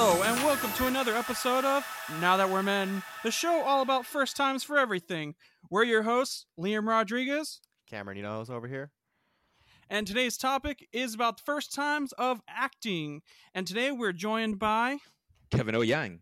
Hello, 0.00 0.22
and 0.22 0.36
welcome 0.44 0.70
to 0.74 0.86
another 0.86 1.12
episode 1.12 1.64
of 1.64 1.84
Now 2.20 2.36
That 2.36 2.48
We're 2.48 2.62
Men, 2.62 3.02
the 3.24 3.32
show 3.32 3.62
all 3.62 3.82
about 3.82 4.06
first 4.06 4.36
times 4.36 4.62
for 4.62 4.78
everything. 4.78 5.34
We're 5.72 5.82
your 5.82 6.04
hosts, 6.04 6.46
Liam 6.56 6.86
Rodriguez, 6.86 7.60
Cameron, 7.90 8.16
you 8.16 8.22
know 8.22 8.38
who's 8.38 8.48
over 8.48 8.68
here? 8.68 8.92
and 9.90 10.06
today's 10.06 10.36
topic 10.36 10.86
is 10.92 11.14
about 11.14 11.38
the 11.38 11.42
first 11.42 11.74
times 11.74 12.12
of 12.12 12.40
acting. 12.48 13.22
And 13.52 13.66
today 13.66 13.90
we're 13.90 14.12
joined 14.12 14.60
by. 14.60 14.98
Kevin 15.50 15.74
O. 15.74 15.80
Yang. 15.80 16.20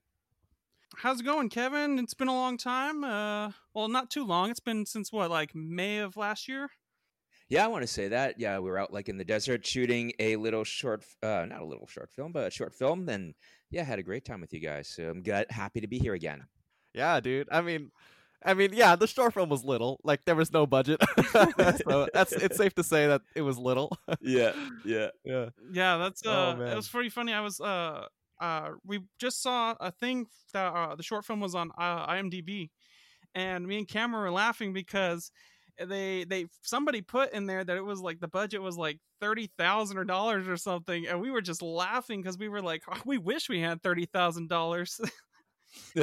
How's 0.97 1.20
it 1.20 1.24
going, 1.24 1.51
Kevin? 1.51 1.98
It's 1.98 2.15
been 2.15 2.29
a 2.29 2.33
long 2.33 2.56
time. 2.56 3.05
Uh, 3.05 3.51
well, 3.74 3.88
not 3.88 4.11
too 4.11 4.24
long. 4.24 4.48
It's 4.48 4.59
been 4.59 4.87
since 4.87 5.12
what, 5.12 5.30
like 5.30 5.55
May 5.55 5.98
of 5.98 6.16
last 6.16 6.48
year? 6.48 6.70
Yeah, 7.48 7.64
I 7.64 7.68
want 7.68 7.82
to 7.82 7.86
say 7.86 8.09
that. 8.09 8.41
Yeah, 8.41 8.59
we 8.59 8.70
were 8.70 8.78
out 8.78 8.92
like 8.92 9.09
in 9.09 9.18
the 9.18 9.24
desert 9.24 9.64
shooting 9.64 10.12
a 10.18 10.36
little 10.36 10.64
short, 10.64 11.05
uh, 11.23 11.46
not 11.48 11.62
a 11.62 11.64
little 11.66 11.86
short 11.86 12.10
film, 12.10 12.32
but 12.32 12.46
a 12.48 12.50
short 12.50 12.74
film. 12.74 13.09
And 13.09 13.34
yeah, 13.70 13.84
had 13.84 13.98
a 13.98 14.02
great 14.02 14.24
time 14.24 14.41
with 14.41 14.52
you 14.52 14.60
guys. 14.60 14.88
So 14.88 15.09
I'm 15.09 15.22
glad, 15.22 15.46
happy 15.50 15.80
to 15.80 15.86
be 15.86 15.98
here 15.98 16.14
again. 16.14 16.45
Yeah, 16.92 17.20
dude. 17.20 17.48
I 17.52 17.60
mean, 17.60 17.92
I 18.45 18.55
mean, 18.55 18.70
yeah, 18.72 18.96
the 18.96 19.06
short 19.06 19.32
film 19.34 19.48
was 19.48 19.64
little. 19.64 20.00
Like 20.02 20.24
there 20.24 20.34
was 20.34 20.52
no 20.52 20.66
budget, 20.66 21.00
so 21.88 22.09
that's 22.12 22.32
it's 22.32 22.56
safe 22.56 22.74
to 22.74 22.82
say 22.82 23.06
that 23.06 23.22
it 23.34 23.42
was 23.42 23.58
little. 23.58 23.97
Yeah, 24.20 24.52
yeah. 24.84 25.08
yeah. 25.24 25.47
Yeah, 25.72 25.97
that's 25.98 26.22
Oh, 26.27 26.30
uh, 26.33 26.52
it 26.55 26.58
man. 26.58 26.77
was 26.77 26.88
pretty 26.88 27.10
funny. 27.10 27.33
I 27.33 27.41
was 27.42 27.60
uh, 27.60 28.06
uh, 28.41 28.70
we 28.84 29.00
just 29.20 29.41
saw 29.42 29.74
a 29.78 29.92
thing 29.92 30.27
that 30.52 30.72
uh, 30.72 30.97
the 30.97 31.02
short 31.05 31.24
film 31.24 31.41
was 31.41 31.55
on 31.55 31.70
uh, 31.78 32.06
IMDb, 32.08 32.70
and 33.34 33.66
me 33.66 33.78
and 33.78 33.88
Cameron 33.88 34.24
were 34.24 34.30
laughing 34.33 34.72
because 34.72 35.30
they 35.79 36.25
they 36.25 36.47
somebody 36.62 37.03
put 37.03 37.33
in 37.33 37.47
there 37.47 37.65
that 37.65 37.77
it 37.77 37.84
was 37.84 38.01
like 38.01 38.20
the 38.20 38.28
budget 38.28 38.62
was 38.62 38.77
like 38.77 38.98
thirty 39.20 39.50
thousand 39.59 39.98
or 39.98 40.05
dollars 40.05 40.48
or 40.48 40.56
something, 40.56 41.06
and 41.06 41.20
we 41.20 41.31
were 41.31 41.42
just 41.42 41.62
laughing 41.62 42.23
because 42.23 42.39
we 42.39 42.48
were 42.48 42.62
like, 42.62 42.83
"Oh, 42.91 43.00
we 43.05 43.19
wish 43.19 43.48
we 43.48 43.61
had 43.61 43.83
thirty 43.83 44.06
thousand 44.06 44.48
dollars. 44.48 45.00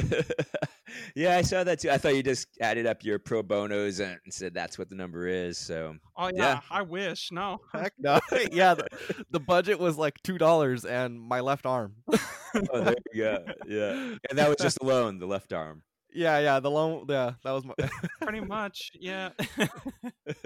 yeah, 1.15 1.37
I 1.37 1.41
saw 1.41 1.63
that 1.63 1.79
too. 1.79 1.89
I 1.89 1.97
thought 1.97 2.15
you 2.15 2.23
just 2.23 2.47
added 2.61 2.85
up 2.85 3.03
your 3.03 3.19
pro 3.19 3.43
bonos 3.43 3.99
and 3.99 4.19
said 4.29 4.53
that's 4.53 4.77
what 4.77 4.89
the 4.89 4.95
number 4.95 5.27
is. 5.27 5.57
So 5.57 5.95
Oh 6.17 6.27
yeah, 6.33 6.33
Yeah. 6.35 6.59
I 6.69 6.81
wish. 6.81 7.31
No, 7.31 7.59
Heck 7.73 7.93
no. 7.97 8.19
yeah, 8.51 8.75
the, 8.75 8.87
the 9.31 9.39
budget 9.39 9.79
was 9.79 9.97
like 9.97 10.21
two 10.23 10.37
dollars 10.37 10.85
and 10.85 11.19
my 11.19 11.39
left 11.39 11.65
arm. 11.65 11.95
oh, 12.11 12.81
there 12.81 12.95
you 13.13 13.23
go. 13.23 13.45
Yeah, 13.67 14.15
and 14.29 14.37
that 14.37 14.47
was 14.49 14.57
just 14.59 14.77
alone 14.81 15.19
the 15.19 15.27
left 15.27 15.53
arm. 15.53 15.83
Yeah, 16.13 16.39
yeah. 16.39 16.59
The 16.59 16.71
long 16.71 17.05
Yeah, 17.07 17.33
that 17.43 17.51
was 17.51 17.65
my. 17.65 17.73
pretty 18.21 18.41
much. 18.41 18.91
Yeah. 18.93 19.29
That's 19.57 20.39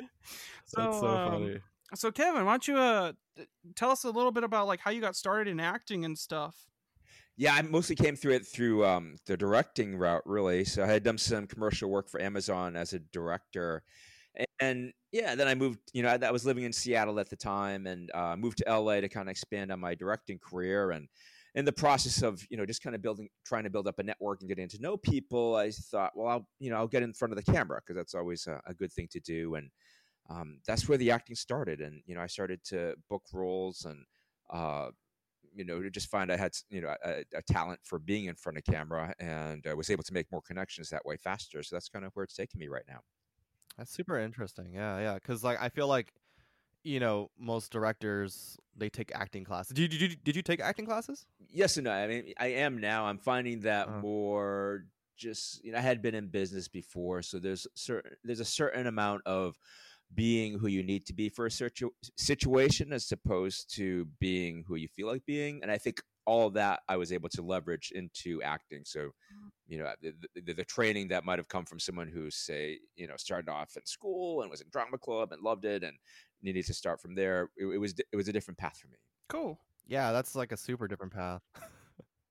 so, 0.66 0.92
so 0.92 1.08
um, 1.08 1.32
funny. 1.32 1.60
So 1.96 2.12
Kevin, 2.12 2.46
why 2.46 2.54
don't 2.54 2.68
you 2.68 2.78
uh 2.78 3.14
tell 3.76 3.92
us 3.92 4.04
a 4.04 4.10
little 4.10 4.32
bit 4.32 4.44
about 4.44 4.68
like 4.68 4.80
how 4.80 4.92
you 4.92 5.02
got 5.02 5.16
started 5.16 5.50
in 5.50 5.60
acting 5.60 6.06
and 6.06 6.18
stuff? 6.18 6.68
Yeah, 7.38 7.54
I 7.54 7.62
mostly 7.62 7.96
came 7.96 8.16
through 8.16 8.34
it 8.34 8.48
through 8.48 8.84
um, 8.84 9.16
the 9.28 9.38
directing 9.38 9.96
route, 9.96 10.24
really. 10.26 10.66
So 10.66 10.84
I 10.84 10.88
had 10.88 11.04
done 11.04 11.20
some 11.20 11.46
commercial 11.46 11.88
work 11.88 12.10
for 12.10 12.20
Amazon 12.20 12.76
as 12.76 12.94
a 12.94 13.00
director, 13.00 13.84
and, 14.36 14.48
and 14.60 14.94
yeah, 15.12 15.36
then 15.36 15.48
I 15.48 15.54
moved. 15.54 15.80
You 15.94 16.02
know, 16.02 16.10
I, 16.10 16.26
I 16.26 16.32
was 16.32 16.46
living 16.46 16.64
in 16.64 16.74
Seattle 16.74 17.20
at 17.20 17.30
the 17.30 17.36
time, 17.36 17.86
and 17.86 18.10
uh, 18.16 18.36
moved 18.36 18.58
to 18.60 18.80
LA 18.80 19.02
to 19.02 19.08
kind 19.10 19.30
of 19.30 19.32
expand 19.32 19.72
on 19.72 19.80
my 19.80 19.94
directing 19.94 20.40
career. 20.40 20.90
And 20.90 21.08
in 21.58 21.66
the 21.66 21.74
process 21.74 22.22
of 22.22 22.46
you 22.52 22.56
know 22.56 22.66
just 22.68 22.84
kind 22.84 22.96
of 22.96 23.02
building, 23.02 23.28
trying 23.44 23.64
to 23.64 23.70
build 23.72 23.88
up 23.88 23.98
a 23.98 24.04
network 24.04 24.42
and 24.42 24.48
getting 24.48 24.70
to 24.70 24.80
know 24.80 24.96
people, 24.96 25.56
I 25.56 25.72
thought, 25.72 26.12
well, 26.16 26.28
I'll 26.28 26.48
you 26.60 26.70
know 26.70 26.78
I'll 26.78 26.88
get 26.88 27.02
in 27.02 27.14
front 27.14 27.34
of 27.34 27.44
the 27.44 27.52
camera 27.52 27.82
because 27.82 27.98
that's 27.98 28.14
always 28.14 28.46
a, 28.46 28.62
a 28.68 28.76
good 28.76 28.94
thing 28.94 29.08
to 29.12 29.20
do. 29.20 29.56
And 29.56 29.72
um, 30.30 30.60
that's 30.68 30.88
where 30.88 31.00
the 31.00 31.10
acting 31.10 31.36
started. 31.36 31.82
And 31.82 32.04
you 32.06 32.14
know, 32.14 32.22
I 32.22 32.28
started 32.28 32.64
to 32.66 32.96
book 33.10 33.24
roles 33.34 33.86
and. 33.86 34.06
Uh, 34.50 34.92
you 35.56 35.66
know, 35.66 35.82
to 35.82 35.90
just 35.90 36.12
find 36.12 36.32
I 36.32 36.38
had, 36.38 36.54
you 36.70 36.82
know, 36.82 36.94
a, 37.04 37.24
a 37.34 37.42
talent 37.52 37.80
for 37.84 37.98
being 37.98 38.26
in 38.26 38.36
front 38.36 38.60
of 38.60 38.64
camera 38.64 39.16
and 39.20 39.66
uh, 39.66 39.76
was 39.76 39.90
able 39.90 40.04
to 40.04 40.14
make 40.14 40.32
more 40.32 40.42
connections 40.42 40.90
that 40.90 41.04
way 41.04 41.18
faster. 41.18 41.64
So 41.64 41.76
that's 41.76 41.90
kind 41.90 42.06
of 42.06 42.12
where 42.14 42.24
it's 42.24 42.36
taking 42.36 42.60
me 42.60 42.68
right 42.68 42.84
now. 42.88 43.00
That's 43.76 43.92
super 43.92 44.20
interesting. 44.20 44.72
Yeah, 44.72 45.00
yeah. 45.00 45.16
Because 45.16 45.44
like 45.44 45.58
I 45.60 45.70
feel 45.70 45.88
like, 45.88 46.14
you 46.88 47.02
know, 47.02 47.30
most 47.38 47.72
directors 47.72 48.58
they 48.76 48.90
take 48.90 49.12
acting 49.14 49.44
classes. 49.44 49.74
Did 49.74 49.92
you 49.94 50.00
did 50.00 50.12
you, 50.12 50.18
did 50.24 50.36
you 50.38 50.42
take 50.42 50.62
acting 50.62 50.86
classes? 50.86 51.26
Yes 51.50 51.78
and 51.78 51.86
no. 51.86 51.92
I 51.92 52.08
mean, 52.08 52.34
I 52.40 52.48
am 52.48 52.80
now. 52.80 53.06
I'm 53.06 53.18
finding 53.18 53.60
that 53.62 53.88
Uh-huh. 53.88 54.00
more 54.00 54.86
just, 55.18 55.64
you 55.66 55.72
know, 55.72 55.80
I 55.80 55.82
had 55.82 56.02
been 56.02 56.16
in 56.16 56.28
business 56.28 56.68
before. 56.68 57.22
So 57.24 57.40
there's 57.40 57.68
certain, 57.74 58.12
there's 58.24 58.40
a 58.40 58.46
certain 58.46 58.88
amount 58.88 59.24
of 59.26 59.58
being 60.14 60.58
who 60.60 60.68
you 60.68 60.84
need 60.84 61.06
to 61.08 61.14
be 61.14 61.28
for 61.28 61.48
a 61.48 61.52
situ- 61.52 61.92
situation 62.16 62.94
as 62.94 63.12
opposed 63.12 63.74
to 63.76 64.06
being 64.20 64.64
who 64.68 64.76
you 64.76 64.88
feel 64.88 65.08
like 65.08 65.26
being. 65.26 65.60
And 65.64 65.72
I 65.72 65.78
think 65.78 66.02
all 66.26 66.50
that 66.52 66.82
I 66.88 66.96
was 66.98 67.12
able 67.12 67.30
to 67.30 67.42
leverage 67.42 67.92
into 67.94 68.42
acting. 68.44 68.84
So, 68.86 69.12
you 69.68 69.80
know, 69.80 69.92
the, 70.02 70.14
the, 70.46 70.54
the 70.54 70.64
training 70.64 71.10
that 71.10 71.26
might 71.26 71.40
have 71.40 71.50
come 71.50 71.66
from 71.66 71.80
someone 71.80 72.08
who, 72.08 72.30
say, 72.32 72.80
you 72.96 73.08
know, 73.08 73.18
started 73.18 73.50
off 73.50 73.76
in 73.76 73.86
school 73.86 74.42
and 74.42 74.52
was 74.52 74.62
in 74.62 74.68
drama 74.72 74.98
club 74.98 75.34
and 75.34 75.42
loved 75.42 75.66
it 75.66 75.84
and 75.84 75.98
needed 76.42 76.66
to 76.66 76.74
start 76.74 77.02
from 77.02 77.16
there. 77.16 77.50
It, 77.58 77.66
it 77.66 77.78
was 77.78 77.94
it 78.12 78.16
was 78.16 78.28
a 78.28 78.34
different 78.34 78.58
path 78.58 78.78
for 78.78 78.88
me. 78.88 78.98
Cool. 79.30 79.60
Yeah, 79.88 80.12
that's 80.12 80.36
like 80.36 80.52
a 80.52 80.58
super 80.58 80.88
different 80.88 81.14
path. 81.14 81.42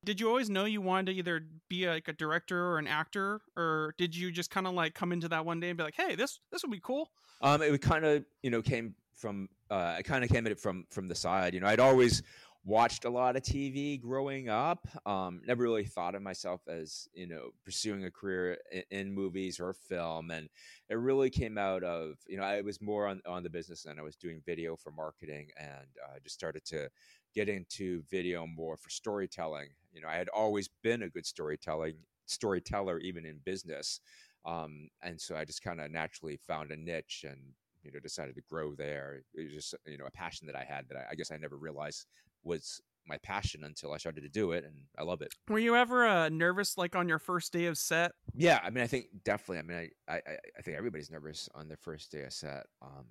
Did 0.04 0.20
you 0.20 0.28
always 0.28 0.48
know 0.48 0.66
you 0.66 0.80
wanted 0.80 1.06
to 1.06 1.12
either 1.14 1.42
be 1.68 1.88
like 1.88 2.06
a 2.06 2.12
director 2.12 2.64
or 2.64 2.78
an 2.78 2.86
actor, 2.86 3.40
or 3.56 3.92
did 3.98 4.14
you 4.14 4.30
just 4.30 4.52
kind 4.52 4.68
of 4.68 4.72
like 4.72 4.94
come 4.94 5.10
into 5.10 5.28
that 5.30 5.44
one 5.44 5.58
day 5.58 5.68
and 5.68 5.76
be 5.76 5.82
like, 5.82 5.96
"Hey, 5.96 6.14
this 6.14 6.38
this 6.52 6.62
would 6.62 6.70
be 6.70 6.78
cool"? 6.80 7.10
Um, 7.42 7.60
it 7.60 7.82
kind 7.82 8.04
of 8.04 8.24
you 8.40 8.50
know 8.50 8.62
came 8.62 8.94
from 9.16 9.48
uh, 9.70 9.94
I 9.98 10.02
kind 10.02 10.22
of 10.22 10.30
came 10.30 10.46
at 10.46 10.52
it 10.52 10.60
from 10.60 10.84
from 10.90 11.08
the 11.08 11.14
side. 11.16 11.54
You 11.54 11.60
know, 11.60 11.66
I'd 11.66 11.80
always 11.80 12.22
watched 12.66 13.04
a 13.04 13.10
lot 13.10 13.36
of 13.36 13.42
TV 13.42 13.98
growing 13.98 14.48
up. 14.48 14.86
Um, 15.06 15.40
never 15.46 15.62
really 15.62 15.84
thought 15.84 16.16
of 16.16 16.22
myself 16.22 16.60
as 16.68 17.08
you 17.14 17.26
know 17.26 17.50
pursuing 17.64 18.04
a 18.04 18.10
career 18.10 18.58
in, 18.72 18.82
in 18.90 19.14
movies 19.14 19.60
or 19.60 19.72
film, 19.72 20.30
and 20.30 20.48
it 20.90 20.96
really 20.96 21.30
came 21.30 21.56
out 21.56 21.84
of 21.84 22.16
you 22.28 22.36
know 22.36 22.42
I 22.42 22.60
was 22.60 22.82
more 22.82 23.06
on 23.06 23.22
on 23.26 23.42
the 23.42 23.50
business 23.50 23.86
end. 23.86 23.98
I 23.98 24.02
was 24.02 24.16
doing 24.16 24.42
video 24.44 24.76
for 24.76 24.90
marketing, 24.90 25.48
and 25.58 25.86
uh, 26.04 26.18
just 26.22 26.34
started 26.34 26.64
to 26.66 26.90
get 27.34 27.48
into 27.48 28.02
video 28.10 28.46
more 28.46 28.76
for 28.76 28.90
storytelling. 28.90 29.68
You 29.92 30.02
know, 30.02 30.08
I 30.08 30.16
had 30.16 30.28
always 30.28 30.68
been 30.82 31.02
a 31.02 31.08
good 31.08 31.26
storytelling 31.26 31.94
storyteller, 32.26 32.98
even 32.98 33.24
in 33.24 33.38
business. 33.44 34.00
Um, 34.44 34.88
and 35.02 35.20
so 35.20 35.36
I 35.36 35.44
just 35.44 35.62
kind 35.62 35.80
of 35.80 35.90
naturally 35.90 36.38
found 36.46 36.70
a 36.70 36.76
niche 36.76 37.24
and 37.28 37.38
you 37.84 37.92
know 37.92 38.00
decided 38.00 38.34
to 38.34 38.42
grow 38.42 38.74
there. 38.74 39.22
It 39.34 39.44
was 39.44 39.54
just 39.54 39.74
you 39.86 39.98
know 39.98 40.06
a 40.06 40.10
passion 40.10 40.48
that 40.48 40.56
I 40.56 40.64
had 40.64 40.88
that 40.88 40.98
I, 40.98 41.12
I 41.12 41.14
guess 41.14 41.30
I 41.30 41.36
never 41.36 41.56
realized 41.56 42.06
was 42.46 42.80
my 43.06 43.18
passion 43.18 43.64
until 43.64 43.92
I 43.92 43.98
started 43.98 44.22
to 44.22 44.28
do 44.28 44.52
it, 44.52 44.64
and 44.64 44.86
I 44.98 45.02
love 45.02 45.22
it. 45.22 45.32
Were 45.48 45.58
you 45.58 45.76
ever 45.76 46.06
uh, 46.06 46.28
nervous, 46.28 46.76
like 46.76 46.96
on 46.96 47.08
your 47.08 47.18
first 47.18 47.52
day 47.52 47.66
of 47.66 47.78
set? 47.78 48.12
Yeah, 48.34 48.60
I 48.62 48.70
mean, 48.70 48.84
I 48.84 48.86
think 48.86 49.06
definitely. 49.24 49.58
I 49.58 49.62
mean, 49.62 49.90
I 50.08 50.14
I, 50.14 50.20
I- 50.58 50.62
think 50.62 50.76
everybody's 50.76 51.10
nervous 51.10 51.48
on 51.54 51.68
their 51.68 51.76
first 51.76 52.10
day 52.10 52.24
of 52.24 52.32
set. 52.32 52.66
Um, 52.82 53.06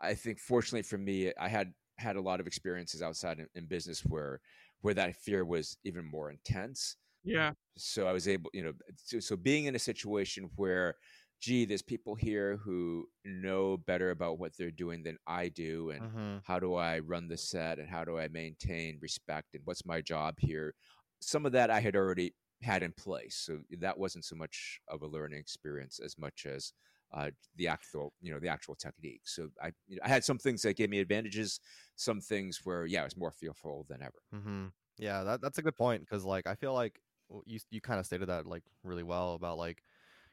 I 0.00 0.14
think 0.14 0.38
fortunately 0.38 0.82
for 0.82 0.98
me, 0.98 1.32
I 1.38 1.48
had 1.48 1.72
had 1.96 2.16
a 2.16 2.20
lot 2.20 2.38
of 2.40 2.46
experiences 2.46 3.02
outside 3.02 3.40
in, 3.40 3.48
in 3.54 3.66
business 3.66 4.04
where 4.04 4.40
where 4.80 4.94
that 4.94 5.16
fear 5.16 5.44
was 5.44 5.78
even 5.84 6.04
more 6.04 6.30
intense. 6.30 6.96
Yeah. 7.24 7.52
so 7.76 8.06
I 8.08 8.12
was 8.12 8.28
able, 8.28 8.50
you 8.54 8.62
know, 8.64 8.74
so, 8.96 9.20
so 9.20 9.36
being 9.36 9.66
in 9.66 9.76
a 9.76 9.78
situation 9.78 10.50
where, 10.56 10.96
gee, 11.40 11.64
there's 11.64 11.82
people 11.82 12.14
here 12.14 12.56
who 12.58 13.08
know 13.24 13.76
better 13.76 14.10
about 14.10 14.38
what 14.38 14.56
they're 14.56 14.70
doing 14.70 15.02
than 15.02 15.18
I 15.26 15.48
do, 15.48 15.90
and 15.90 16.02
Mm-hmm. 16.02 16.38
how 16.42 16.58
do 16.60 16.74
I 16.74 16.98
run 17.00 17.28
the 17.28 17.36
set, 17.36 17.78
and 17.78 17.88
how 17.88 18.04
do 18.04 18.18
I 18.18 18.28
maintain 18.28 18.98
respect, 19.00 19.54
and 19.54 19.64
what's 19.66 19.84
my 19.86 20.00
job 20.00 20.36
here? 20.40 20.74
Some 21.20 21.46
of 21.46 21.52
that 21.52 21.70
I 21.70 21.80
had 21.80 21.96
already 21.96 22.34
had 22.62 22.82
in 22.82 22.92
place, 22.92 23.36
so 23.36 23.60
that 23.78 23.98
wasn't 23.98 24.24
so 24.24 24.36
much 24.36 24.80
of 24.88 25.02
a 25.02 25.06
learning 25.06 25.38
experience 25.40 25.98
as 26.00 26.16
much 26.18 26.46
as 26.46 26.72
uh, 27.12 27.30
the 27.56 27.68
actual, 27.68 28.12
you 28.20 28.32
know, 28.32 28.38
the 28.40 28.48
actual 28.48 28.74
technique. 28.74 29.22
So 29.26 29.50
I, 29.62 29.72
you 29.86 29.96
know, 29.96 30.02
I 30.04 30.08
had 30.08 30.24
some 30.24 30.38
things 30.38 30.62
that 30.62 30.76
gave 30.76 30.90
me 30.90 30.98
advantages, 31.00 31.60
some 31.96 32.20
things 32.20 32.60
where, 32.64 32.84
yeah, 32.86 33.02
I 33.02 33.04
was 33.04 33.16
more 33.16 33.30
fearful 33.32 33.84
than 33.88 34.02
ever. 34.02 34.22
Mm-hmm. 34.34 34.66
Yeah, 34.98 35.22
that 35.24 35.40
that's 35.40 35.58
a 35.58 35.62
good 35.62 35.76
point 35.76 36.02
because 36.02 36.24
like 36.24 36.46
I 36.46 36.54
feel 36.54 36.74
like 36.74 37.00
you 37.46 37.58
you 37.70 37.80
kind 37.80 38.00
of 38.00 38.06
stated 38.06 38.28
that 38.28 38.46
like 38.46 38.64
really 38.82 39.02
well 39.02 39.34
about 39.34 39.58
like 39.58 39.84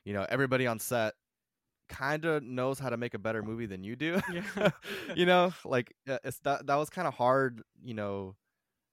you 0.06 0.14
know 0.14 0.26
everybody 0.30 0.68
on 0.68 0.80
set 0.80 1.14
kind 1.90 2.26
of 2.26 2.44
knows 2.44 2.80
how 2.80 2.90
to 2.90 2.98
make 2.98 3.14
a 3.14 3.20
better 3.20 3.44
movie 3.44 3.66
than 3.68 3.84
you 3.84 3.96
do. 3.96 4.22
Yeah. 4.32 4.70
you 5.16 5.26
know, 5.26 5.54
like 5.66 5.94
uh, 6.10 6.18
it's 6.24 6.40
that 6.40 6.68
that 6.68 6.76
was 6.76 6.90
kind 6.90 7.08
of 7.08 7.14
hard. 7.16 7.62
You 7.84 7.96
know, 7.96 8.36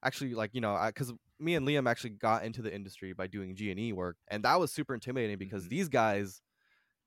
actually 0.04 0.34
like 0.34 0.50
you 0.54 0.60
know 0.60 0.78
because 0.86 1.12
me 1.40 1.54
and 1.54 1.66
Liam 1.66 1.88
actually 1.90 2.10
got 2.10 2.44
into 2.44 2.62
the 2.62 2.74
industry 2.74 3.12
by 3.12 3.26
doing 3.26 3.54
G 3.56 3.70
and 3.70 3.80
E 3.80 3.92
work, 3.92 4.16
and 4.28 4.44
that 4.44 4.58
was 4.60 4.72
super 4.72 4.94
intimidating 4.94 5.38
because 5.38 5.64
Mhm. 5.64 5.70
these 5.70 5.88
guys. 5.88 6.40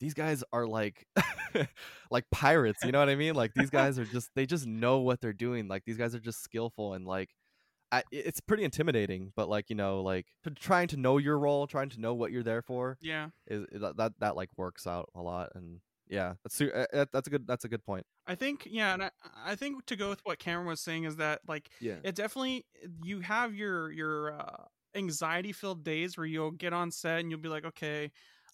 These 0.02 0.14
guys 0.14 0.44
are 0.52 0.68
like 0.68 1.08
like 2.12 2.26
pirates, 2.32 2.84
you 2.84 2.92
know 2.92 3.00
what 3.00 3.10
I 3.10 3.16
mean? 3.16 3.36
Like 3.36 3.54
these 3.54 3.70
guys 3.70 3.98
are 3.98 4.06
just 4.06 4.30
they 4.36 4.46
just 4.46 4.66
know 4.66 5.00
what 5.00 5.22
they're 5.22 5.34
doing. 5.34 5.68
Like 5.68 5.84
these 5.86 5.98
guys 5.98 6.14
are 6.16 6.20
just 6.20 6.44
skillful 6.44 6.94
and 6.94 7.06
like 7.06 7.30
I, 7.92 8.04
it's 8.12 8.40
pretty 8.42 8.64
intimidating, 8.64 9.32
but 9.36 9.48
like 9.50 9.70
you 9.70 9.76
know, 9.76 10.02
like 10.02 10.28
trying 10.60 10.88
to 10.90 10.98
know 10.98 11.18
your 11.18 11.40
role, 11.40 11.68
trying 11.68 11.90
to 11.90 12.02
know 12.02 12.14
what 12.14 12.32
you're 12.32 12.44
there 12.44 12.62
for, 12.62 12.98
Yeah. 13.00 13.30
is 13.48 13.66
is 13.72 13.82
that 13.82 13.98
that, 13.98 14.14
that 14.20 14.36
like 14.36 14.50
works 14.58 14.88
out 14.88 15.10
a 15.16 15.22
lot, 15.22 15.52
and 15.56 15.82
yeah, 16.08 16.36
that's 16.44 16.60
uh, 16.62 16.86
uh, 16.94 17.06
that's 17.14 17.28
a 17.28 17.32
good 17.32 17.48
that's 17.48 17.66
a 17.66 17.70
good 17.70 17.84
point. 17.84 18.06
I 18.28 18.36
think 18.36 18.68
yeah, 18.70 18.94
and 18.94 19.04
I, 19.04 19.12
I 19.46 19.56
think 19.56 19.86
to 19.86 19.96
go 19.96 20.10
with 20.10 20.22
what 20.24 20.40
Cameron 20.40 20.68
was 20.68 20.82
saying 20.82 21.04
is 21.04 21.18
that 21.18 21.42
like 21.48 21.70
Yeah. 21.80 22.02
it 22.04 22.16
definitely 22.16 22.66
you 23.04 23.20
have 23.22 23.54
your 23.56 23.92
your 23.92 24.34
uh 24.34 24.66
anxiety 24.96 25.52
filled 25.52 25.84
days 25.84 26.18
where 26.18 26.26
you'll 26.26 26.52
get 26.52 26.74
on 26.74 26.90
set 26.92 27.20
and 27.20 27.30
you'll 27.30 27.40
be 27.40 27.50
like, 27.50 27.66
okay, 27.66 28.12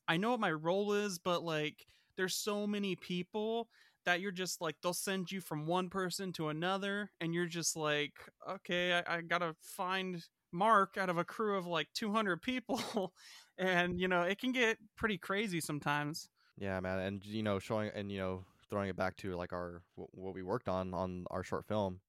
I 0.08 0.18
know 0.18 0.32
what 0.32 0.40
my 0.40 0.52
role 0.52 0.94
is, 0.94 1.20
but 1.20 1.44
like 1.44 1.86
there's 2.18 2.36
so 2.36 2.68
many 2.68 2.96
people 2.96 3.70
that 4.06 4.22
you're 4.22 4.32
just 4.32 4.62
like 4.62 4.76
they'll 4.82 4.94
send 4.94 5.32
you 5.32 5.42
from 5.42 5.66
one 5.66 5.90
person 5.90 6.32
to 6.34 6.50
another 6.50 7.12
and 7.20 7.34
you're 7.34 7.46
just 7.46 7.76
like 7.76 8.14
okay 8.50 8.94
i, 8.94 9.18
I 9.18 9.22
gotta 9.22 9.56
find 9.62 10.24
mark 10.52 10.98
out 10.98 11.10
of 11.10 11.18
a 11.18 11.24
crew 11.24 11.58
of 11.58 11.66
like 11.66 11.88
200 11.94 12.42
people 12.42 13.14
and 13.58 14.00
you 14.00 14.08
know 14.08 14.22
it 14.24 14.40
can 14.40 14.52
get 14.52 14.78
pretty 14.98 15.18
crazy 15.18 15.62
sometimes 15.62 16.30
Yeah, 16.58 16.80
man, 16.80 17.00
and 17.00 17.26
you 17.26 17.44
know, 17.44 17.60
showing 17.60 17.92
and 17.96 18.12
you 18.12 18.20
know, 18.20 18.46
throwing 18.70 18.90
it 18.90 18.96
back 18.96 19.16
to 19.18 19.36
like 19.36 19.54
our 19.54 19.82
what 19.96 20.36
we 20.36 20.44
worked 20.44 20.70
on 20.70 20.94
on 20.94 21.26
our 21.32 21.44
short 21.44 21.66
film. 21.66 22.02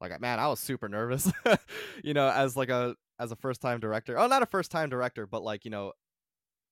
Like, 0.00 0.20
man, 0.20 0.38
I 0.38 0.46
was 0.46 0.60
super 0.60 0.88
nervous. 0.88 1.32
you 2.04 2.14
know, 2.14 2.28
as 2.28 2.56
like 2.56 2.68
a 2.68 2.94
as 3.18 3.32
a 3.32 3.36
first 3.36 3.60
time 3.60 3.80
director. 3.80 4.18
Oh, 4.18 4.26
not 4.28 4.42
a 4.42 4.46
first 4.46 4.70
time 4.70 4.88
director, 4.88 5.26
but 5.26 5.42
like 5.42 5.64
you 5.64 5.70
know, 5.70 5.92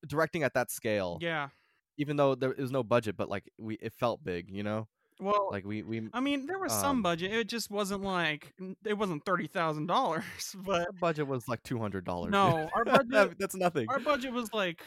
directing 0.07 0.43
at 0.45 0.55
that 0.55 0.71
scale. 0.71 1.19
yeah 1.21 1.49
Even 1.99 2.17
though 2.17 2.35
there 2.35 2.55
was 2.59 2.71
no 2.73 2.83
budget, 2.83 3.17
but 3.17 3.29
like 3.29 3.51
we, 3.59 3.75
it 3.77 3.93
felt 3.95 4.23
big. 4.25 4.51
You 4.51 4.63
know, 4.63 4.89
well 5.21 5.49
like 5.51 5.65
we 5.65 5.83
we 5.83 6.09
i 6.13 6.21
mean 6.21 6.45
there 6.47 6.59
was 6.59 6.73
some 6.73 6.97
um, 6.99 7.03
budget 7.03 7.33
it 7.33 7.49
just 7.49 7.71
wasn't 7.71 8.03
like 8.03 8.53
it 8.85 8.99
wasn't 8.99 9.25
$30000 9.25 10.23
but 10.67 10.81
our 10.81 10.93
budget 11.01 11.27
was 11.27 11.49
like 11.49 11.63
two 11.63 11.79
hundred 11.79 12.05
dollars. 12.05 12.31
no 12.33 12.69
our 12.75 12.85
budget 13.07 13.35
that's 13.39 13.55
nothing. 13.57 13.87
our 13.89 13.99
budget 13.99 14.31
was 14.33 14.53
like 14.53 14.83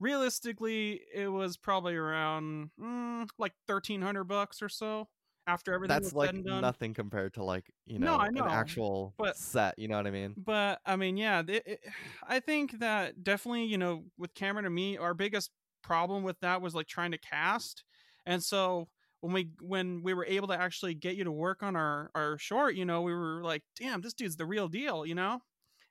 realistically 0.00 1.00
it 1.14 1.28
was 1.28 1.56
probably 1.56 1.94
around 1.94 2.70
mm, 2.80 3.28
like 3.38 3.52
1300 3.66 4.24
bucks 4.24 4.62
or 4.62 4.68
so 4.68 5.08
after 5.46 5.72
everything 5.72 5.94
That's 5.94 6.06
was 6.06 6.14
like 6.14 6.28
said 6.28 6.34
and 6.36 6.44
done 6.46 6.60
nothing 6.60 6.92
compared 6.94 7.34
to 7.34 7.44
like 7.44 7.64
you 7.86 7.98
No, 7.98 8.16
know, 8.16 8.22
I 8.22 8.28
know, 8.30 8.44
an 8.44 8.50
actual 8.50 9.14
but- 9.18 9.36
set. 9.36 9.78
You 9.78 9.88
know 9.88 9.96
what 9.96 10.06
I 10.06 10.10
mean? 10.10 10.34
but 10.36 10.80
i 10.84 10.96
mean 10.96 11.16
yeah 11.16 11.42
it, 11.46 11.62
it, 11.66 11.80
i 12.26 12.40
think 12.40 12.80
that 12.80 13.22
definitely 13.24 13.64
you 13.64 13.78
know 13.78 14.04
with 14.18 14.34
cameron 14.34 14.66
and 14.66 14.74
me 14.74 14.96
our 14.98 15.14
biggest 15.14 15.50
problem 15.82 16.22
with 16.22 16.38
that 16.40 16.60
was 16.62 16.74
like 16.74 16.86
trying 16.86 17.10
to 17.12 17.18
cast 17.18 17.84
and 18.26 18.42
so 18.42 18.88
when 19.20 19.32
we 19.32 19.48
when 19.60 20.02
we 20.02 20.14
were 20.14 20.26
able 20.26 20.48
to 20.48 20.54
actually 20.60 20.94
get 20.94 21.16
you 21.16 21.24
to 21.24 21.32
work 21.32 21.62
on 21.62 21.74
our 21.76 22.10
our 22.14 22.38
short 22.38 22.74
you 22.74 22.84
know 22.84 23.02
we 23.02 23.12
were 23.12 23.42
like 23.42 23.62
damn 23.78 24.00
this 24.00 24.14
dude's 24.14 24.36
the 24.36 24.46
real 24.46 24.68
deal 24.68 25.04
you 25.06 25.14
know 25.14 25.40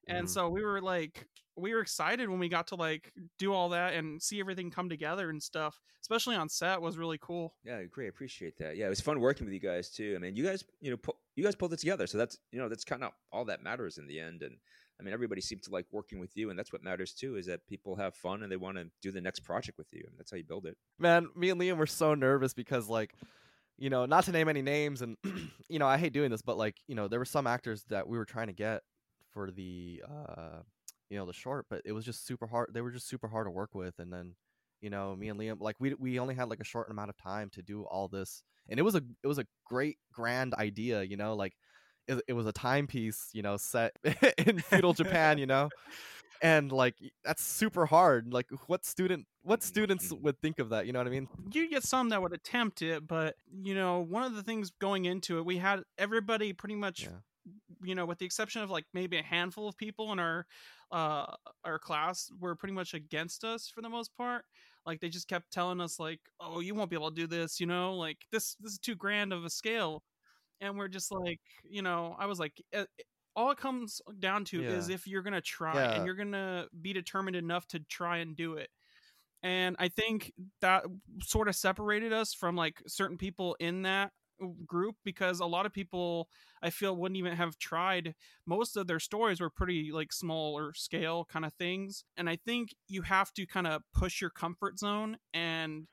and 0.07 0.25
Mhm. 0.27 0.29
so 0.29 0.49
we 0.49 0.63
were 0.63 0.81
like 0.81 1.27
we 1.55 1.73
were 1.73 1.81
excited 1.81 2.29
when 2.29 2.37
we 2.39 2.47
got 2.49 2.67
to 2.67 2.75
like 2.75 3.11
do 3.39 3.51
all 3.51 3.69
that 3.69 3.93
and 3.95 4.21
see 4.21 4.39
everything 4.39 4.69
come 4.69 4.87
together 4.89 5.29
and 5.29 5.41
stuff 5.41 5.79
especially 6.01 6.35
on 6.35 6.47
set 6.47 6.79
was 6.81 6.97
really 6.97 7.17
cool 7.19 7.55
Yeah, 7.63 7.83
great. 7.83 8.07
Appreciate 8.09 8.57
that. 8.59 8.77
Yeah, 8.77 8.85
it 8.85 8.89
was 8.89 9.01
fun 9.01 9.19
working 9.19 9.45
with 9.45 9.53
you 9.53 9.59
guys 9.59 9.89
too. 9.89 10.13
I 10.15 10.19
mean, 10.19 10.35
you 10.37 10.43
guys, 10.45 10.63
you 10.79 10.91
know, 10.91 10.97
pu- 10.97 11.17
you 11.35 11.43
guys 11.43 11.55
pulled 11.55 11.73
it 11.73 11.79
together, 11.79 12.07
so 12.07 12.17
that's 12.17 12.37
you 12.51 12.59
know 12.59 12.69
that's 12.69 12.85
kind 12.85 13.03
of 13.03 13.11
all 13.31 13.43
that 13.45 13.63
matters 13.63 13.97
in 13.97 14.07
the 14.07 14.19
end. 14.19 14.43
And 14.43 14.55
I 14.99 15.03
mean, 15.03 15.13
everybody 15.13 15.41
seemed 15.41 15.63
to 15.63 15.71
like 15.71 15.85
working 15.91 16.19
with 16.19 16.35
you, 16.35 16.49
and 16.49 16.57
that's 16.57 16.73
what 16.73 16.83
matters 16.83 17.13
too. 17.13 17.35
Is 17.35 17.45
that 17.45 17.65
people 17.67 17.95
have 17.95 18.15
fun 18.15 18.43
and 18.43 18.51
they 18.51 18.57
want 18.57 18.77
to 18.77 18.85
do 19.01 19.11
the 19.11 19.21
next 19.21 19.41
project 19.41 19.77
with 19.77 19.87
you, 19.91 20.03
and 20.07 20.17
that's 20.17 20.31
how 20.31 20.37
you 20.37 20.43
build 20.43 20.65
it. 20.65 20.77
man 20.99 21.27
me 21.35 21.49
and 21.49 21.59
liam 21.61 21.77
were 21.77 21.85
so 21.85 22.13
nervous 22.15 22.53
because 22.53 22.87
like 22.89 23.13
you 23.77 23.89
know 23.89 24.05
not 24.05 24.23
to 24.23 24.31
name 24.31 24.49
any 24.49 24.61
names 24.61 25.01
and 25.01 25.17
you 25.69 25.77
know 25.79 25.87
i 25.87 25.97
hate 25.97 26.13
doing 26.13 26.31
this 26.31 26.41
but 26.41 26.57
like 26.57 26.75
you 26.87 26.95
know 26.95 27.07
there 27.07 27.19
were 27.19 27.25
some 27.25 27.45
actors 27.45 27.83
that 27.89 28.07
we 28.07 28.17
were 28.17 28.25
trying 28.25 28.47
to 28.47 28.53
get 28.53 28.81
for 29.31 29.51
the 29.51 30.01
uh 30.09 30.59
you 31.09 31.17
know 31.17 31.25
the 31.25 31.33
short 31.33 31.65
but 31.69 31.81
it 31.85 31.91
was 31.91 32.03
just 32.03 32.25
super 32.25 32.47
hard 32.47 32.69
they 32.73 32.81
were 32.81 32.91
just 32.91 33.07
super 33.07 33.27
hard 33.27 33.45
to 33.45 33.51
work 33.51 33.75
with 33.75 33.99
and 33.99 34.11
then 34.11 34.33
you 34.81 34.89
know 34.89 35.15
me 35.15 35.29
and 35.29 35.39
liam 35.39 35.57
like 35.61 35.75
we 35.79 35.93
we 35.95 36.17
only 36.19 36.33
had 36.33 36.49
like 36.49 36.59
a 36.59 36.65
short 36.65 36.89
amount 36.89 37.09
of 37.09 37.17
time 37.17 37.49
to 37.51 37.61
do 37.61 37.83
all 37.83 38.07
this 38.07 38.41
and 38.67 38.79
it 38.79 38.83
was 38.83 38.95
a 38.95 39.01
it 39.23 39.27
was 39.27 39.37
a 39.37 39.45
great 39.65 39.97
grand 40.11 40.53
idea 40.55 41.03
you 41.03 41.17
know 41.17 41.35
like 41.35 41.53
it, 42.07 42.21
it 42.27 42.33
was 42.33 42.45
a 42.45 42.51
timepiece 42.51 43.29
you 43.33 43.41
know 43.41 43.57
set 43.57 43.93
in 44.37 44.59
feudal 44.59 44.93
japan 44.93 45.37
you 45.37 45.45
know? 45.45 45.69
And 46.39 46.71
like 46.71 46.93
that's 47.25 47.43
super 47.43 47.87
hard 47.87 48.31
like 48.31 48.45
what 48.67 48.85
student 48.85 49.25
what 49.41 49.63
students 49.63 50.13
Mhm. 50.13 50.21
would 50.21 50.39
think 50.39 50.59
of 50.59 50.69
that 50.69 50.85
you 50.85 50.93
know 50.93 50.99
what 50.99 51.07
i 51.07 51.09
mean? 51.09 51.27
You 51.51 51.67
get 51.67 51.81
some 51.83 52.09
that 52.09 52.21
would 52.21 52.31
attempt 52.33 52.83
it 52.83 53.07
but 53.07 53.35
you 53.63 53.73
know 53.73 54.01
one 54.01 54.21
of 54.21 54.35
the 54.35 54.43
things 54.43 54.69
going 54.79 55.05
into 55.05 55.39
it 55.39 55.45
we 55.45 55.57
had 55.57 55.81
everybody 55.97 56.53
pretty 56.53 56.75
much 56.75 57.01
Yeah. 57.05 57.09
you 57.81 57.95
know 57.95 58.05
with 58.05 58.19
the 58.19 58.25
exception 58.27 58.61
of 58.61 58.69
like 58.69 58.85
maybe 58.93 59.17
a 59.17 59.23
handful 59.23 59.67
of 59.67 59.75
people 59.77 60.11
in 60.11 60.19
our 60.19 60.45
uh 60.91 61.25
our 61.65 61.79
class 61.79 62.29
were 62.39 62.55
pretty 62.55 62.73
much 62.73 62.93
against 62.93 63.43
us 63.43 63.67
for 63.67 63.81
the 63.81 63.89
most 63.89 64.15
part. 64.15 64.45
Like 64.85 64.99
they 65.01 65.09
just 65.09 65.27
kept 65.27 65.51
telling 65.51 65.81
us 65.81 65.99
like 65.99 66.19
oh 66.39 66.59
you 66.59 66.75
won't 66.75 66.91
be 66.91 66.95
able 66.95 67.09
to 67.09 67.15
do 67.15 67.25
this 67.25 67.59
you 67.59 67.65
know? 67.65 67.95
Like 67.95 68.19
this 68.31 68.55
this 68.59 68.73
is 68.73 68.77
too 68.79 68.95
grand 68.95 69.33
of 69.33 69.43
a 69.43 69.49
scale 69.49 70.03
and 70.61 70.77
we're 70.77 70.87
just 70.87 71.11
like 71.11 71.39
you 71.63 71.81
know 71.81 72.15
i 72.19 72.25
was 72.25 72.39
like 72.39 72.53
eh, 72.73 72.79
eh, 72.99 73.03
all 73.35 73.51
it 73.51 73.57
comes 73.57 74.01
down 74.19 74.43
to 74.45 74.63
is 74.63 74.89
if 74.89 75.05
you're 75.05 75.21
gonna 75.21 75.41
try 75.41 75.75
Yeah. 75.75 75.93
and 75.93 76.05
you're 76.05 76.15
gonna 76.15 76.67
be 76.81 76.91
determined 76.93 77.35
enough 77.35 77.67
to 77.67 77.79
try 77.79 78.17
and 78.17 78.35
do 78.35 78.53
it. 78.55 78.69
And 79.43 79.75
i 79.79 79.87
think 79.89 80.33
that 80.61 80.85
sort 81.21 81.47
of 81.47 81.55
separated 81.55 82.11
us 82.13 82.33
from 82.33 82.55
like 82.55 82.81
certain 82.87 83.17
people 83.17 83.55
in 83.59 83.83
that 83.83 84.11
group 84.65 84.95
because 85.03 85.39
a 85.39 85.45
lot 85.45 85.65
of 85.67 85.73
people 85.73 86.29
i 86.63 86.69
feel 86.71 86.95
wouldn't 86.95 87.17
even 87.17 87.33
have 87.35 87.57
tried. 87.59 88.13
Most 88.45 88.77
of 88.77 88.87
their 88.87 88.99
stories 88.99 89.39
were 89.39 89.49
pretty 89.51 89.91
like 89.91 90.11
smaller 90.13 90.73
scale 90.73 91.25
kind 91.25 91.45
of 91.45 91.53
things 91.53 92.03
and 92.17 92.27
i 92.29 92.35
think 92.35 92.73
you 92.87 93.03
have 93.03 93.31
to 93.33 93.45
kind 93.45 93.67
of 93.67 93.83
push 93.93 94.19
your 94.21 94.29
comfort 94.31 94.79
zone 94.79 95.17
and 95.33 95.87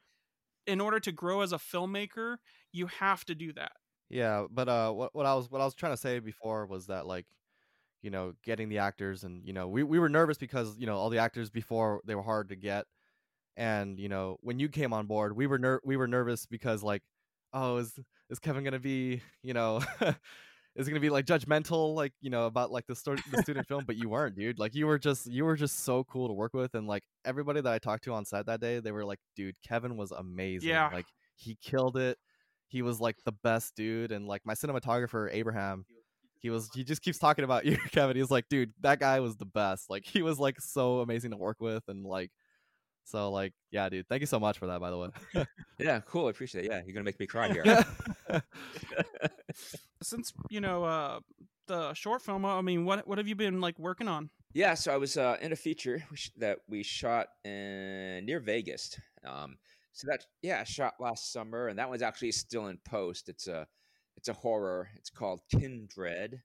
in 0.67 0.81
order 0.81 0.99
to 1.01 1.13
grow 1.13 1.43
as 1.43 1.53
a 1.53 1.59
filmmaker 1.59 2.37
you 2.73 2.87
have 2.87 3.25
to 3.27 3.35
do 3.35 3.53
that 3.53 3.73
Yeah, 4.11 4.47
but 4.51 4.69
uh, 4.69 4.93
what 4.93 5.15
what 5.15 5.27
I 5.27 5.35
was 5.35 5.51
what 5.51 5.61
I 5.61 5.65
was 5.65 5.75
trying 5.75 5.93
to 5.93 5.97
say 5.97 6.19
before 6.19 6.67
was 6.67 6.87
that 6.87 7.07
like, 7.07 7.27
you 8.03 8.11
know, 8.11 8.35
getting 8.45 8.69
the 8.69 8.79
actors 8.79 9.25
and 9.25 9.45
you 9.45 9.53
know 9.53 9.69
we 9.69 9.83
we 9.83 9.99
were 9.99 10.09
nervous 10.09 10.39
because 10.39 10.77
you 10.79 10.87
know 10.87 10.97
all 10.97 11.11
the 11.11 11.19
actors 11.19 11.51
before 11.51 12.01
they 12.05 12.15
were 12.15 12.23
hard 12.23 12.51
to 12.51 12.57
get, 12.57 12.87
and 13.57 13.99
you 13.99 14.09
know 14.09 14.37
when 14.41 14.59
you 14.59 14.69
came 14.69 14.93
on 14.93 15.07
board 15.07 15.37
we 15.37 15.47
were 15.47 15.59
ner- 15.59 15.81
we 15.85 15.97
were 15.97 16.07
nervous 16.07 16.47
because 16.47 16.83
like, 16.83 17.03
oh 17.53 17.79
is 17.79 17.99
is 18.31 18.39
Kevin 18.39 18.65
gonna 18.65 18.79
be 18.79 19.21
you 19.43 19.55
know. 19.55 19.83
Is 20.77 20.89
gonna 20.89 20.99
be 20.99 21.09
like 21.09 21.25
judgmental, 21.25 21.95
like 21.95 22.13
you 22.21 22.31
know, 22.31 22.47
about 22.47 22.73
like 22.73 22.85
the 22.89 22.97
sto- 22.97 23.15
the 23.31 23.43
student 23.43 23.69
film? 23.69 23.85
But 23.87 23.95
you 23.95 24.09
weren't, 24.09 24.35
dude. 24.35 24.59
Like 24.59 24.75
you 24.75 24.89
were 24.89 24.99
just 24.99 25.29
you 25.29 25.45
were 25.45 25.55
just 25.55 25.85
so 25.85 26.03
cool 26.03 26.27
to 26.27 26.35
work 26.35 26.53
with, 26.53 26.75
and 26.75 26.89
like 26.89 27.05
everybody 27.25 27.61
that 27.61 27.73
I 27.73 27.79
talked 27.79 28.03
to 28.05 28.13
on 28.13 28.25
set 28.25 28.47
that 28.47 28.61
day, 28.61 28.81
they 28.81 28.91
were 28.91 29.05
like, 29.05 29.21
dude, 29.37 29.55
Kevin 29.65 29.97
was 29.97 30.11
amazing. 30.11 30.71
Yeah. 30.71 30.91
like 30.93 31.07
he 31.37 31.57
killed 31.63 31.97
it 31.97 32.19
he 32.75 32.83
was 32.83 33.01
like 33.01 33.17
the 33.25 33.33
best 33.45 33.77
dude 33.77 34.11
and 34.11 34.27
like 34.27 34.43
my 34.45 34.55
cinematographer 34.55 35.29
abraham 35.33 35.85
he 36.41 36.51
was 36.51 36.69
he 36.75 36.83
just 36.83 37.03
keeps 37.03 37.19
talking 37.19 37.45
about 37.45 37.65
you 37.69 37.79
kevin 37.93 38.17
he's 38.17 38.31
like 38.33 38.49
dude 38.49 38.73
that 38.81 38.99
guy 38.99 39.21
was 39.21 39.37
the 39.37 39.45
best 39.47 39.89
like 39.89 40.05
he 40.05 40.23
was 40.23 40.41
like 40.41 40.61
so 40.61 40.99
amazing 41.01 41.31
to 41.31 41.37
work 41.37 41.59
with 41.61 41.85
and 41.87 42.05
like 42.05 42.33
so 43.05 43.31
like 43.31 43.53
yeah 43.71 43.89
dude 43.89 44.09
thank 44.09 44.21
you 44.21 44.27
so 44.27 44.41
much 44.41 44.59
for 44.59 44.67
that 44.67 44.81
by 44.81 44.91
the 44.91 44.99
way 44.99 45.09
Yeah, 45.79 46.01
cool. 46.01 46.29
I 46.29 46.31
appreciate 46.31 46.65
it. 46.65 46.71
Yeah, 46.71 46.81
you're 46.85 46.95
gonna 46.95 47.05
make 47.05 47.19
me 47.19 47.27
cry 47.27 47.53
here. 47.53 47.85
since 50.03 50.33
you 50.51 50.61
know 50.61 50.85
uh 50.85 51.21
the 51.67 51.93
short 51.95 52.23
film 52.23 52.45
i 52.45 52.61
mean 52.61 52.85
what 52.85 53.07
what 53.09 53.19
have 53.19 53.27
you 53.27 53.35
been 53.35 53.61
like 53.61 53.79
working 53.79 54.07
on 54.09 54.31
Yeah, 54.53 54.75
so 54.75 54.93
I 54.93 54.99
was 54.99 55.17
uh, 55.17 55.37
in 55.41 55.51
a 55.53 55.57
feature 55.57 56.05
that 56.37 56.59
we 56.69 56.83
shot 56.85 57.27
in 57.45 58.25
near 58.25 58.39
Vegas. 58.39 58.97
Um, 59.27 59.57
so 59.95 60.07
that 60.11 60.27
yeah, 60.43 60.61
I 60.61 60.65
shot 60.65 60.95
last 61.01 61.33
summer, 61.33 61.69
and 61.69 61.79
that 61.79 61.89
one's 61.89 62.03
actually 62.03 62.33
still 62.33 62.67
in 62.67 62.79
post. 62.85 63.29
It's 63.31 63.47
a 63.47 63.67
it's 64.17 64.29
a 64.29 64.33
horror. 64.35 64.91
It's 64.97 65.11
called 65.11 65.41
Kindred. 65.51 66.43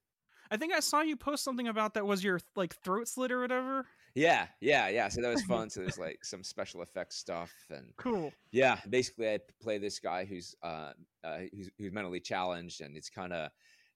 i 0.50 0.56
think 0.56 0.72
i 0.72 0.80
saw 0.80 1.00
you 1.00 1.16
post 1.16 1.44
something 1.44 1.68
about 1.68 1.94
that 1.94 2.04
was 2.04 2.24
your 2.24 2.40
like 2.56 2.74
throat 2.82 3.06
slit 3.06 3.30
or 3.30 3.40
whatever 3.40 3.86
Yeah, 4.16 4.48
yeah, 4.60 4.88
yeah. 4.88 5.08
So 5.08 5.20
that 5.22 5.30
was 5.30 5.42
fun. 5.52 5.70
so 5.70 5.80
there's 5.80 5.96
like 5.98 6.24
some 6.24 6.42
special 6.42 6.82
effects 6.82 7.16
stuff, 7.16 7.52
and 7.70 7.92
cool 7.96 8.32
yeah, 8.50 8.78
basically 8.88 9.28
I 9.30 9.38
play 9.62 9.78
this 9.78 10.00
guy 10.00 10.24
who's 10.24 10.54
uh, 10.64 10.92
uh 11.22 11.38
who's, 11.54 11.70
who's 11.78 11.92
mentally 11.92 12.18
challenged, 12.18 12.80
and 12.80 12.96
it's 12.96 13.08
kind 13.10 13.32
of 13.32 13.50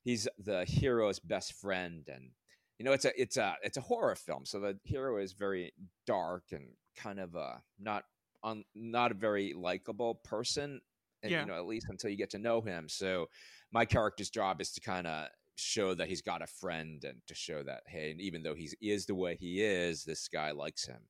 he's 0.05 0.29
the 0.39 0.65
hero's 0.67 1.19
best 1.19 1.55
friend, 1.55 2.09
and 2.09 2.31
you 2.79 2.85
know 2.85 2.93
it's 2.93 3.05
a 3.05 3.21
it's 3.21 3.37
a 3.37 3.57
it's 3.65 3.77
a 3.77 3.81
horror 3.81 4.15
film, 4.15 4.45
so 4.47 4.61
the 4.61 4.79
hero 4.85 5.21
is 5.21 5.33
very 5.33 5.73
dark 6.07 6.45
and 6.53 6.69
kind 6.97 7.19
of 7.19 7.35
uh 7.35 7.57
not 7.81 8.05
on 8.45 8.65
not 8.77 9.11
a 9.11 9.15
very 9.15 9.53
likable 9.55 10.17
person, 10.17 10.81
and, 11.23 11.33
Yeah. 11.33 11.41
you 11.41 11.47
know 11.47 11.57
at 11.57 11.67
least 11.67 11.87
until 11.89 12.11
you 12.11 12.17
get 12.17 12.31
to 12.31 12.39
know 12.39 12.61
him. 12.61 12.89
So 12.89 13.29
my 13.73 13.85
character's 13.85 14.31
job 14.31 14.61
is 14.61 14.71
to 14.75 14.81
kind 14.81 15.07
of 15.09 15.29
show 15.57 15.95
that 15.95 16.09
he's 16.09 16.23
got 16.23 16.43
a 16.43 16.47
friend 16.47 17.03
and 17.05 17.21
to 17.29 17.35
show 17.35 17.63
that 17.63 17.83
hey 17.87 18.11
and 18.11 18.21
even 18.21 18.43
though 18.43 18.55
he's, 18.55 18.75
he 18.81 18.91
is 18.91 19.07
the 19.07 19.15
way 19.15 19.37
he 19.37 19.63
is 19.63 20.05
this 20.05 20.27
guy 20.29 20.51
likes 20.51 20.85
him 20.85 21.01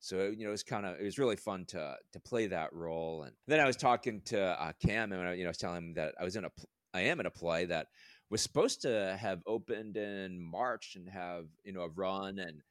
so 0.00 0.28
you 0.28 0.44
know, 0.44 0.48
it 0.48 0.52
was 0.52 0.62
kind 0.62 0.86
of 0.86 1.00
it 1.00 1.04
was 1.04 1.18
really 1.18 1.36
fun 1.36 1.64
to 1.66 1.96
to 2.12 2.20
play 2.20 2.46
that 2.46 2.72
role. 2.72 3.24
And 3.24 3.34
then 3.48 3.60
I 3.60 3.66
was 3.66 3.76
talking 3.76 4.20
to 4.26 4.40
uh, 4.40 4.72
Cam, 4.84 5.12
and 5.12 5.28
I, 5.28 5.32
you 5.34 5.42
know, 5.42 5.48
I 5.48 5.50
was 5.50 5.58
telling 5.58 5.78
him 5.88 5.94
that 5.94 6.14
I 6.20 6.24
was 6.24 6.36
in 6.36 6.44
a 6.44 6.50
pl- 6.50 6.68
I 6.94 7.00
am 7.00 7.18
in 7.20 7.26
a 7.26 7.30
play 7.30 7.64
that 7.66 7.88
was 8.30 8.40
supposed 8.40 8.80
to 8.82 9.16
have 9.20 9.42
opened 9.46 9.96
in 9.96 10.40
March 10.40 10.94
and 10.94 11.08
have 11.08 11.46
you 11.64 11.72
know 11.72 11.80
a 11.82 11.88
run, 11.88 12.38
and 12.38 12.62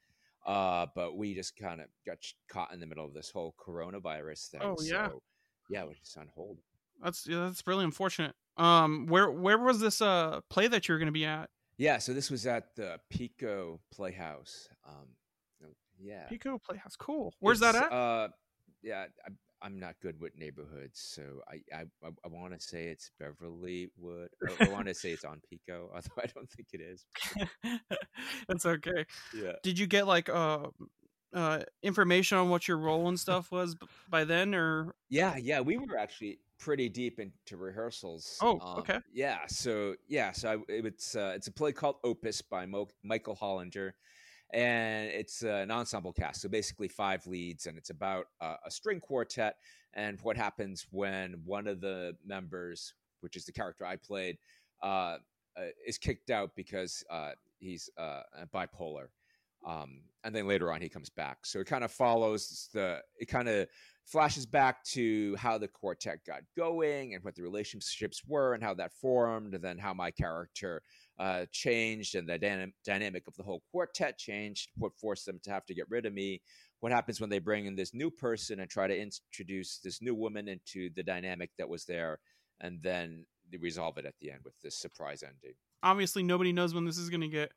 uh, 0.47 0.87
but 0.95 1.15
we 1.17 1.35
just 1.35 1.55
kind 1.57 1.81
of 1.81 1.87
got 2.05 2.17
caught 2.49 2.73
in 2.73 2.79
the 2.79 2.87
middle 2.87 3.05
of 3.05 3.13
this 3.13 3.29
whole 3.29 3.53
coronavirus 3.59 4.49
thing. 4.49 4.61
Oh, 4.63 4.75
yeah. 4.81 5.09
so, 5.09 5.21
yeah, 5.69 5.83
we're 5.83 5.93
just 5.93 6.17
on 6.17 6.29
hold. 6.33 6.57
that's 7.03 7.27
yeah, 7.27 7.45
that's 7.45 7.65
really 7.67 7.83
unfortunate 7.83 8.33
um 8.57 9.05
where 9.05 9.29
where 9.29 9.59
was 9.59 9.79
this 9.79 10.01
uh 10.01 10.39
play 10.49 10.67
that 10.67 10.87
you're 10.87 10.97
gonna 10.97 11.11
be 11.11 11.25
at 11.25 11.47
Yeah, 11.77 11.99
so 11.99 12.11
this 12.11 12.31
was 12.31 12.47
at 12.47 12.75
the 12.75 12.99
Pico 13.11 13.79
Playhouse. 13.93 14.67
Um, 14.87 15.09
yeah, 15.99 16.25
Pico 16.27 16.57
Playhouse, 16.57 16.95
cool. 16.95 17.33
Where's 17.39 17.59
that 17.59 17.75
at? 17.75 17.91
Uh, 17.91 18.29
yeah, 18.81 19.05
I, 19.25 19.29
I'm 19.61 19.79
not 19.79 19.95
good 20.01 20.19
with 20.19 20.37
neighborhoods, 20.37 20.99
so 20.99 21.41
I 21.49 21.61
I, 21.75 21.85
I, 22.03 22.27
want 22.27 22.53
to 22.53 22.59
say 22.59 22.87
it's 22.87 23.11
Beverly 23.19 23.89
Wood. 23.97 24.29
I, 24.47 24.65
I 24.65 24.67
want 24.71 24.87
to 24.87 24.93
say 24.93 25.11
it's 25.11 25.25
on 25.25 25.41
Pico, 25.49 25.89
although 25.95 26.21
I 26.21 26.27
don't 26.33 26.49
think 26.49 26.69
it 26.73 26.81
is. 26.81 27.05
That's 28.47 28.65
okay. 28.65 29.05
Yeah. 29.35 29.53
Did 29.63 29.79
you 29.79 29.87
get 29.87 30.07
like 30.07 30.29
uh, 30.29 30.67
uh, 31.33 31.59
information 31.83 32.37
on 32.37 32.49
what 32.49 32.67
your 32.67 32.77
role 32.77 33.07
and 33.07 33.19
stuff 33.19 33.51
was 33.51 33.75
by 34.09 34.23
then, 34.23 34.53
or 34.53 34.95
Yeah, 35.09 35.35
yeah, 35.37 35.59
we 35.59 35.77
were 35.77 35.97
actually 35.97 36.39
pretty 36.59 36.89
deep 36.89 37.19
into 37.19 37.57
rehearsals. 37.57 38.37
Oh, 38.41 38.59
Um, 38.59 38.79
okay. 38.79 38.99
Yeah, 39.13 39.39
so 39.47 39.95
yeah, 40.07 40.31
so 40.31 40.49
I, 40.49 40.57
it's 40.69 41.15
uh, 41.15 41.33
it's 41.35 41.47
a 41.47 41.51
play 41.51 41.71
called 41.71 41.97
Opus 42.03 42.41
by 42.41 42.65
Mo- 42.65 42.89
Michael 43.03 43.35
Hollinger, 43.35 43.91
and 44.53 45.09
it's 45.09 45.43
uh, 45.43 45.47
an 45.47 45.71
ensemble 45.71 46.13
cast. 46.13 46.41
So 46.41 46.49
basically, 46.49 46.87
five 46.87 47.25
leads, 47.27 47.65
and 47.65 47.77
it's 47.77 47.89
about 47.89 48.25
uh, 48.41 48.55
a 48.65 48.71
string 48.71 48.99
quartet 48.99 49.55
and 49.93 50.19
what 50.21 50.37
happens 50.37 50.85
when 50.91 51.41
one 51.43 51.67
of 51.67 51.81
the 51.81 52.15
members, 52.25 52.93
which 53.21 53.35
is 53.35 53.45
the 53.45 53.51
character 53.51 53.85
I 53.85 53.95
played, 53.97 54.37
uh, 54.83 55.17
uh, 55.57 55.69
is 55.85 55.97
kicked 55.97 56.29
out 56.29 56.51
because 56.55 57.03
uh, 57.09 57.31
he's 57.59 57.89
uh, 57.97 58.21
bipolar. 58.53 59.07
Um, 59.65 60.01
and 60.23 60.33
then 60.33 60.47
later 60.47 60.71
on, 60.71 60.81
he 60.81 60.87
comes 60.87 61.09
back. 61.09 61.39
So 61.45 61.59
it 61.59 61.67
kind 61.67 61.83
of 61.83 61.91
follows 61.91 62.69
the. 62.73 62.99
It 63.19 63.25
kind 63.25 63.49
of 63.49 63.67
flashes 64.05 64.45
back 64.45 64.83
to 64.85 65.35
how 65.35 65.57
the 65.57 65.67
quartet 65.67 66.19
got 66.25 66.41
going 66.55 67.13
and 67.13 67.23
what 67.23 67.35
the 67.35 67.43
relationships 67.43 68.21
were 68.25 68.53
and 68.53 68.63
how 68.63 68.75
that 68.75 68.93
formed, 68.93 69.55
and 69.55 69.63
then 69.63 69.77
how 69.77 69.93
my 69.93 70.11
character 70.11 70.81
uh, 71.19 71.45
changed 71.51 72.15
and 72.15 72.27
the 72.29 72.37
dyna- 72.37 72.67
dynamic 72.85 73.23
of 73.27 73.35
the 73.35 73.43
whole 73.43 73.63
quartet 73.71 74.17
changed, 74.17 74.69
what 74.77 74.95
forced 74.99 75.25
them 75.25 75.39
to 75.43 75.49
have 75.49 75.65
to 75.65 75.73
get 75.73 75.89
rid 75.89 76.05
of 76.05 76.13
me. 76.13 76.41
What 76.79 76.91
happens 76.91 77.19
when 77.19 77.29
they 77.29 77.39
bring 77.39 77.65
in 77.65 77.75
this 77.75 77.93
new 77.93 78.11
person 78.11 78.59
and 78.59 78.69
try 78.69 78.87
to 78.87 78.95
introduce 78.95 79.79
this 79.79 80.01
new 80.01 80.13
woman 80.13 80.47
into 80.47 80.89
the 80.95 81.03
dynamic 81.03 81.49
that 81.57 81.67
was 81.67 81.85
there, 81.85 82.19
and 82.61 82.79
then 82.83 83.25
they 83.51 83.57
resolve 83.57 83.97
it 83.97 84.05
at 84.05 84.13
the 84.21 84.31
end 84.31 84.41
with 84.43 84.53
this 84.61 84.79
surprise 84.79 85.23
ending. 85.23 85.55
obviously 85.81 86.21
nobody 86.21 86.51
knows 86.51 86.73
when 86.73 86.85
this 86.85 86.97
is 86.97 87.09
going 87.09 87.21
to 87.21 87.27
get 87.27 87.51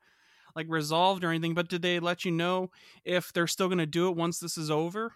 like 0.56 0.66
resolved 0.68 1.24
or 1.24 1.30
anything? 1.30 1.54
But 1.54 1.68
did 1.68 1.82
they 1.82 2.00
let 2.00 2.24
you 2.24 2.30
know 2.30 2.70
if 3.04 3.32
they're 3.32 3.46
still 3.46 3.68
going 3.68 3.78
to 3.78 3.86
do 3.86 4.08
it 4.08 4.16
once 4.16 4.38
this 4.38 4.56
is 4.56 4.70
over? 4.70 5.14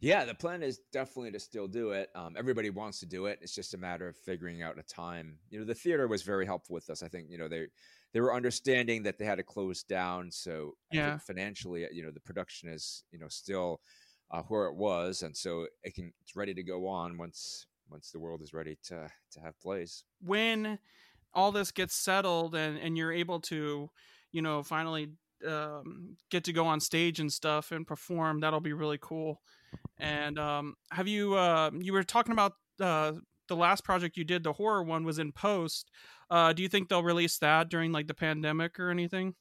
Yeah, 0.00 0.24
the 0.24 0.34
plan 0.34 0.62
is 0.62 0.78
definitely 0.92 1.32
to 1.32 1.40
still 1.40 1.68
do 1.68 1.90
it. 1.90 2.08
Um, 2.14 2.34
everybody 2.38 2.70
wants 2.70 3.00
to 3.00 3.06
do 3.06 3.26
it. 3.26 3.38
It's 3.42 3.54
just 3.54 3.74
a 3.74 3.78
matter 3.78 4.08
of 4.08 4.16
figuring 4.16 4.62
out 4.62 4.78
a 4.78 4.82
time. 4.82 5.38
You 5.50 5.58
know, 5.58 5.66
the 5.66 5.74
theater 5.74 6.08
was 6.08 6.22
very 6.22 6.46
helpful 6.46 6.72
with 6.74 6.88
us. 6.88 7.02
I 7.02 7.08
think 7.08 7.28
you 7.30 7.36
know 7.36 7.48
they 7.48 7.66
they 8.12 8.20
were 8.20 8.34
understanding 8.34 9.02
that 9.02 9.18
they 9.18 9.26
had 9.26 9.36
to 9.36 9.42
close 9.44 9.82
down. 9.82 10.30
So 10.30 10.78
I 10.90 10.96
Yeah. 10.96 11.02
think 11.02 11.20
financially, 11.20 11.86
you 11.92 12.02
know, 12.02 12.10
the 12.10 12.20
production 12.20 12.70
is 12.70 13.04
you 13.12 13.18
know 13.18 13.28
still 13.28 13.82
uh, 14.30 14.42
where 14.44 14.66
it 14.68 14.74
was, 14.76 15.22
and 15.22 15.36
so 15.36 15.66
it 15.82 15.94
can 15.94 16.12
it's 16.22 16.34
ready 16.34 16.54
to 16.54 16.62
go 16.62 16.86
on 16.86 17.18
once 17.18 17.66
once 17.90 18.10
the 18.10 18.20
world 18.20 18.40
is 18.40 18.54
ready 18.54 18.78
to 18.84 19.10
to 19.32 19.40
have 19.40 19.60
plays. 19.60 20.04
when 20.20 20.78
all 21.32 21.52
this 21.52 21.70
gets 21.72 21.94
settled 21.94 22.54
and 22.54 22.78
and 22.78 22.96
you're 22.96 23.12
able 23.12 23.40
to 23.40 23.90
you 24.32 24.42
know 24.42 24.62
finally 24.62 25.12
um, 25.46 26.16
get 26.30 26.44
to 26.44 26.52
go 26.52 26.66
on 26.66 26.80
stage 26.80 27.18
and 27.18 27.32
stuff 27.32 27.72
and 27.72 27.86
perform 27.86 28.40
that'll 28.40 28.60
be 28.60 28.72
really 28.74 28.98
cool 29.00 29.40
and 29.98 30.38
um, 30.38 30.74
have 30.90 31.08
you 31.08 31.34
uh, 31.34 31.70
you 31.78 31.92
were 31.92 32.02
talking 32.02 32.32
about 32.32 32.54
uh, 32.80 33.12
the 33.48 33.56
last 33.56 33.84
project 33.84 34.16
you 34.16 34.24
did 34.24 34.42
the 34.42 34.52
horror 34.52 34.82
one 34.82 35.04
was 35.04 35.18
in 35.18 35.32
post 35.32 35.90
uh, 36.30 36.52
do 36.52 36.62
you 36.62 36.68
think 36.68 36.88
they'll 36.88 37.02
release 37.02 37.38
that 37.38 37.68
during 37.68 37.92
like 37.92 38.06
the 38.06 38.14
pandemic 38.14 38.78
or 38.78 38.90
anything 38.90 39.34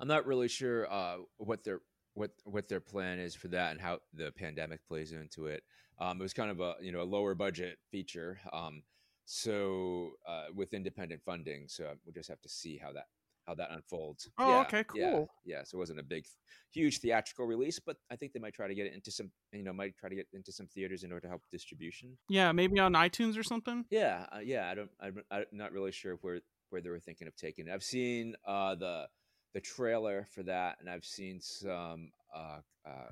I'm 0.00 0.08
not 0.08 0.26
really 0.26 0.48
sure 0.48 0.90
uh, 0.92 1.16
what 1.38 1.64
their 1.64 1.80
what 2.14 2.30
what 2.44 2.68
their 2.68 2.80
plan 2.80 3.18
is 3.18 3.34
for 3.34 3.48
that 3.48 3.72
and 3.72 3.80
how 3.80 3.98
the 4.14 4.32
pandemic 4.32 4.86
plays 4.86 5.12
into 5.12 5.46
it. 5.46 5.62
Um, 5.98 6.20
it 6.20 6.22
was 6.22 6.34
kind 6.34 6.50
of 6.50 6.60
a 6.60 6.74
you 6.80 6.92
know 6.92 7.02
a 7.02 7.04
lower 7.04 7.34
budget 7.34 7.78
feature, 7.90 8.38
um, 8.52 8.82
so 9.24 10.12
uh, 10.28 10.46
with 10.54 10.74
independent 10.74 11.22
funding. 11.24 11.64
So 11.68 11.92
we'll 12.04 12.14
just 12.14 12.28
have 12.28 12.42
to 12.42 12.48
see 12.48 12.78
how 12.78 12.92
that 12.92 13.06
how 13.46 13.54
that 13.54 13.70
unfolds. 13.70 14.28
Oh, 14.38 14.48
Yeah, 14.48 14.60
okay, 14.62 14.84
cool. 14.84 15.30
Yeah, 15.44 15.62
so 15.64 15.76
it 15.76 15.78
wasn't 15.78 16.00
a 16.00 16.02
big, 16.02 16.24
huge 16.72 16.98
theatrical 16.98 17.46
release, 17.46 17.78
but 17.78 17.96
I 18.10 18.16
think 18.16 18.32
they 18.32 18.40
might 18.40 18.54
try 18.54 18.66
to 18.66 18.74
get 18.74 18.86
it 18.86 18.92
into 18.94 19.10
some 19.10 19.30
you 19.52 19.62
know 19.62 19.72
might 19.72 19.96
try 19.96 20.08
to 20.08 20.14
get 20.16 20.26
into 20.32 20.52
some 20.52 20.66
theaters 20.66 21.04
in 21.04 21.12
order 21.12 21.22
to 21.22 21.28
help 21.28 21.42
distribution. 21.52 22.18
yeah 22.28 22.52
maybe 22.52 22.78
on 22.80 22.92
itunes 22.94 23.38
or 23.38 23.42
something 23.44 23.84
Yeah, 23.90 24.26
uh, 24.34 24.40
yeah. 24.40 24.68
I 24.70 24.74
don't. 24.74 24.90
I'm, 25.00 25.22
I'm 25.30 25.44
not 25.52 25.72
really 25.72 25.92
sure 25.92 26.14
where 26.22 26.40
where 26.70 26.80
they 26.82 26.90
were 26.90 26.98
thinking 26.98 27.28
of 27.28 27.36
taking 27.36 27.68
it. 27.68 27.72
I've 27.72 27.84
seen 27.84 28.34
uh, 28.44 28.74
the 28.74 29.06
the 29.54 29.60
trailer 29.60 30.26
for 30.34 30.42
that, 30.42 30.78
and 30.80 30.90
I've 30.90 31.04
seen 31.04 31.40
some 31.40 32.10
uh, 32.34 32.58
uh, 32.84 33.10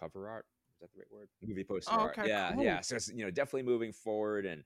cover 0.00 0.28
art. 0.28 0.46
Is 0.72 0.80
that 0.80 0.90
the 0.92 1.00
right 1.00 1.12
word? 1.12 1.28
Movie 1.46 1.64
poster 1.64 1.92
Oh, 1.94 2.00
art. 2.00 2.18
yeah, 2.24 2.52
cool. 2.52 2.64
yeah. 2.64 2.80
So 2.80 2.96
it's 2.96 3.08
you 3.12 3.24
know 3.24 3.30
definitely 3.30 3.64
moving 3.64 3.92
forward, 3.92 4.46
and 4.46 4.64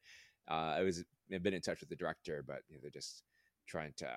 uh, 0.48 0.78
I 0.78 0.82
was 0.82 1.04
I've 1.34 1.42
been 1.42 1.54
in 1.54 1.60
touch 1.62 1.80
with 1.80 1.88
the 1.88 1.96
director, 1.96 2.44
but 2.46 2.60
you 2.68 2.76
know, 2.76 2.80
they're 2.80 2.90
just 2.90 3.24
trying 3.66 3.92
to 3.96 4.08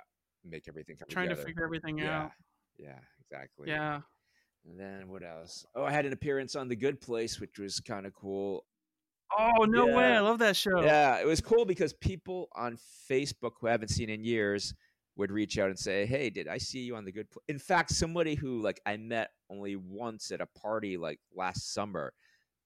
make 0.50 0.68
everything 0.68 0.98
come 0.98 1.08
trying 1.10 1.30
together. 1.30 1.42
to 1.42 1.48
figure 1.48 1.64
everything 1.64 1.98
yeah, 1.98 2.24
out 2.24 2.32
yeah, 2.78 3.00
exactly. 3.22 3.68
yeah 3.70 4.02
And 4.66 4.80
then 4.80 5.08
what 5.10 5.24
else? 5.24 5.66
Oh, 5.76 5.84
I 5.84 5.92
had 5.92 6.06
an 6.06 6.14
appearance 6.14 6.56
on 6.56 6.68
The 6.68 6.76
Good 6.76 7.02
Place, 7.02 7.40
which 7.40 7.58
was 7.60 7.80
kind 7.80 8.06
of 8.06 8.14
cool. 8.14 8.66
oh 9.38 9.64
no 9.66 9.86
way 9.88 10.14
i 10.16 10.20
love 10.20 10.40
that 10.40 10.56
show 10.56 10.82
Yeah, 10.84 11.20
it 11.20 11.26
was 11.26 11.42
cool 11.42 11.66
because 11.66 11.94
people 11.94 12.50
on 12.56 12.78
Facebook 13.10 13.54
who 13.60 13.68
I 13.68 13.72
haven't 13.72 13.90
seen 13.90 14.10
in 14.10 14.24
years 14.24 14.74
would 15.18 15.32
reach 15.32 15.58
out 15.60 15.70
and 15.70 15.78
say, 15.78 16.06
"Hey, 16.06 16.30
did 16.30 16.48
I 16.48 16.58
see 16.58 16.80
you 16.80 16.96
on 16.96 17.06
the 17.06 17.12
good?" 17.12 17.30
Place?" 17.30 17.44
In 17.50 17.60
fact, 17.60 17.92
somebody 17.92 18.34
who 18.36 18.62
like 18.62 18.80
I 18.86 18.98
met 18.98 19.32
only 19.50 19.76
once 19.76 20.32
at 20.32 20.42
a 20.42 20.46
party 20.48 20.98
like 20.98 21.20
last 21.36 21.74
summer, 21.74 22.14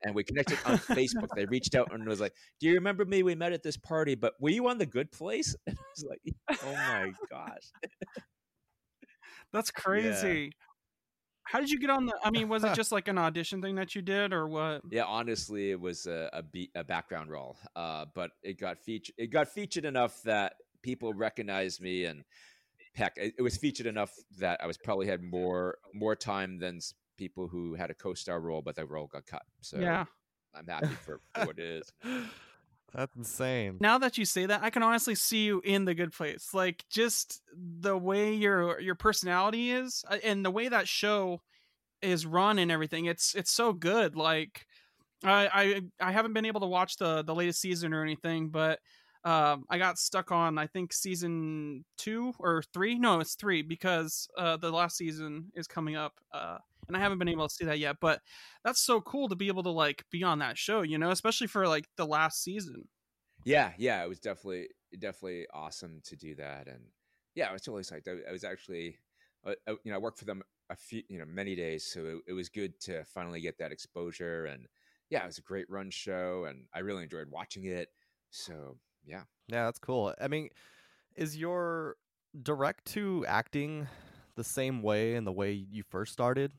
and 0.06 0.16
we 0.16 0.24
connected 0.24 0.58
on 0.66 0.78
Facebook. 0.78 1.30
They 1.36 1.46
reached 1.46 1.76
out 1.76 1.94
and 1.94 2.08
was 2.08 2.22
like, 2.22 2.34
"Do 2.60 2.68
you 2.68 2.76
remember 2.76 3.04
me? 3.06 3.24
We 3.24 3.36
met 3.36 3.52
at 3.52 3.64
this 3.64 3.76
party, 3.76 4.16
but 4.16 4.34
were 4.40 4.52
you 4.52 4.68
on 4.68 4.78
the 4.78 4.86
good 4.86 5.12
place?" 5.12 5.56
And 5.68 5.78
I 5.78 5.84
was 5.96 6.06
like, 6.10 6.62
"Oh 6.64 6.74
my 6.74 7.12
gosh!" 7.30 7.72
That's 9.52 9.72
crazy. 9.72 10.52
How 11.44 11.60
did 11.60 11.70
you 11.70 11.80
get 11.80 11.90
on 11.90 12.06
the? 12.06 12.14
I 12.24 12.32
mean, 12.32 12.50
was 12.50 12.64
it 12.64 12.74
just 12.74 12.92
like 12.92 13.08
an 13.08 13.18
audition 13.18 13.62
thing 13.62 13.76
that 13.76 13.96
you 13.96 14.02
did, 14.02 14.34
or 14.34 14.48
what? 14.48 14.82
Yeah, 14.90 15.06
honestly, 15.06 15.72
it 15.72 15.80
was 15.80 16.08
a 16.08 16.30
a, 16.34 16.44
beat, 16.44 16.72
a 16.76 16.84
background 16.84 17.30
role, 17.30 17.58
uh, 17.76 18.06
but 18.14 18.32
it 18.44 18.60
got 18.60 18.80
featured. 18.80 19.16
It 19.18 19.28
got 19.28 19.48
featured 19.48 19.86
enough 19.86 20.22
that 20.24 20.54
people 20.82 21.14
recognized 21.14 21.82
me, 21.82 22.06
and 22.06 22.24
heck, 22.96 23.14
it, 23.18 23.36
it 23.38 23.42
was 23.42 23.58
featured 23.58 23.86
enough 23.86 24.12
that 24.40 24.60
I 24.62 24.68
was 24.68 24.78
probably 24.78 25.08
had 25.08 25.22
more 25.22 25.78
more 25.94 26.16
time 26.16 26.58
than 26.58 26.80
people 27.18 27.48
who 27.48 27.76
had 27.76 27.90
a 27.90 27.94
co-star 27.94 28.40
role, 28.40 28.62
but 28.62 28.76
the 28.76 28.86
role 28.86 29.08
got 29.08 29.26
cut. 29.26 29.44
So 29.62 29.78
yeah. 29.78 30.06
I'm 30.54 30.68
happy 30.68 30.88
for, 30.88 31.20
for 31.34 31.46
what 31.46 31.60
it 31.60 31.66
is. 31.66 31.92
That's 32.94 33.16
insane. 33.16 33.78
Now 33.82 33.98
that 33.98 34.18
you 34.18 34.24
say 34.24 34.46
that, 34.46 34.64
I 34.64 34.70
can 34.70 34.82
honestly 34.82 35.16
see 35.16 35.44
you 35.44 35.62
in 35.66 35.84
the 35.84 35.94
good 35.94 36.14
place. 36.14 36.54
Like 36.54 36.86
just 36.90 37.42
the 37.54 37.98
way 37.98 38.34
your 38.34 38.80
your 38.80 38.96
personality 38.96 39.72
is, 39.72 40.06
uh, 40.10 40.18
and 40.24 40.46
the 40.46 40.52
way 40.52 40.70
that 40.70 40.88
show 40.88 41.42
is 42.02 42.26
run 42.26 42.58
and 42.58 42.72
everything. 42.72 43.06
It's 43.06 43.36
it's 43.36 43.52
so 43.52 43.74
good. 43.74 44.16
Like 44.16 44.66
I 45.26 45.82
I 46.00 46.08
I 46.10 46.12
haven't 46.14 46.34
been 46.34 46.46
able 46.46 46.62
to 46.62 46.68
watch 46.68 46.96
the 46.96 47.22
the 47.24 47.36
latest 47.36 47.60
season 47.60 47.94
or 47.94 48.02
anything, 48.02 48.50
but 48.50 48.80
um, 49.26 49.66
I 49.70 49.78
got 49.78 49.98
stuck 49.98 50.32
on 50.32 50.58
I 50.58 50.68
think 50.68 50.94
season 50.94 51.84
two 51.98 52.34
or 52.40 52.64
three. 52.74 52.98
No, 52.98 53.20
it's 53.20 53.36
three 53.36 53.62
because 53.62 54.28
uh, 54.38 54.56
the 54.56 54.72
last 54.72 54.96
season 54.96 55.52
is 55.56 55.68
coming 55.68 55.98
up, 55.98 56.14
uh, 56.32 56.60
and 56.88 56.98
I 56.98 57.00
haven't 57.00 57.20
been 57.20 57.28
able 57.30 57.48
to 57.48 57.54
see 57.54 57.66
that 57.66 57.80
yet. 57.80 57.98
But 58.02 58.22
that's 58.64 58.82
so 58.82 59.02
cool 59.02 59.30
to 59.30 59.36
be 59.36 59.48
able 59.48 59.64
to 59.64 59.70
like 59.72 60.06
be 60.12 60.24
on 60.24 60.40
that 60.40 60.58
show, 60.58 60.82
you 60.82 60.98
know, 60.98 61.12
especially 61.12 61.48
for 61.48 61.68
like 61.68 61.88
the 61.98 62.06
last 62.06 62.44
season. 62.44 62.90
Yeah, 63.44 63.74
yeah, 63.78 64.04
it 64.04 64.08
was 64.08 64.20
definitely 64.20 64.70
definitely 64.98 65.48
awesome 65.54 66.02
to 66.06 66.16
do 66.16 66.36
that, 66.36 66.68
and 66.68 66.92
yeah, 67.36 67.50
I 67.50 67.54
was 67.54 67.62
totally 67.62 67.84
psyched. 67.84 68.08
I, 68.08 68.28
I 68.28 68.32
was 68.32 68.44
actually, 68.44 68.98
uh, 69.44 69.56
uh, 69.68 69.76
you 69.84 69.92
know, 69.92 69.96
I 69.96 70.00
worked 70.00 70.18
for 70.20 70.26
them 70.26 70.42
a 70.70 70.76
few, 70.76 71.04
you 71.10 71.20
know, 71.20 71.26
many 71.26 71.54
days, 71.56 71.86
so 71.86 72.06
it, 72.06 72.24
it 72.30 72.34
was 72.34 72.50
good 72.50 72.80
to 72.82 73.04
finally 73.06 73.42
get 73.42 73.58
that 73.60 73.72
exposure, 73.72 74.46
and 74.46 74.68
yeah, 75.10 75.24
it 75.24 75.28
was 75.28 75.38
a 75.38 75.42
great 75.44 75.70
run 75.70 75.92
show, 75.92 76.46
and 76.46 76.68
I 76.74 76.80
really 76.80 77.04
enjoyed 77.04 77.30
watching 77.30 77.66
it. 77.66 77.90
So 78.32 78.80
yeah, 79.04 79.26
Yeah, 79.48 79.66
that's 79.66 79.80
cool. 79.80 80.14
I 80.20 80.28
mean, 80.28 80.50
is 81.16 81.38
your 81.38 81.98
direct 82.42 82.86
to 82.88 83.26
acting 83.28 83.88
the 84.36 84.44
same 84.44 84.82
way 84.82 85.16
in 85.16 85.26
the 85.26 85.34
way 85.34 85.52
you 85.54 85.84
first 85.84 86.14
started? 86.14 86.54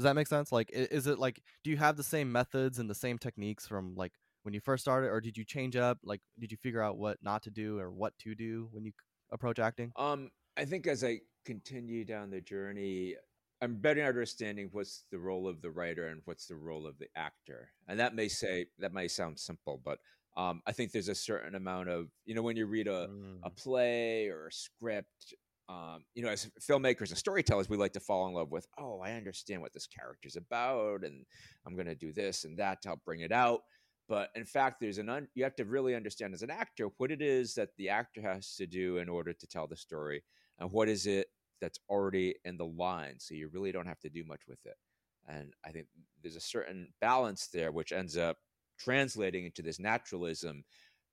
Does 0.00 0.04
that 0.04 0.14
make 0.14 0.28
sense? 0.28 0.50
Like, 0.50 0.70
is 0.72 1.06
it 1.06 1.18
like, 1.18 1.42
do 1.62 1.70
you 1.70 1.76
have 1.76 1.98
the 1.98 2.02
same 2.02 2.32
methods 2.32 2.78
and 2.78 2.88
the 2.88 2.94
same 2.94 3.18
techniques 3.18 3.66
from 3.66 3.94
like 3.96 4.12
when 4.44 4.54
you 4.54 4.60
first 4.60 4.82
started, 4.82 5.08
or 5.08 5.20
did 5.20 5.36
you 5.36 5.44
change 5.44 5.76
up? 5.76 5.98
Like, 6.02 6.22
did 6.38 6.50
you 6.50 6.56
figure 6.56 6.80
out 6.80 6.96
what 6.96 7.18
not 7.22 7.42
to 7.42 7.50
do 7.50 7.78
or 7.78 7.90
what 7.90 8.16
to 8.20 8.34
do 8.34 8.70
when 8.72 8.86
you 8.86 8.92
approach 9.30 9.58
acting? 9.58 9.92
Um, 9.96 10.30
I 10.56 10.64
think 10.64 10.86
as 10.86 11.04
I 11.04 11.20
continue 11.44 12.06
down 12.06 12.30
the 12.30 12.40
journey, 12.40 13.16
I'm 13.60 13.76
better 13.76 14.02
understanding 14.02 14.70
what's 14.72 15.04
the 15.10 15.18
role 15.18 15.46
of 15.46 15.60
the 15.60 15.70
writer 15.70 16.08
and 16.08 16.22
what's 16.24 16.46
the 16.46 16.56
role 16.56 16.86
of 16.86 16.98
the 16.98 17.08
actor. 17.14 17.72
And 17.88 18.00
that 18.00 18.14
may 18.14 18.28
say 18.28 18.68
that 18.78 18.94
may 18.94 19.06
sound 19.06 19.38
simple, 19.38 19.82
but 19.84 19.98
um, 20.34 20.62
I 20.66 20.72
think 20.72 20.92
there's 20.92 21.08
a 21.08 21.14
certain 21.14 21.54
amount 21.54 21.90
of 21.90 22.08
you 22.24 22.34
know 22.34 22.42
when 22.42 22.56
you 22.56 22.64
read 22.64 22.88
a 22.88 23.10
a 23.42 23.50
Mm, 23.50 23.56
play 23.56 24.28
or 24.28 24.46
a 24.48 24.52
script, 24.52 25.34
um, 25.70 26.04
you 26.14 26.22
know, 26.24 26.30
as 26.30 26.50
filmmakers 26.60 27.10
and 27.10 27.18
storytellers, 27.18 27.68
we 27.68 27.76
like 27.76 27.92
to 27.92 28.00
fall 28.00 28.26
in 28.26 28.34
love 28.34 28.50
with, 28.50 28.66
oh, 28.76 29.00
I 29.00 29.12
understand 29.12 29.62
what 29.62 29.72
this 29.72 29.86
character's 29.86 30.34
about, 30.34 31.04
and 31.04 31.24
I'm 31.64 31.74
going 31.74 31.86
to 31.86 31.94
do 31.94 32.12
this 32.12 32.44
and 32.44 32.58
that 32.58 32.82
to 32.82 32.88
help 32.88 33.04
bring 33.04 33.20
it 33.20 33.30
out. 33.30 33.60
But 34.08 34.30
in 34.34 34.44
fact, 34.44 34.80
there's 34.80 34.98
an 34.98 35.08
un- 35.08 35.28
you 35.34 35.44
have 35.44 35.54
to 35.56 35.64
really 35.64 35.94
understand 35.94 36.34
as 36.34 36.42
an 36.42 36.50
actor 36.50 36.88
what 36.96 37.12
it 37.12 37.22
is 37.22 37.54
that 37.54 37.68
the 37.78 37.88
actor 37.88 38.20
has 38.20 38.56
to 38.56 38.66
do 38.66 38.98
in 38.98 39.08
order 39.08 39.32
to 39.32 39.46
tell 39.46 39.68
the 39.68 39.76
story, 39.76 40.24
and 40.58 40.72
what 40.72 40.88
is 40.88 41.06
it 41.06 41.28
that's 41.60 41.78
already 41.88 42.34
in 42.44 42.56
the 42.56 42.66
line. 42.66 43.14
So 43.18 43.34
you 43.34 43.48
really 43.52 43.70
don't 43.70 43.86
have 43.86 44.00
to 44.00 44.10
do 44.10 44.24
much 44.24 44.40
with 44.48 44.58
it. 44.64 44.76
And 45.28 45.52
I 45.64 45.70
think 45.70 45.86
there's 46.20 46.34
a 46.34 46.40
certain 46.40 46.88
balance 47.00 47.48
there, 47.52 47.70
which 47.70 47.92
ends 47.92 48.16
up 48.16 48.38
translating 48.76 49.44
into 49.44 49.62
this 49.62 49.78
naturalism 49.78 50.64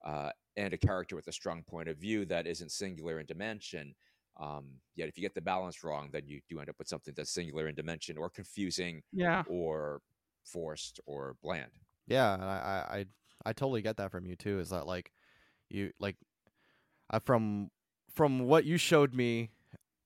uh, 0.04 0.32
and 0.56 0.74
a 0.74 0.78
character 0.78 1.16
with 1.16 1.28
a 1.28 1.34
strong 1.34 1.64
point 1.70 1.90
of 1.90 1.98
view 1.98 2.26
that 2.26 2.48
isn't 2.48 2.72
singular 2.72 3.20
in 3.20 3.26
dimension 3.26 3.94
um, 4.40 4.66
yet 4.96 5.08
if 5.08 5.18
you 5.18 5.22
get 5.22 5.34
the 5.34 5.42
balance 5.42 5.84
wrong, 5.84 6.10
then 6.12 6.24
you 6.26 6.42
do 6.50 6.60
end 6.60 6.70
up 6.70 6.76
with 6.78 6.88
something 6.88 7.14
that's 7.16 7.32
singular 7.32 7.68
in 7.68 7.76
dimension 7.76 8.18
or 8.18 8.30
confusing, 8.30 9.02
yeah, 9.12 9.44
or 9.48 10.02
forced 10.46 11.00
or 11.06 11.36
bland. 11.42 11.72
Yeah, 12.08 12.38
I, 12.40 12.98
I 13.00 13.06
I 13.46 13.54
totally 13.54 13.82
get 13.82 13.98
that 13.98 14.12
from 14.12 14.26
you 14.26 14.36
too. 14.36 14.60
Is 14.60 14.70
that 14.70 14.88
like 14.88 15.12
you 15.70 15.92
like 16.00 16.16
uh, 17.10 17.20
from 17.20 17.70
from 18.14 18.40
what 18.46 18.66
you 18.66 18.78
showed 18.78 19.14
me 19.14 19.52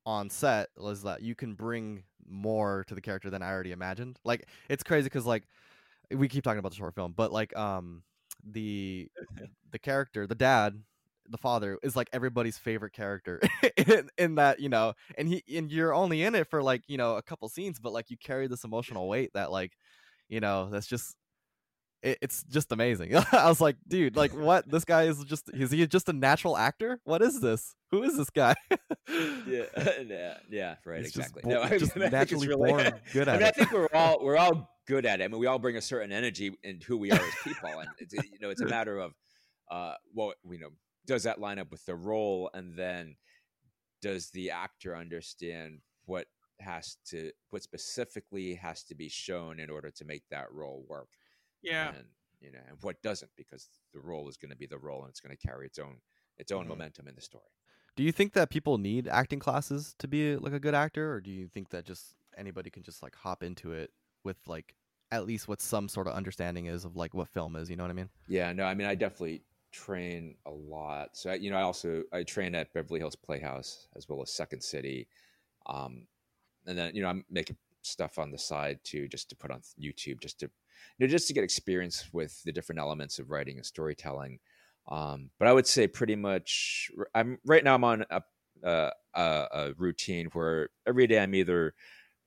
on 0.05 0.29
set 0.29 0.69
was 0.77 1.03
that 1.03 1.21
you 1.21 1.35
can 1.35 1.53
bring 1.53 2.03
more 2.27 2.83
to 2.87 2.95
the 2.95 3.01
character 3.01 3.29
than 3.29 3.41
I 3.41 3.49
already 3.51 3.71
imagined. 3.71 4.19
Like 4.23 4.47
it's 4.69 4.83
crazy 4.83 5.05
because 5.05 5.25
like 5.25 5.43
we 6.11 6.27
keep 6.27 6.43
talking 6.43 6.59
about 6.59 6.71
the 6.71 6.77
short 6.77 6.95
film, 6.95 7.13
but 7.15 7.31
like 7.31 7.55
um 7.57 8.03
the 8.45 9.09
the 9.71 9.79
character, 9.79 10.27
the 10.27 10.35
dad 10.35 10.81
the 11.31 11.37
father 11.37 11.77
is 11.83 11.95
like 11.95 12.09
everybody's 12.13 12.57
favorite 12.57 12.93
character 12.93 13.39
in, 13.77 14.09
in, 14.17 14.35
that 14.35 14.59
you 14.59 14.69
know 14.69 14.93
and 15.17 15.27
he 15.27 15.43
and 15.55 15.71
you're 15.71 15.93
only 15.93 16.23
in 16.23 16.35
it 16.35 16.47
for 16.49 16.61
like 16.61 16.83
you 16.87 16.97
know 16.97 17.15
a 17.15 17.21
couple 17.21 17.47
scenes 17.49 17.79
but 17.79 17.93
like 17.93 18.09
you 18.09 18.17
carry 18.17 18.47
this 18.47 18.63
emotional 18.63 19.07
weight 19.07 19.31
that 19.33 19.51
like 19.51 19.73
you 20.29 20.39
know 20.39 20.69
that's 20.69 20.87
just 20.87 21.15
it, 22.03 22.17
it's 22.21 22.43
just 22.43 22.71
amazing. 22.71 23.15
I 23.31 23.47
was 23.47 23.61
like 23.61 23.75
dude 23.87 24.15
like 24.15 24.31
what? 24.35 24.69
This 24.69 24.85
guy 24.85 25.03
is 25.03 25.23
just 25.23 25.49
is 25.53 25.71
he 25.71 25.85
just 25.87 26.09
a 26.09 26.13
natural 26.13 26.57
actor? 26.57 26.99
What 27.03 27.21
is 27.21 27.39
this? 27.39 27.75
Who 27.91 28.03
is 28.03 28.17
this 28.17 28.29
guy? 28.29 28.55
Yeah 29.09 29.65
yeah 30.07 30.37
yeah 30.49 30.75
right 30.85 30.99
He's 30.99 31.15
exactly. 31.15 31.43
just, 31.43 31.45
no, 31.45 31.61
I 31.61 31.77
just 31.77 31.95
naturally 31.95 32.47
really, 32.47 32.71
born 32.71 32.93
good 33.13 33.27
at 33.27 33.29
I 33.29 33.33
mean, 33.33 33.41
it. 33.41 33.47
I 33.47 33.51
think 33.51 33.71
we're 33.71 33.87
all 33.93 34.23
we're 34.23 34.37
all 34.37 34.69
good 34.87 35.05
at 35.05 35.21
it. 35.21 35.25
I 35.25 35.27
mean, 35.27 35.39
we 35.39 35.47
all 35.47 35.59
bring 35.59 35.77
a 35.77 35.81
certain 35.81 36.11
energy 36.11 36.55
in 36.63 36.79
who 36.81 36.97
we 36.97 37.11
are 37.11 37.19
as 37.19 37.33
people, 37.43 37.69
and 37.79 37.89
it's, 37.99 38.13
you 38.13 38.39
know, 38.41 38.49
it's 38.49 38.61
a 38.61 38.67
matter 38.67 38.97
of 38.97 39.13
uh, 39.69 39.93
well, 40.13 40.33
you 40.49 40.59
know, 40.59 40.69
does 41.11 41.23
that 41.23 41.39
line 41.41 41.59
up 41.59 41.71
with 41.71 41.85
the 41.85 41.95
role? 41.95 42.49
And 42.53 42.75
then 42.75 43.15
does 44.01 44.29
the 44.31 44.51
actor 44.51 44.95
understand 44.95 45.81
what 46.05 46.27
has 46.59 46.97
to 47.07 47.31
what 47.49 47.63
specifically 47.63 48.53
has 48.55 48.83
to 48.83 48.95
be 48.95 49.09
shown 49.09 49.59
in 49.59 49.69
order 49.69 49.91
to 49.91 50.05
make 50.05 50.23
that 50.29 50.51
role 50.51 50.85
work? 50.87 51.09
Yeah. 51.61 51.89
And 51.95 52.07
you 52.39 52.51
know 52.51 52.59
and 52.69 52.77
what 52.81 53.01
doesn't? 53.01 53.31
Because 53.35 53.67
the 53.93 53.99
role 53.99 54.29
is 54.29 54.37
going 54.37 54.51
to 54.51 54.57
be 54.57 54.67
the 54.67 54.77
role 54.77 55.01
and 55.01 55.09
it's 55.09 55.19
going 55.19 55.35
to 55.35 55.47
carry 55.47 55.65
its 55.65 55.79
own 55.79 55.97
its 56.37 56.51
own 56.51 56.65
Mhm. 56.65 56.69
momentum 56.69 57.07
in 57.07 57.15
the 57.15 57.21
story. 57.21 57.51
Do 57.97 58.03
you 58.03 58.11
think 58.13 58.33
that 58.33 58.49
people 58.49 58.77
need 58.77 59.07
acting 59.07 59.39
classes 59.39 59.93
to 59.99 60.07
be 60.07 60.37
like 60.37 60.53
a 60.53 60.59
good 60.59 60.73
actor? 60.73 61.13
Or 61.13 61.19
do 61.21 61.29
you 61.29 61.47
think 61.49 61.69
that 61.69 61.83
just 61.85 62.15
anybody 62.37 62.69
can 62.69 62.83
just 62.83 63.03
like 63.03 63.15
hop 63.15 63.43
into 63.43 63.73
it 63.73 63.91
with 64.23 64.37
like 64.47 64.75
at 65.11 65.25
least 65.25 65.47
what 65.49 65.59
some 65.59 65.89
sort 65.89 66.07
of 66.07 66.13
understanding 66.13 66.67
is 66.67 66.85
of 66.85 66.95
like 66.95 67.13
what 67.13 67.27
film 67.27 67.57
is 67.57 67.69
you 67.69 67.75
know 67.75 67.83
what 67.83 67.89
i 67.89 67.93
mean? 67.93 68.09
Yeah 68.29 68.53
no 68.53 68.63
i 68.63 68.73
mean 68.73 68.87
i 68.87 68.95
definitely 68.95 69.43
train 69.71 70.37
a 70.45 70.51
lot. 70.51 71.15
So 71.17 71.33
you 71.33 71.49
know 71.51 71.57
i 71.57 71.61
also 71.61 72.03
i 72.11 72.23
train 72.23 72.55
at 72.55 72.73
beverly 72.73 72.99
hills 72.99 73.15
playhouse 73.15 73.87
as 73.95 74.07
well 74.09 74.21
as 74.21 74.31
second 74.33 74.61
city 74.63 75.07
um 75.67 76.07
and 76.67 76.77
then 76.77 76.95
you 76.95 77.01
know 77.01 77.09
i'm 77.09 77.25
making 77.29 77.57
stuff 77.83 78.19
on 78.19 78.31
the 78.31 78.37
side 78.37 78.79
too 78.83 79.07
just 79.07 79.29
to 79.29 79.35
put 79.35 79.51
on 79.51 79.61
youtube 79.79 80.19
just 80.21 80.39
to 80.39 80.45
you 80.97 81.07
know 81.07 81.11
just 81.11 81.27
to 81.27 81.33
get 81.33 81.43
experience 81.43 82.11
with 82.13 82.41
the 82.43 82.51
different 82.51 82.79
elements 82.79 83.19
of 83.19 83.31
writing 83.31 83.57
and 83.57 83.65
storytelling. 83.65 84.39
Um 84.87 85.31
but 85.39 85.47
i 85.47 85.53
would 85.53 85.67
say 85.67 85.87
pretty 85.87 86.15
much 86.15 86.91
i'm 87.15 87.39
right 87.45 87.63
now 87.63 87.75
i'm 87.75 87.83
on 87.83 88.05
a 88.11 88.23
a, 88.63 88.91
a 89.15 89.73
routine 89.77 90.27
where 90.27 90.69
every 90.85 91.07
day 91.07 91.19
i'm 91.19 91.35
either 91.35 91.73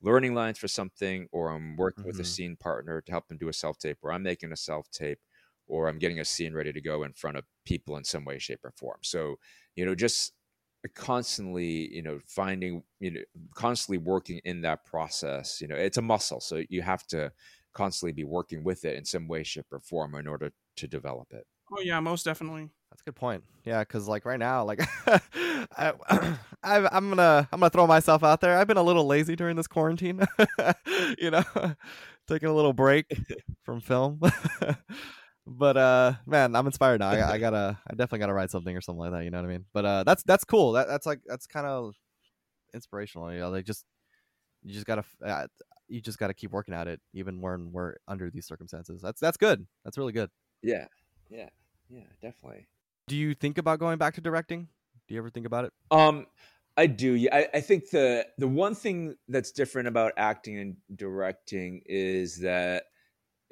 learning 0.01 0.35
lines 0.35 0.59
for 0.59 0.69
something 0.69 1.29
or 1.33 1.51
i'm 1.51 1.77
working 1.77 2.07
with 2.07 2.19
a 2.21 2.25
Mhm. 2.25 2.25
scene 2.25 2.57
partner 2.57 3.01
to 3.01 3.13
help 3.13 3.29
them 3.29 3.39
do 3.39 3.49
a 3.49 3.53
self 3.53 3.79
tape 3.79 3.99
or 4.03 4.13
i'm 4.13 4.23
making 4.23 4.53
a 4.53 4.57
self 4.57 4.91
tape 4.91 5.21
or 5.67 5.89
I'm 5.89 5.99
getting 5.99 6.21
a 6.21 6.25
scene 6.25 6.55
ready 6.55 6.73
to 6.73 6.81
go 6.81 7.03
in 7.05 7.13
front 7.13 7.37
of 7.37 7.45
people 7.65 7.97
in 7.97 8.05
some 8.05 8.25
way, 8.25 8.39
shape, 8.39 8.61
or 8.65 8.73
form. 8.77 8.99
So, 9.03 9.37
you 9.77 9.85
know, 9.85 9.95
just 9.95 10.33
constantly, 10.95 11.93
you 11.95 12.03
know, 12.03 12.19
finding, 12.27 12.83
you 13.01 13.11
know, 13.11 13.21
constantly 13.55 13.99
working 13.99 14.41
in 14.45 14.61
that 14.63 14.85
process. 14.85 15.61
You 15.61 15.69
know, 15.69 15.77
it's 15.77 15.97
a 15.97 16.03
muscle, 16.03 16.41
so 16.41 16.63
you 16.69 16.83
have 16.83 17.07
to 17.09 17.33
constantly 17.73 18.13
be 18.13 18.25
working 18.25 18.63
with 18.65 18.85
it 18.85 18.97
in 18.97 19.05
some 19.05 19.27
way, 19.29 19.43
shape, 19.43 19.67
or 19.73 19.81
form 19.81 20.15
in 20.15 20.27
order 20.27 20.53
to 20.77 20.89
develop 20.89 21.29
it. 21.33 21.47
oh 21.73 21.81
yeah 21.81 21.99
most 22.01 22.25
definitely 22.25 22.69
That's 22.91 23.01
a 23.01 23.05
good 23.05 23.17
point. 23.17 23.43
Yeah, 23.65 23.81
because 23.81 24.07
like 24.07 24.25
right 24.25 24.39
now, 24.39 24.65
like 24.65 24.81
I, 25.77 25.93
I, 26.63 26.89
I'm 26.93 27.09
gonna 27.09 27.49
I'm 27.51 27.61
gonna 27.61 27.71
throw 27.71 27.87
myself 27.87 28.23
out 28.23 28.41
there. 28.41 28.59
I've 28.59 28.67
been 28.67 28.77
a 28.77 28.83
little 28.83 29.07
lazy 29.07 29.35
during 29.37 29.57
this 29.57 29.67
quarantine. 29.67 30.21
you 31.19 31.31
know, 31.31 31.43
taking 32.29 32.49
a 32.49 32.55
little 32.55 32.73
break 32.73 33.07
from 33.63 33.81
film. 33.81 34.21
But 35.47 35.77
uh, 35.77 36.13
man, 36.27 36.57
I'm 36.57 36.67
inspired 36.67 37.01
now. 37.01 37.11
I, 37.11 37.33
I 37.33 37.39
gotta 37.39 37.79
I 37.87 37.93
definitely 37.93 38.21
gotta 38.21 38.35
write 38.35 38.51
something 38.51 38.77
or 38.77 38.81
something 38.81 39.01
like 39.01 39.13
that. 39.13 39.25
You 39.25 39.31
know 39.31 39.39
what 39.39 39.47
I 39.47 39.53
mean? 39.53 39.65
But 39.73 39.85
uh, 39.85 40.05
that's 40.05 40.23
that's 40.23 40.45
cool. 40.45 40.73
That 40.73 40.89
that's 40.89 41.07
like 41.07 41.21
that's 41.27 41.47
kind 41.47 41.67
of 41.67 41.95
inspirational. 42.73 43.33
You 43.33 43.41
know, 43.41 43.51
like 43.51 43.65
just 43.65 43.85
you 44.63 44.73
just 44.73 44.87
gotta 44.87 45.05
uh, 45.25 45.47
you 45.89 46.01
just 46.01 46.19
gotta 46.19 46.35
keep 46.35 46.51
working 46.51 46.75
at 46.75 46.89
it, 46.89 47.01
even 47.13 47.41
when 47.41 47.73
we're 47.73 47.97
under 48.09 48.31
these 48.31 48.47
circumstances. 48.47 49.03
That's 49.03 49.21
that's 49.21 49.37
good. 49.37 49.67
That's 49.85 49.99
really 49.99 50.13
good. 50.13 50.31
Yeah, 50.63 50.87
yeah, 51.29 51.51
yeah, 51.91 52.05
definitely. 52.23 52.67
Do 53.07 53.17
you 53.17 53.35
think 53.35 53.59
about 53.59 53.79
going 53.79 53.99
back 53.99 54.15
to 54.15 54.21
directing? 54.21 54.69
Do 55.07 55.15
you 55.15 55.21
ever 55.21 55.29
think 55.29 55.47
about 55.47 55.67
it? 55.67 55.73
Um, 55.91 56.27
I 56.77 56.87
do. 56.87 57.13
Yeah, 57.13 57.37
I, 57.37 57.49
I 57.55 57.61
think 57.61 57.91
the 57.91 58.27
the 58.39 58.49
one 58.49 58.75
thing 58.75 59.17
that's 59.29 59.53
different 59.53 59.89
about 59.89 60.13
acting 60.17 60.59
and 60.59 60.77
directing 60.97 61.83
is 61.85 62.39
that 62.41 62.85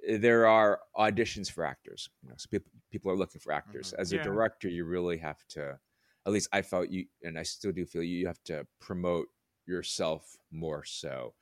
there 0.08 0.46
are 0.46 0.80
auditions 0.96 1.50
for 1.50 1.64
actors. 1.64 2.10
You 2.22 2.30
know, 2.30 2.34
so 2.38 2.48
people 2.50 2.72
people 2.90 3.10
are 3.10 3.16
looking 3.16 3.40
for 3.40 3.52
actors. 3.52 3.92
Mhm. 3.92 3.98
As 3.98 4.12
a 4.12 4.18
Yeah. 4.18 4.18
director, 4.18 4.68
you 4.68 4.84
really 4.84 5.18
have 5.18 5.46
to. 5.48 5.80
At 6.26 6.32
least 6.32 6.48
I 6.52 6.62
felt 6.62 6.90
you, 6.90 7.06
and 7.22 7.38
I 7.38 7.42
still 7.42 7.72
do 7.72 7.84
feel 7.86 8.02
you 8.02 8.26
have 8.26 8.42
to 8.44 8.66
promote 8.80 9.28
yourself 9.66 10.36
more 10.50 10.84
so, 10.84 11.34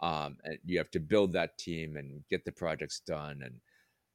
um, 0.00 0.38
and 0.44 0.58
you 0.64 0.78
have 0.78 0.90
to 0.92 1.00
build 1.00 1.32
that 1.32 1.58
team 1.58 1.96
and 1.96 2.26
get 2.28 2.44
the 2.44 2.52
projects 2.52 3.00
done. 3.00 3.42
And 3.42 3.60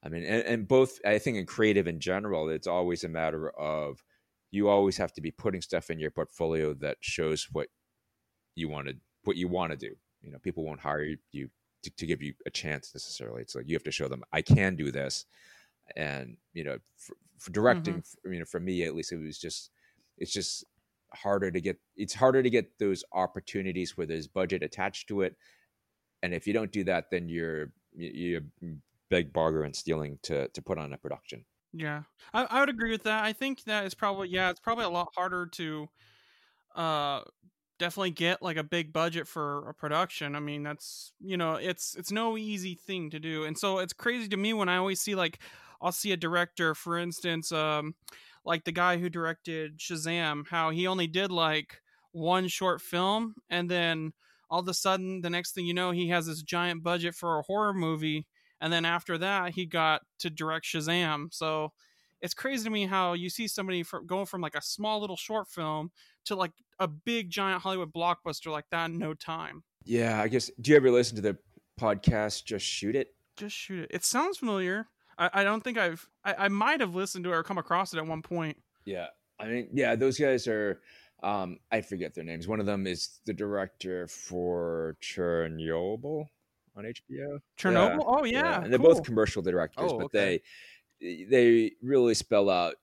I 0.03 0.09
mean, 0.09 0.23
and, 0.23 0.43
and 0.45 0.67
both 0.67 0.99
I 1.05 1.19
think 1.19 1.37
in 1.37 1.45
creative 1.47 1.87
in 1.87 1.99
general, 1.99 2.49
it's 2.49 2.67
always 2.67 3.03
a 3.03 3.09
matter 3.09 3.49
of 3.51 4.03
you 4.51 4.69
always 4.69 4.97
have 4.97 5.13
to 5.13 5.21
be 5.21 5.31
putting 5.31 5.61
stuff 5.61 5.89
in 5.91 5.99
your 5.99 6.11
portfolio 6.11 6.73
that 6.75 6.97
shows 7.01 7.49
what 7.51 7.69
you 8.55 8.69
want 8.69 8.87
to 8.87 8.95
what 9.23 9.35
you 9.37 9.47
want 9.47 9.71
to 9.71 9.77
do. 9.77 9.95
You 10.21 10.31
know, 10.31 10.39
people 10.39 10.65
won't 10.65 10.81
hire 10.81 11.15
you 11.31 11.49
to, 11.83 11.89
to 11.91 12.05
give 12.05 12.21
you 12.21 12.33
a 12.45 12.49
chance 12.49 12.93
necessarily. 12.93 13.41
It's 13.41 13.55
like 13.55 13.67
you 13.67 13.75
have 13.75 13.83
to 13.83 13.91
show 13.91 14.07
them 14.07 14.23
I 14.33 14.41
can 14.41 14.75
do 14.75 14.91
this, 14.91 15.25
and 15.95 16.37
you 16.53 16.63
know, 16.63 16.77
for, 16.97 17.15
for 17.37 17.51
directing, 17.51 17.99
f- 17.99 18.15
you 18.25 18.39
know, 18.39 18.45
for 18.45 18.59
me 18.59 18.83
at 18.83 18.95
least, 18.95 19.11
it 19.11 19.17
was 19.17 19.39
just 19.39 19.71
it's 20.17 20.33
just 20.33 20.65
harder 21.13 21.51
to 21.51 21.61
get. 21.61 21.79
It's 21.95 22.13
harder 22.13 22.43
to 22.43 22.49
get 22.49 22.79
those 22.79 23.03
opportunities 23.13 23.97
where 23.97 24.07
there's 24.07 24.27
budget 24.27 24.63
attached 24.63 25.07
to 25.09 25.21
it, 25.21 25.37
and 26.21 26.33
if 26.33 26.47
you 26.47 26.53
don't 26.53 26.71
do 26.71 26.83
that, 26.85 27.09
then 27.11 27.29
you're 27.29 27.71
you- 27.93 28.41
you're 28.61 28.73
beg, 29.09 29.33
barter, 29.33 29.63
and 29.63 29.75
stealing 29.75 30.19
to 30.23 30.47
to 30.49 30.61
put 30.61 30.77
on 30.77 30.93
a 30.93 30.97
production. 30.97 31.45
Yeah, 31.73 32.03
I, 32.33 32.45
I 32.45 32.59
would 32.61 32.69
agree 32.69 32.91
with 32.91 33.03
that. 33.03 33.23
I 33.23 33.33
think 33.33 33.63
that 33.65 33.85
is 33.85 33.93
probably 33.93 34.29
yeah, 34.29 34.49
it's 34.49 34.59
probably 34.59 34.85
a 34.85 34.89
lot 34.89 35.09
harder 35.15 35.45
to 35.47 35.89
uh 36.75 37.21
definitely 37.79 38.11
get 38.11 38.41
like 38.41 38.57
a 38.57 38.63
big 38.63 38.93
budget 38.93 39.27
for 39.27 39.67
a 39.69 39.73
production. 39.73 40.35
I 40.35 40.39
mean, 40.39 40.63
that's 40.63 41.13
you 41.19 41.37
know, 41.37 41.55
it's 41.55 41.95
it's 41.95 42.11
no 42.11 42.37
easy 42.37 42.75
thing 42.75 43.09
to 43.11 43.19
do. 43.19 43.45
And 43.45 43.57
so 43.57 43.79
it's 43.79 43.93
crazy 43.93 44.27
to 44.29 44.37
me 44.37 44.53
when 44.53 44.69
I 44.69 44.77
always 44.77 45.01
see 45.01 45.15
like 45.15 45.39
I'll 45.81 45.91
see 45.91 46.11
a 46.11 46.17
director, 46.17 46.75
for 46.75 46.97
instance, 46.97 47.51
um 47.51 47.95
like 48.45 48.65
the 48.65 48.71
guy 48.71 48.97
who 48.97 49.09
directed 49.09 49.79
Shazam, 49.79 50.47
how 50.49 50.69
he 50.69 50.87
only 50.87 51.07
did 51.07 51.31
like 51.31 51.81
one 52.11 52.47
short 52.47 52.81
film 52.81 53.35
and 53.49 53.69
then 53.69 54.13
all 54.49 54.59
of 54.59 54.67
a 54.67 54.73
sudden 54.73 55.21
the 55.21 55.29
next 55.29 55.53
thing 55.53 55.65
you 55.65 55.73
know 55.75 55.91
he 55.91 56.09
has 56.09 56.25
this 56.25 56.41
giant 56.41 56.81
budget 56.81 57.13
for 57.13 57.37
a 57.37 57.43
horror 57.43 57.73
movie 57.73 58.25
and 58.59 58.73
then 58.73 58.83
after 58.83 59.15
that 59.19 59.53
he 59.53 59.65
got 59.65 60.01
to 60.19 60.29
direct 60.29 60.65
Shazam. 60.65 61.33
So 61.33 61.71
it's 62.21 62.33
crazy 62.33 62.63
to 62.65 62.69
me 62.69 62.85
how 62.85 63.13
you 63.13 63.29
see 63.29 63.47
somebody 63.47 63.83
from 63.83 64.05
going 64.05 64.25
from 64.25 64.41
like 64.41 64.55
a 64.55 64.61
small 64.61 64.99
little 64.99 65.15
short 65.17 65.47
film 65.47 65.91
to 66.25 66.35
like 66.35 66.51
a 66.79 66.87
big 66.87 67.29
giant 67.29 67.61
Hollywood 67.61 67.93
blockbuster 67.93 68.51
like 68.51 68.65
that 68.71 68.89
in 68.89 68.97
no 68.97 69.13
time. 69.13 69.63
Yeah, 69.85 70.21
I 70.21 70.27
guess. 70.27 70.51
Do 70.61 70.71
you 70.71 70.77
ever 70.77 70.91
listen 70.91 71.15
to 71.17 71.21
the 71.21 71.37
podcast? 71.79 72.45
Just 72.45 72.65
shoot 72.65 72.95
it. 72.95 73.15
Just 73.37 73.55
shoot 73.55 73.79
it. 73.83 73.91
It 73.91 74.03
sounds 74.03 74.37
familiar. 74.37 74.87
I, 75.17 75.29
I 75.33 75.43
don't 75.43 75.63
think 75.63 75.77
I've 75.77 76.07
I, 76.23 76.35
I 76.37 76.47
might 76.49 76.79
have 76.81 76.95
listened 76.95 77.23
to 77.25 77.31
it 77.31 77.35
or 77.35 77.43
come 77.43 77.57
across 77.57 77.93
it 77.93 77.97
at 77.97 78.05
one 78.05 78.21
point. 78.21 78.57
Yeah, 78.85 79.07
I 79.39 79.47
mean, 79.47 79.69
yeah, 79.73 79.95
those 79.95 80.17
guys 80.19 80.47
are. 80.47 80.81
Um, 81.21 81.57
I 81.69 81.81
forget 81.81 82.15
their 82.15 82.23
names. 82.23 82.47
One 82.47 82.61
of 82.61 82.65
them 82.65 82.87
is 82.87 83.19
the 83.25 83.33
director 83.33 84.07
for 84.07 84.95
Chernobyl 85.01 86.25
on 86.77 86.83
HBO. 86.85 87.39
Chernobyl. 87.59 88.03
Oh 88.05 88.23
yeah, 88.23 88.61
and 88.63 88.71
they're 88.71 88.79
cool. 88.79 88.93
both 88.93 89.03
commercial 89.03 89.41
directors, 89.41 89.91
Oh, 89.91 89.97
but 89.97 90.05
okay. 90.05 90.17
they 90.17 90.41
they 91.01 91.71
really 91.81 92.13
spell 92.13 92.49
out, 92.49 92.75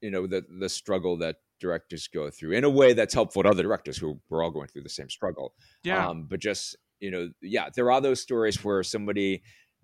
you 0.00 0.10
know, 0.10 0.26
the 0.26 0.44
the 0.58 0.68
struggle 0.68 1.16
that 1.18 1.36
directors 1.60 2.08
go 2.08 2.30
through 2.30 2.52
in 2.52 2.64
a 2.64 2.70
way 2.70 2.92
that's 2.92 3.14
helpful 3.14 3.42
to 3.42 3.48
other 3.48 3.62
directors 3.62 3.96
who 3.96 4.20
we're 4.28 4.42
all 4.42 4.50
going 4.50 4.68
through 4.68 4.82
the 4.82 4.88
same 4.88 5.08
struggle. 5.08 5.54
yeah. 5.82 6.06
Um, 6.08 6.26
but 6.28 6.40
just 6.40 6.76
you 7.00 7.10
know, 7.10 7.30
yeah, 7.42 7.68
there 7.74 7.90
are 7.90 8.00
those 8.00 8.20
stories 8.20 8.62
where 8.64 8.82
somebody 8.82 9.42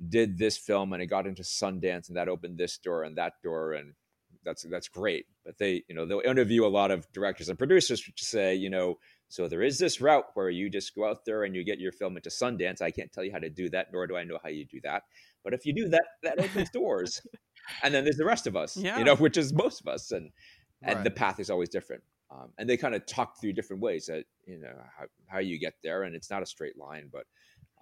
did 0.09 0.39
this 0.39 0.57
film 0.57 0.93
and 0.93 1.03
it 1.03 1.07
got 1.07 1.27
into 1.27 1.43
Sundance 1.43 2.09
and 2.09 2.17
that 2.17 2.29
opened 2.29 2.57
this 2.57 2.79
door 2.79 3.03
and 3.03 3.17
that 3.19 3.35
door 3.43 3.73
and 3.73 3.93
that's 4.45 4.63
that's 4.71 4.89
great. 4.89 5.27
But 5.45 5.59
they, 5.59 5.83
you 5.89 5.95
know, 5.95 6.07
they'll 6.07 6.21
interview 6.21 6.65
a 6.65 6.69
lot 6.69 6.91
of 6.91 7.11
directors 7.13 7.49
and 7.49 7.59
producers 7.59 8.01
to 8.03 8.25
say, 8.25 8.55
you 8.55 8.71
know, 8.71 8.99
so 9.29 9.49
there 9.49 9.63
is 9.63 9.79
this 9.79 10.01
route 10.01 10.25
where 10.35 10.51
you 10.51 10.71
just 10.71 10.95
go 10.95 11.09
out 11.09 11.25
there 11.25 11.45
and 11.45 11.55
you 11.55 11.63
get 11.65 11.79
your 11.79 11.93
film 11.93 12.17
into 12.17 12.31
Sundance. 12.31 12.83
I 12.83 12.91
can't 12.91 13.13
tell 13.13 13.23
you 13.23 13.33
how 13.33 13.39
to 13.39 13.51
do 13.51 13.69
that, 13.71 13.89
nor 13.93 14.07
do 14.07 14.17
I 14.17 14.25
know 14.25 14.39
how 14.43 14.49
you 14.49 14.65
do 14.65 14.81
that. 14.83 15.03
But 15.45 15.55
if 15.55 15.65
you 15.65 15.75
do 15.75 15.89
that, 15.89 16.05
that 16.23 16.39
opens 16.41 16.71
doors. 16.71 17.21
And 17.83 17.95
then 17.95 18.05
there's 18.05 18.17
the 18.17 18.25
rest 18.25 18.47
of 18.47 18.57
us, 18.57 18.77
Yeah. 18.77 18.99
you 18.99 19.05
know, 19.05 19.17
which 19.17 19.37
is 19.37 19.53
most 19.53 19.81
of 19.81 19.89
us, 19.89 20.13
and 20.13 20.31
and 20.83 21.05
the 21.05 21.11
path 21.11 21.39
is 21.41 21.51
always 21.51 21.69
different. 21.69 22.03
Um, 22.31 22.53
and 22.59 22.69
they 22.69 22.77
kind 22.77 22.95
of 22.95 23.05
talk 23.07 23.41
through 23.41 23.55
different 23.55 23.83
ways 23.83 24.07
that 24.07 24.25
you 24.47 24.59
know 24.59 24.73
how, 24.97 25.05
how 25.27 25.39
you 25.41 25.59
get 25.59 25.75
there, 25.83 26.05
and 26.05 26.15
it's 26.15 26.31
not 26.31 26.43
a 26.43 26.47
straight 26.47 26.79
line, 26.79 27.11
but 27.13 27.25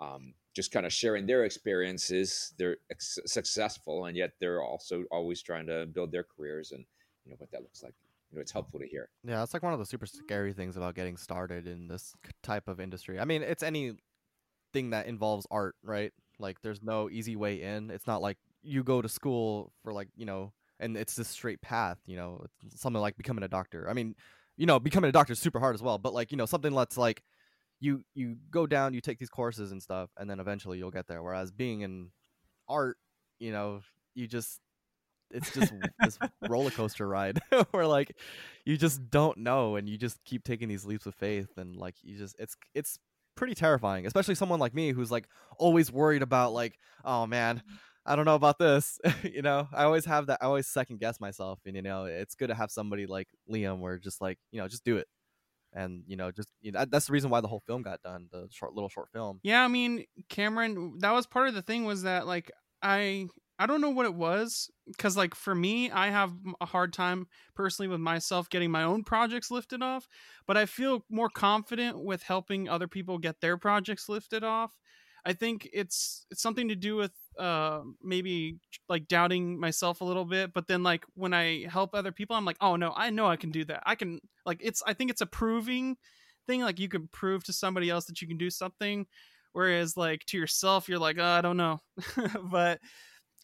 um, 0.00 0.32
just 0.54 0.72
kind 0.72 0.86
of 0.86 0.92
sharing 0.92 1.26
their 1.26 1.44
experiences. 1.44 2.54
They're 2.58 2.78
ex- 2.90 3.18
successful, 3.26 4.06
and 4.06 4.16
yet 4.16 4.32
they're 4.40 4.62
also 4.62 5.04
always 5.10 5.42
trying 5.42 5.66
to 5.66 5.86
build 5.86 6.12
their 6.12 6.24
careers, 6.24 6.72
and 6.72 6.84
you 7.24 7.30
know 7.30 7.36
what 7.38 7.50
that 7.50 7.62
looks 7.62 7.82
like. 7.82 7.94
You 8.30 8.36
know, 8.36 8.42
it's 8.42 8.52
helpful 8.52 8.80
to 8.80 8.86
hear. 8.86 9.08
Yeah, 9.24 9.42
it's 9.42 9.54
like 9.54 9.62
one 9.62 9.72
of 9.72 9.78
the 9.78 9.86
super 9.86 10.06
scary 10.06 10.52
things 10.52 10.76
about 10.76 10.94
getting 10.94 11.16
started 11.16 11.66
in 11.66 11.88
this 11.88 12.14
type 12.42 12.68
of 12.68 12.80
industry. 12.80 13.18
I 13.18 13.24
mean, 13.24 13.42
it's 13.42 13.62
any 13.62 13.94
thing 14.72 14.90
that 14.90 15.06
involves 15.06 15.46
art, 15.50 15.76
right? 15.82 16.12
Like, 16.38 16.60
there's 16.62 16.82
no 16.82 17.08
easy 17.10 17.36
way 17.36 17.62
in. 17.62 17.90
It's 17.90 18.06
not 18.06 18.20
like 18.22 18.36
you 18.68 18.84
go 18.84 19.02
to 19.02 19.08
school 19.08 19.72
for 19.82 19.92
like 19.92 20.08
you 20.16 20.26
know, 20.26 20.52
and 20.78 20.96
it's 20.96 21.14
this 21.14 21.28
straight 21.28 21.60
path. 21.60 21.98
You 22.06 22.16
know, 22.16 22.44
something 22.74 23.00
like 23.00 23.16
becoming 23.16 23.44
a 23.44 23.48
doctor. 23.48 23.88
I 23.88 23.92
mean, 23.92 24.14
you 24.56 24.66
know, 24.66 24.78
becoming 24.78 25.08
a 25.08 25.12
doctor 25.12 25.32
is 25.32 25.38
super 25.38 25.60
hard 25.60 25.74
as 25.74 25.82
well. 25.82 25.98
But 25.98 26.14
like, 26.14 26.30
you 26.30 26.36
know, 26.36 26.46
something 26.46 26.74
that's 26.74 26.96
like 26.96 27.22
you 27.80 28.04
you 28.14 28.36
go 28.50 28.66
down, 28.66 28.94
you 28.94 29.00
take 29.00 29.18
these 29.18 29.30
courses 29.30 29.72
and 29.72 29.82
stuff, 29.82 30.10
and 30.16 30.28
then 30.28 30.40
eventually 30.40 30.78
you'll 30.78 30.90
get 30.90 31.06
there. 31.06 31.22
Whereas 31.22 31.50
being 31.50 31.82
in 31.82 32.10
art, 32.68 32.98
you 33.38 33.52
know, 33.52 33.80
you 34.14 34.26
just 34.26 34.60
it's 35.30 35.52
just 35.52 35.72
this 36.00 36.18
roller 36.48 36.70
coaster 36.70 37.06
ride 37.06 37.38
where 37.70 37.86
like 37.86 38.16
you 38.64 38.76
just 38.76 39.10
don't 39.10 39.38
know 39.38 39.76
and 39.76 39.88
you 39.88 39.98
just 39.98 40.22
keep 40.24 40.44
taking 40.44 40.68
these 40.68 40.84
leaps 40.84 41.06
of 41.06 41.14
faith 41.14 41.48
and 41.56 41.76
like 41.76 41.94
you 42.02 42.16
just 42.16 42.36
it's 42.38 42.56
it's 42.74 42.98
pretty 43.36 43.54
terrifying 43.54 44.06
especially 44.06 44.34
someone 44.34 44.58
like 44.58 44.74
me 44.74 44.90
who's 44.90 45.10
like 45.10 45.28
always 45.58 45.92
worried 45.92 46.22
about 46.22 46.52
like 46.52 46.78
oh 47.04 47.26
man 47.26 47.58
mm-hmm. 47.58 47.74
I 48.08 48.16
don't 48.16 48.24
know 48.24 48.34
about 48.34 48.58
this 48.58 48.98
you 49.22 49.42
know 49.42 49.68
i 49.72 49.84
always 49.84 50.04
have 50.04 50.26
that 50.26 50.38
i 50.40 50.46
always 50.46 50.66
second 50.66 50.98
guess 50.98 51.20
myself 51.20 51.60
and 51.66 51.76
you 51.76 51.82
know 51.82 52.04
it's 52.04 52.34
good 52.34 52.48
to 52.48 52.54
have 52.54 52.70
somebody 52.70 53.06
like 53.06 53.28
liam 53.48 53.78
where 53.78 53.98
just 53.98 54.20
like 54.20 54.38
you 54.50 54.60
know 54.60 54.66
just 54.66 54.84
do 54.84 54.96
it 54.96 55.06
and 55.72 56.02
you 56.06 56.16
know 56.16 56.30
just 56.30 56.48
you 56.60 56.72
know 56.72 56.84
that's 56.90 57.06
the 57.06 57.12
reason 57.12 57.30
why 57.30 57.40
the 57.40 57.48
whole 57.48 57.62
film 57.66 57.82
got 57.82 58.02
done 58.02 58.28
the 58.32 58.48
short 58.50 58.74
little 58.74 58.88
short 58.88 59.08
film 59.12 59.40
Yeah, 59.42 59.62
I 59.64 59.68
mean, 59.68 60.04
Cameron, 60.28 60.98
that 61.00 61.12
was 61.12 61.26
part 61.26 61.48
of 61.48 61.54
the 61.54 61.62
thing 61.62 61.84
was 61.84 62.02
that 62.02 62.26
like 62.26 62.50
I 62.82 63.26
I 63.58 63.66
don't 63.66 63.80
know 63.80 63.90
what 63.90 64.06
it 64.06 64.14
was 64.14 64.70
cuz 64.98 65.16
like 65.16 65.34
for 65.34 65.54
me, 65.54 65.90
I 65.90 66.08
have 66.08 66.32
a 66.60 66.66
hard 66.66 66.92
time 66.92 67.26
personally 67.54 67.88
with 67.88 68.00
myself 68.00 68.48
getting 68.48 68.70
my 68.70 68.82
own 68.82 69.04
projects 69.04 69.50
lifted 69.50 69.82
off, 69.82 70.08
but 70.46 70.56
I 70.56 70.66
feel 70.66 71.04
more 71.10 71.28
confident 71.28 72.02
with 72.02 72.22
helping 72.22 72.68
other 72.68 72.88
people 72.88 73.18
get 73.18 73.40
their 73.40 73.56
projects 73.58 74.08
lifted 74.08 74.44
off. 74.44 74.72
I 75.24 75.32
think 75.34 75.68
it's 75.72 76.26
it's 76.30 76.40
something 76.40 76.68
to 76.68 76.76
do 76.76 76.96
with 76.96 77.12
uh 77.38 77.80
maybe 78.02 78.58
like 78.88 79.08
doubting 79.08 79.58
myself 79.58 80.00
a 80.00 80.04
little 80.04 80.24
bit, 80.24 80.52
but 80.52 80.66
then 80.66 80.82
like 80.82 81.04
when 81.14 81.32
I 81.32 81.66
help 81.68 81.94
other 81.94 82.12
people, 82.12 82.36
I'm 82.36 82.44
like, 82.44 82.58
"Oh 82.60 82.76
no, 82.76 82.92
I 82.96 83.10
know 83.10 83.26
I 83.26 83.36
can 83.36 83.50
do 83.50 83.64
that. 83.66 83.82
I 83.86 83.94
can 83.94 84.20
like 84.46 84.60
it's 84.62 84.82
I 84.86 84.94
think 84.94 85.10
it's 85.10 85.20
a 85.20 85.26
proving 85.26 85.96
thing 86.48 86.62
like 86.62 86.80
you 86.80 86.88
can 86.88 87.08
prove 87.12 87.44
to 87.44 87.52
somebody 87.52 87.90
else 87.90 88.06
that 88.06 88.20
you 88.20 88.26
can 88.26 88.38
do 88.38 88.50
something 88.50 89.06
whereas 89.52 89.96
like 89.96 90.24
to 90.26 90.36
yourself 90.36 90.88
you're 90.88 90.98
like 90.98 91.16
oh, 91.20 91.24
i 91.24 91.40
don't 91.40 91.56
know 91.56 91.78
but 92.50 92.80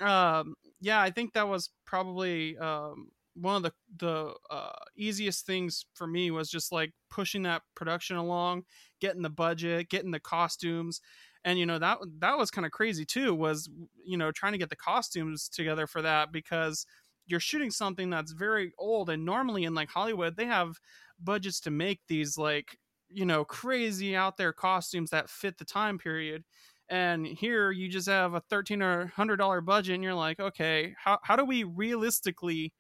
um 0.01 0.55
yeah 0.81 1.01
i 1.01 1.11
think 1.11 1.33
that 1.35 1.47
was 1.47 1.71
probably 1.87 2.57
um 2.59 3.09
one 3.37 3.57
of 3.57 3.63
the 3.63 3.73
the 3.99 4.35
uh, 4.51 4.73
easiest 4.97 5.45
things 5.45 5.87
for 5.95 6.07
me 6.07 6.31
was 6.31 6.49
just 6.49 6.71
like 6.73 6.93
pushing 7.11 7.43
that 7.43 7.63
production 7.75 8.17
along 8.17 8.63
getting 9.01 9.23
the 9.23 9.31
budget 9.31 9.89
getting 9.89 10.11
the 10.11 10.21
costumes 10.21 11.01
and 11.45 11.59
you 11.59 11.67
know 11.67 11.79
that 11.79 11.99
that 12.19 12.39
was 12.39 12.51
kind 12.51 12.67
of 12.67 12.73
crazy 12.73 13.05
too 13.05 13.35
was 13.35 13.69
you 14.05 14.17
know 14.17 14.33
trying 14.33 14.53
to 14.53 14.59
get 14.59 14.71
the 14.71 14.77
costumes 14.77 15.49
together 15.49 15.87
for 15.87 16.03
that 16.03 16.33
because 16.33 16.87
you're 17.27 17.41
shooting 17.41 17.71
something 17.71 18.11
that's 18.11 18.33
very 18.33 18.73
old 18.79 19.11
and 19.11 19.25
normally 19.25 19.65
in 19.65 19.75
like 19.75 19.91
hollywood 19.91 20.37
they 20.37 20.47
have 20.47 20.77
budgets 21.23 21.61
to 21.61 21.71
make 21.71 22.01
these 22.09 22.37
like 22.37 22.79
you 23.09 23.25
know 23.25 23.45
crazy 23.45 24.17
out 24.17 24.37
there 24.37 24.53
costumes 24.53 25.11
that 25.11 25.31
fit 25.31 25.59
the 25.59 25.65
time 25.65 25.99
period 25.99 26.45
and 26.89 27.27
here 27.27 27.71
you 27.71 27.89
just 27.89 28.09
have 28.09 28.35
a 28.35 28.41
thirteen 28.41 28.83
or 28.83 29.07
hundred 29.09 29.37
dollar 29.37 29.61
budget 29.61 29.95
and 29.95 30.05
you're 30.05 30.15
like 30.15 30.41
okay 30.41 30.95
how, 31.03 31.19
how 31.23 31.37
do 31.37 31.45
we 31.45 31.65
realistically 31.65 32.73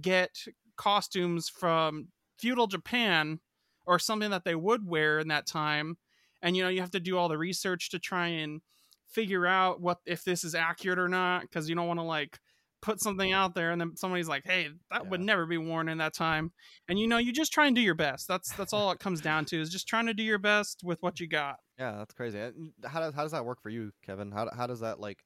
get 0.00 0.30
costumes 0.76 1.48
from 1.48 2.08
feudal 2.38 2.66
japan 2.66 3.40
or 3.86 3.98
something 3.98 4.30
that 4.30 4.44
they 4.44 4.54
would 4.54 4.86
wear 4.86 5.18
in 5.18 5.28
that 5.28 5.46
time 5.46 5.96
and 6.42 6.56
you 6.56 6.62
know 6.62 6.68
you 6.68 6.80
have 6.80 6.90
to 6.90 7.00
do 7.00 7.16
all 7.16 7.28
the 7.28 7.38
research 7.38 7.90
to 7.90 7.98
try 7.98 8.28
and 8.28 8.60
figure 9.06 9.46
out 9.46 9.80
what 9.80 9.98
if 10.06 10.24
this 10.24 10.44
is 10.44 10.54
accurate 10.54 10.98
or 10.98 11.08
not 11.08 11.42
because 11.42 11.68
you 11.68 11.74
don't 11.74 11.88
want 11.88 11.98
to 11.98 12.04
like 12.04 12.38
put 12.80 13.00
something 13.00 13.32
out 13.32 13.54
there 13.54 13.72
and 13.72 13.80
then 13.80 13.96
somebody's 13.96 14.28
like 14.28 14.44
hey 14.44 14.68
that 14.90 15.08
would 15.08 15.20
never 15.20 15.46
be 15.46 15.58
worn 15.58 15.88
in 15.88 15.98
that 15.98 16.14
time 16.14 16.52
and 16.88 16.98
you 16.98 17.08
know 17.08 17.18
you 17.18 17.32
just 17.32 17.52
try 17.52 17.66
and 17.66 17.74
do 17.74 17.82
your 17.82 17.94
best 17.94 18.28
that's 18.28 18.52
that's 18.52 18.72
all 18.72 18.92
it 18.92 19.00
comes 19.00 19.20
down 19.20 19.44
to 19.44 19.60
is 19.60 19.68
just 19.68 19.88
trying 19.88 20.06
to 20.06 20.14
do 20.14 20.22
your 20.22 20.38
best 20.38 20.82
with 20.84 21.02
what 21.02 21.18
you 21.18 21.26
got 21.26 21.56
Yeah, 21.78 21.96
that's 21.98 22.14
crazy. 22.14 22.38
How 22.84 23.00
does 23.00 23.14
how 23.14 23.22
does 23.22 23.32
that 23.32 23.44
work 23.44 23.62
for 23.62 23.70
you, 23.70 23.92
Kevin? 24.04 24.32
How 24.32 24.50
how 24.54 24.66
does 24.66 24.80
that 24.80 24.98
like, 24.98 25.24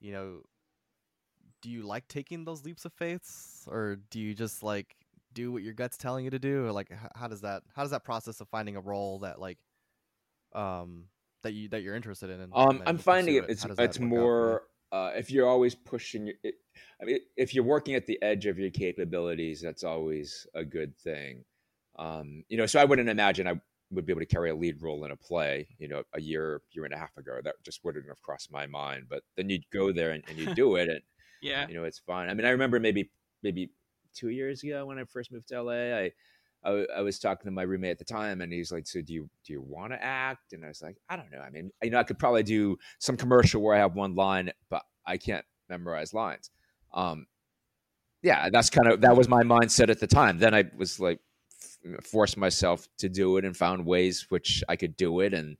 you 0.00 0.12
know, 0.12 0.42
do 1.62 1.70
you 1.70 1.82
like 1.82 2.06
taking 2.08 2.44
those 2.44 2.64
leaps 2.64 2.84
of 2.84 2.92
faith, 2.92 3.64
or 3.66 3.98
do 4.10 4.20
you 4.20 4.34
just 4.34 4.62
like 4.62 4.94
do 5.32 5.52
what 5.52 5.62
your 5.62 5.74
gut's 5.74 5.96
telling 5.96 6.24
you 6.24 6.30
to 6.30 6.38
do, 6.38 6.66
or 6.66 6.72
like 6.72 6.92
how 7.16 7.26
does 7.26 7.40
that 7.40 7.62
how 7.74 7.82
does 7.82 7.90
that 7.90 8.04
process 8.04 8.40
of 8.40 8.48
finding 8.48 8.76
a 8.76 8.80
role 8.80 9.18
that 9.20 9.40
like, 9.40 9.58
um, 10.52 11.04
that 11.42 11.52
you 11.52 11.68
that 11.70 11.82
you're 11.82 11.94
interested 11.96 12.30
in? 12.30 12.40
and- 12.40 12.52
Um, 12.54 12.76
and 12.80 12.88
I'm 12.88 12.98
finding 12.98 13.36
it. 13.36 13.44
It's 13.48 13.62
How 13.62 13.68
does 13.68 13.76
that 13.76 13.84
it's 13.84 13.98
work 13.98 14.06
out 14.06 14.10
for 14.10 14.14
you? 14.16 14.20
more 14.20 14.62
uh, 14.92 15.12
if 15.16 15.30
you're 15.30 15.46
always 15.48 15.74
pushing. 15.74 16.26
your- 16.26 16.36
It, 16.42 16.54
I 17.00 17.04
mean, 17.04 17.18
if 17.36 17.54
you're 17.54 17.64
working 17.64 17.94
at 17.94 18.06
the 18.06 18.20
edge 18.22 18.46
of 18.46 18.58
your 18.58 18.70
capabilities, 18.70 19.60
that's 19.60 19.84
always 19.84 20.46
a 20.54 20.64
good 20.64 20.96
thing. 20.98 21.44
Um, 21.98 22.44
you 22.48 22.56
know, 22.56 22.66
so 22.66 22.80
I 22.80 22.84
wouldn't 22.84 23.08
imagine 23.08 23.46
I 23.46 23.60
would 23.92 24.06
be 24.06 24.12
able 24.12 24.20
to 24.20 24.26
carry 24.26 24.50
a 24.50 24.54
lead 24.54 24.80
role 24.82 25.04
in 25.04 25.10
a 25.10 25.16
play. 25.16 25.68
You 25.78 25.88
know, 25.88 26.02
a 26.14 26.20
year, 26.20 26.62
year 26.72 26.84
and 26.84 26.94
a 26.94 26.98
half 26.98 27.16
ago, 27.16 27.40
that 27.42 27.56
just 27.64 27.84
wouldn't 27.84 28.06
have 28.08 28.20
crossed 28.22 28.50
my 28.52 28.66
mind. 28.66 29.06
But 29.08 29.22
then 29.36 29.48
you'd 29.50 29.68
go 29.70 29.92
there 29.92 30.10
and, 30.12 30.22
and 30.28 30.38
you 30.38 30.54
do 30.54 30.76
it, 30.76 30.88
and 30.88 31.00
yeah 31.42 31.66
you 31.68 31.74
know 31.74 31.84
it's 31.84 31.98
fine 32.00 32.28
i 32.28 32.34
mean 32.34 32.44
i 32.44 32.50
remember 32.50 32.78
maybe 32.78 33.10
maybe 33.42 33.70
two 34.14 34.28
years 34.28 34.62
ago 34.62 34.84
when 34.84 34.98
i 34.98 35.04
first 35.04 35.32
moved 35.32 35.48
to 35.48 35.62
la 35.62 35.72
i 35.72 36.12
I, 36.64 36.86
I 36.96 37.00
was 37.00 37.18
talking 37.18 37.46
to 37.46 37.50
my 37.50 37.62
roommate 37.62 37.92
at 37.92 37.98
the 37.98 38.04
time 38.04 38.40
and 38.40 38.52
he's 38.52 38.70
like 38.70 38.86
so 38.86 39.00
do 39.00 39.12
you 39.12 39.30
do 39.44 39.52
you 39.52 39.62
want 39.62 39.92
to 39.92 40.02
act? 40.02 40.52
And 40.52 40.64
i 40.64 40.68
was 40.68 40.82
like 40.82 40.96
i 41.08 41.16
don't 41.16 41.30
know. 41.30 41.40
I 41.40 41.50
mean 41.50 41.70
you 41.82 41.90
know 41.90 41.98
i 41.98 42.02
could 42.02 42.18
probably 42.18 42.42
do 42.42 42.76
some 42.98 43.16
commercial 43.16 43.62
where 43.62 43.74
i 43.74 43.78
have 43.78 43.94
one 43.94 44.14
line 44.14 44.50
but 44.68 44.82
i 45.06 45.16
can't 45.16 45.44
memorize 45.68 46.12
lines. 46.14 46.50
Um 46.92 47.26
yeah 48.22 48.50
that's 48.50 48.70
kind 48.70 48.88
of 48.88 49.00
that 49.00 49.16
was 49.16 49.28
my 49.28 49.42
mindset 49.42 49.88
at 49.90 50.00
the 50.00 50.06
time. 50.06 50.38
Then 50.38 50.54
i 50.54 50.64
was 50.76 51.00
like 51.00 51.20
f- 51.86 52.04
forced 52.04 52.36
myself 52.36 52.88
to 52.98 53.08
do 53.08 53.36
it 53.36 53.44
and 53.44 53.56
found 53.56 53.86
ways 53.86 54.26
which 54.28 54.62
i 54.68 54.76
could 54.76 54.96
do 54.96 55.20
it 55.20 55.34
and 55.34 55.56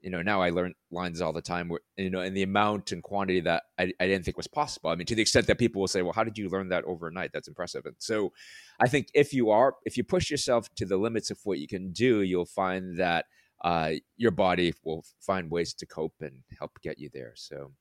you 0.00 0.10
know 0.10 0.22
now 0.22 0.40
i 0.40 0.50
learn 0.50 0.74
lines 0.90 1.20
all 1.20 1.32
the 1.32 1.42
time 1.42 1.68
where 1.68 1.80
you 1.96 2.10
know 2.10 2.20
and 2.20 2.36
the 2.36 2.42
amount 2.42 2.92
and 2.92 3.02
quantity 3.02 3.40
that 3.40 3.64
I, 3.78 3.92
I 4.00 4.06
didn't 4.06 4.24
think 4.24 4.36
was 4.36 4.46
possible. 4.46 4.90
I 4.90 4.94
mean 4.94 5.06
to 5.06 5.14
the 5.14 5.22
extent 5.22 5.46
that 5.46 5.58
people 5.58 5.80
will 5.80 5.88
say 5.88 6.02
well 6.02 6.12
how 6.12 6.24
did 6.24 6.38
you 6.38 6.48
learn 6.48 6.68
that 6.68 6.84
overnight? 6.84 7.30
That's 7.32 7.48
impressive. 7.48 7.86
And 7.86 7.96
so 7.98 8.32
i 8.80 8.88
think 8.88 9.08
if 9.14 9.32
you 9.32 9.50
are 9.50 9.74
if 9.84 9.96
you 9.96 10.04
push 10.04 10.30
yourself 10.30 10.68
to 10.76 10.86
the 10.86 10.96
limits 10.96 11.30
of 11.30 11.38
what 11.44 11.58
you 11.58 11.68
can 11.68 11.92
do 11.92 12.22
you'll 12.22 12.46
find 12.46 12.96
that 12.98 13.24
uh, 13.64 13.92
your 14.16 14.30
body 14.30 14.72
will 14.84 15.04
find 15.20 15.50
ways 15.50 15.74
to 15.74 15.86
cope 15.86 16.14
and 16.20 16.42
help 16.58 16.72
get 16.82 16.98
you 16.98 17.10
there. 17.12 17.32
So 17.34 17.72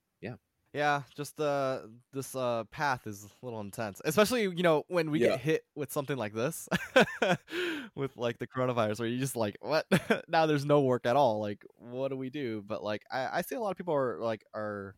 Yeah, 0.77 1.01
just 1.15 1.39
uh 1.39 1.79
this 2.13 2.35
uh 2.35 2.63
path 2.65 3.07
is 3.07 3.23
a 3.23 3.45
little 3.45 3.61
intense. 3.61 3.99
Especially, 4.05 4.43
you 4.43 4.61
know, 4.61 4.83
when 4.89 5.09
we 5.09 5.19
Yeah. 5.19 5.29
get 5.29 5.39
hit 5.39 5.65
with 5.75 5.91
something 5.91 6.15
like 6.17 6.33
this 6.33 6.69
with 7.95 8.15
like 8.15 8.37
the 8.37 8.45
coronavirus 8.45 8.99
where 8.99 9.07
you 9.07 9.17
just 9.17 9.35
like, 9.35 9.57
what? 9.59 9.87
now 10.27 10.45
there's 10.45 10.65
no 10.65 10.81
work 10.81 11.07
at 11.07 11.15
all. 11.15 11.39
Like, 11.39 11.65
what 11.77 12.09
do 12.09 12.15
we 12.15 12.29
do? 12.29 12.63
But 12.65 12.83
like 12.83 13.01
I, 13.11 13.39
I 13.39 13.41
see 13.41 13.55
a 13.55 13.59
lot 13.59 13.71
of 13.71 13.77
people 13.77 13.95
are 13.95 14.19
like 14.19 14.43
are 14.53 14.93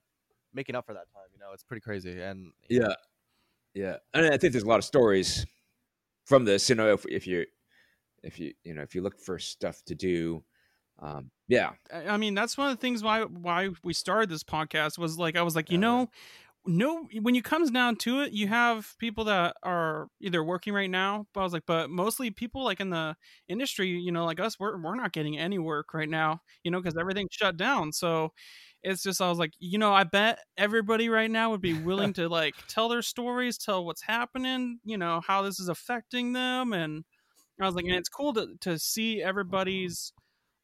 making 0.54 0.76
up 0.76 0.86
for 0.86 0.94
that 0.94 1.10
time, 1.14 1.30
you 1.34 1.40
know, 1.40 1.54
it's 1.54 1.64
pretty 1.64 1.82
crazy. 1.82 2.20
And 2.22 2.52
yeah 2.70 2.94
yeah 3.74 3.98
and 4.14 4.26
i 4.26 4.38
think 4.38 4.52
there's 4.52 4.64
a 4.64 4.68
lot 4.68 4.80
of 4.80 4.84
stories 4.84 5.46
from 6.26 6.46
this 6.46 6.70
you 6.70 6.76
know 6.76 6.94
if, 6.94 7.06
if 7.08 7.28
you 7.28 7.46
if 8.24 8.40
you 8.40 8.54
you 8.64 8.74
know 8.74 8.82
if 8.82 8.96
you 8.96 9.02
look 9.02 9.20
for 9.20 9.40
stuff 9.40 9.84
to 9.86 9.96
do, 9.96 10.44
um, 11.00 11.32
yeah, 11.50 11.74
I 11.94 12.18
mean, 12.18 12.36
that's 12.36 12.58
one 12.58 12.70
of 12.70 12.78
the 12.78 12.82
things 12.82 13.04
why 13.04 13.24
why 13.24 13.70
we 13.84 13.94
started 13.94 14.30
this 14.30 14.44
podcast 14.44 14.98
was 14.98 15.18
like 15.18 15.36
I 15.36 15.42
was 15.42 15.56
like, 15.56 15.72
you 15.72 15.78
Yeah, 15.78 15.80
know, 15.80 16.10
no 16.68 17.08
when 17.22 17.36
you 17.36 17.44
comes 17.44 17.72
down 17.72 17.98
to 17.98 18.22
it, 18.22 18.34
you 18.34 18.48
have 18.50 18.96
people 19.00 19.26
that 19.26 19.56
are 19.64 20.10
either 20.22 20.44
working 20.44 20.74
right 20.74 20.90
now, 20.92 21.28
but 21.34 21.42
I 21.42 21.44
was 21.44 21.54
like, 21.54 21.66
but 21.68 21.90
mostly 21.92 22.32
people 22.32 22.64
like 22.66 22.80
in 22.82 22.92
the 22.92 23.16
industry, 23.50 23.90
you 23.90 24.12
know, 24.12 24.26
like 24.26 24.40
us, 24.42 24.60
we're 24.60 24.82
we're 24.82 24.96
not 24.96 25.14
getting 25.14 25.38
any 25.40 25.60
work 25.60 25.94
right 25.94 26.10
now, 26.10 26.42
you 26.64 26.72
know, 26.72 26.82
because 26.82 26.98
everything's 27.00 27.34
shut 27.34 27.58
down. 27.58 27.94
So 27.94 28.32
it's 28.84 29.04
just 29.04 29.22
I 29.22 29.30
was 29.30 29.40
like, 29.40 29.54
you 29.60 29.78
know, 29.80 29.94
I 29.94 30.04
bet 30.06 30.40
everybody 30.58 31.10
right 31.10 31.32
now 31.32 31.52
would 31.52 31.62
be 31.62 31.74
willing 31.76 32.14
to 32.16 32.30
like 32.30 32.64
tell 32.68 32.90
their 32.90 33.02
stories, 33.04 33.58
tell 33.58 33.86
what's 33.86 34.04
happening, 34.04 34.80
you 34.86 34.98
know, 34.98 35.22
how 35.22 35.42
this 35.44 35.60
is 35.60 35.70
affecting 35.70 36.34
them, 36.34 36.74
and 36.74 37.06
I 37.62 37.66
was 37.66 37.76
like, 37.76 37.86
and 37.86 37.96
it's 37.96 38.10
cool 38.10 38.34
to 38.34 38.56
to 38.62 38.80
see 38.80 39.22
everybody's 39.22 40.14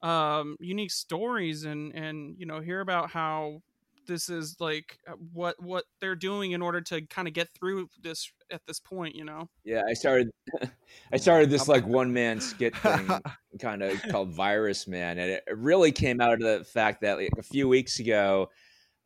um 0.02 0.58
unique 0.60 0.92
stories 0.92 1.64
and 1.64 1.94
and 1.96 2.36
you 2.38 2.46
know 2.46 2.60
hear 2.60 2.82
about 2.82 3.10
how 3.12 3.62
this 4.08 4.30
is 4.30 4.58
like 4.60 5.00
uh, 5.08 5.14
what 5.34 5.56
what 5.62 5.86
they're 6.00 6.16
doing 6.16 6.52
in 6.52 6.62
order 6.62 6.82
to 6.82 7.02
kind 7.08 7.28
of 7.28 7.34
get 7.34 7.50
through 7.50 7.90
this 8.02 8.32
at 8.52 8.62
this 8.68 8.80
point 8.80 9.16
you 9.16 9.26
know 9.26 9.50
yeah. 9.64 9.82
I 9.88 9.94
started 9.94 10.32
I 11.14 11.18
started 11.18 11.50
this 11.50 11.68
like 11.68 11.86
one 11.86 12.14
man 12.14 12.40
skit 12.40 12.76
thing, 12.78 13.10
kind 13.60 13.82
of 13.82 14.02
called 14.10 14.32
Virus 14.32 14.88
Man, 14.88 15.18
and 15.18 15.32
it 15.32 15.44
really 15.52 15.92
came 15.92 16.22
out 16.22 16.34
of 16.34 16.40
the 16.40 16.64
fact 16.64 17.02
that 17.02 17.18
like 17.18 17.30
a 17.38 17.44
few 17.44 17.68
weeks 17.68 18.00
ago, 18.00 18.50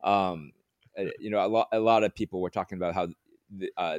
um, 0.02 0.52
uh, 0.98 1.04
you 1.18 1.30
know, 1.30 1.44
a 1.44 1.48
lot 1.48 1.68
a 1.72 1.78
lot 1.80 2.04
of 2.04 2.14
people 2.14 2.40
were 2.40 2.50
talking 2.50 2.78
about 2.78 2.94
how 2.94 3.08
the, 3.56 3.70
uh, 3.76 3.98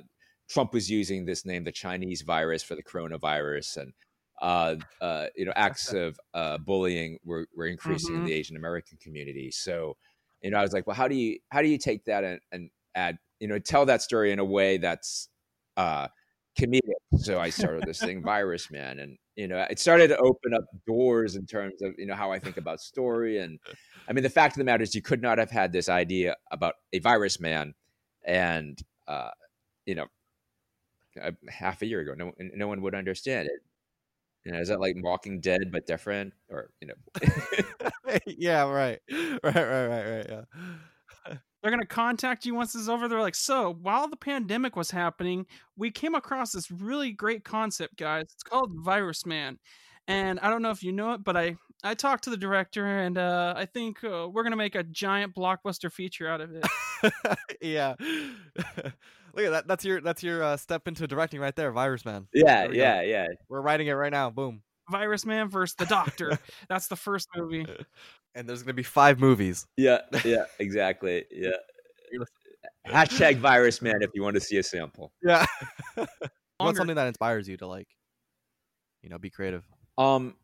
Trump 0.49 0.73
was 0.73 0.89
using 0.89 1.25
this 1.25 1.45
name, 1.45 1.63
the 1.63 1.71
Chinese 1.71 2.21
virus, 2.21 2.63
for 2.63 2.75
the 2.75 2.83
coronavirus, 2.83 3.77
and 3.77 3.93
uh, 4.41 4.75
uh, 4.99 5.27
you 5.35 5.45
know, 5.45 5.53
acts 5.55 5.93
of 5.93 6.19
uh, 6.33 6.57
bullying 6.57 7.19
were, 7.23 7.47
were 7.55 7.67
increasing 7.67 8.15
in 8.15 8.21
Mhm. 8.21 8.25
the 8.25 8.33
Asian 8.33 8.57
American 8.57 8.97
community. 8.97 9.51
So, 9.51 9.97
you 10.41 10.49
know, 10.49 10.57
I 10.57 10.63
was 10.63 10.73
like, 10.73 10.87
well, 10.87 10.95
how 10.95 11.07
do 11.07 11.15
you 11.15 11.39
how 11.49 11.61
do 11.61 11.67
you 11.67 11.77
take 11.77 12.05
that 12.05 12.23
and, 12.23 12.41
and 12.51 12.71
add, 12.95 13.19
you 13.39 13.47
know, 13.47 13.59
tell 13.59 13.85
that 13.85 14.01
story 14.01 14.31
in 14.31 14.39
a 14.39 14.45
way 14.45 14.77
that's 14.77 15.29
uh, 15.77 16.07
comedic? 16.59 16.81
So 17.17 17.39
I 17.39 17.51
started 17.51 17.85
this 17.85 17.99
thing, 17.99 18.23
Virus 18.23 18.71
Man, 18.71 18.99
and 18.99 19.17
you 19.35 19.47
know, 19.47 19.65
it 19.69 19.77
started 19.77 20.07
to 20.07 20.17
open 20.17 20.55
up 20.55 20.63
doors 20.87 21.35
in 21.35 21.45
terms 21.45 21.81
of 21.83 21.93
you 21.99 22.07
know 22.07 22.15
how 22.15 22.31
I 22.31 22.39
think 22.39 22.57
about 22.57 22.81
story. 22.81 23.37
And 23.37 23.59
I 24.07 24.13
mean, 24.13 24.23
the 24.23 24.29
fact 24.29 24.55
of 24.55 24.57
the 24.57 24.63
matter 24.63 24.83
is, 24.83 24.95
you 24.95 25.03
could 25.03 25.21
not 25.21 25.37
have 25.37 25.51
had 25.51 25.71
this 25.71 25.87
idea 25.87 26.35
about 26.51 26.75
a 26.93 26.99
virus 26.99 27.39
man, 27.39 27.75
and 28.25 28.81
uh, 29.07 29.29
you 29.85 29.93
know, 29.93 30.07
a, 31.21 31.33
half 31.47 31.83
a 31.83 31.85
year 31.85 31.99
ago, 31.99 32.15
no, 32.15 32.31
no 32.39 32.67
one 32.67 32.81
would 32.81 32.95
understand 32.95 33.47
it. 33.47 33.61
You 34.45 34.53
know, 34.53 34.59
is 34.59 34.69
that 34.69 34.79
like 34.79 34.95
Walking 34.99 35.39
Dead 35.39 35.71
but 35.71 35.85
different, 35.85 36.33
or 36.49 36.71
you 36.81 36.87
know? 36.87 38.17
yeah, 38.27 38.63
right, 38.63 38.99
right, 39.11 39.39
right, 39.43 39.87
right, 39.87 40.05
right. 40.09 40.25
Yeah. 40.29 40.41
they're 41.61 41.71
going 41.71 41.79
to 41.81 41.87
contact 41.87 42.45
you 42.45 42.55
once 42.55 42.73
this 42.73 42.81
is 42.81 42.89
over 42.89 43.07
they're 43.07 43.21
like 43.21 43.35
so 43.35 43.77
while 43.81 44.07
the 44.07 44.17
pandemic 44.17 44.75
was 44.75 44.89
happening 44.89 45.45
we 45.77 45.91
came 45.91 46.15
across 46.15 46.51
this 46.51 46.71
really 46.71 47.11
great 47.11 47.43
concept 47.43 47.95
guys 47.97 48.23
it's 48.33 48.43
called 48.43 48.71
virus 48.83 49.25
man 49.25 49.59
and 50.07 50.39
i 50.39 50.49
don't 50.49 50.63
know 50.63 50.71
if 50.71 50.81
you 50.83 50.91
know 50.91 51.13
it 51.13 51.23
but 51.23 51.37
i 51.37 51.55
i 51.83 51.93
talked 51.93 52.23
to 52.25 52.29
the 52.29 52.37
director 52.37 52.85
and 52.99 53.17
uh 53.17 53.53
i 53.57 53.65
think 53.65 54.03
uh, 54.03 54.27
we're 54.31 54.43
going 54.43 54.51
to 54.51 54.57
make 54.57 54.75
a 54.75 54.83
giant 54.83 55.33
blockbuster 55.35 55.91
feature 55.91 56.27
out 56.27 56.41
of 56.41 56.51
it 56.53 56.65
yeah. 57.61 57.95
Look 59.33 59.45
at 59.45 59.51
that. 59.51 59.67
That's 59.67 59.85
your 59.85 60.01
that's 60.01 60.21
your 60.23 60.43
uh, 60.43 60.57
step 60.57 60.89
into 60.89 61.07
directing 61.07 61.39
right 61.39 61.55
there, 61.55 61.71
Virus 61.71 62.03
Man. 62.03 62.27
yeah, 62.33 62.61
There 62.63 62.69
we 62.69 62.75
go. 62.75 62.81
yeah, 62.81 63.01
yeah. 63.01 63.27
We're 63.47 63.61
writing 63.61 63.87
it 63.87 63.93
right 63.93 64.11
now. 64.11 64.29
Boom. 64.29 64.61
virus 64.89 65.25
man 65.25 65.47
versus 65.49 65.73
the 65.75 65.85
doctor 65.85 66.37
that's 66.69 66.87
the 66.89 66.97
first 66.97 67.29
movie 67.35 67.65
And 68.35 68.47
there's 68.47 68.61
gonna 68.61 68.73
be 68.73 68.83
five 68.83 69.19
movies. 69.21 69.65
Yeah, 69.77 69.99
yeah, 70.25 70.43
exactly. 70.59 71.23
Yeah. 71.31 71.51
You're 72.11 72.25
Hashtag 72.85 73.37
virus 73.37 73.81
man 73.81 74.01
if 74.01 74.09
you 74.13 74.21
want 74.21 74.33
to 74.35 74.41
see 74.41 74.57
a 74.57 74.63
sample. 74.63 75.13
Yeah. 75.23 75.45
you 75.97 76.05
want 76.59 76.75
something 76.75 76.95
that 76.97 77.07
inspires 77.07 77.47
you 77.47 77.55
to 77.57 77.67
like, 77.67 77.87
you 79.01 79.09
know, 79.09 79.17
be 79.17 79.29
creative. 79.29 79.63
Um, 79.97 80.35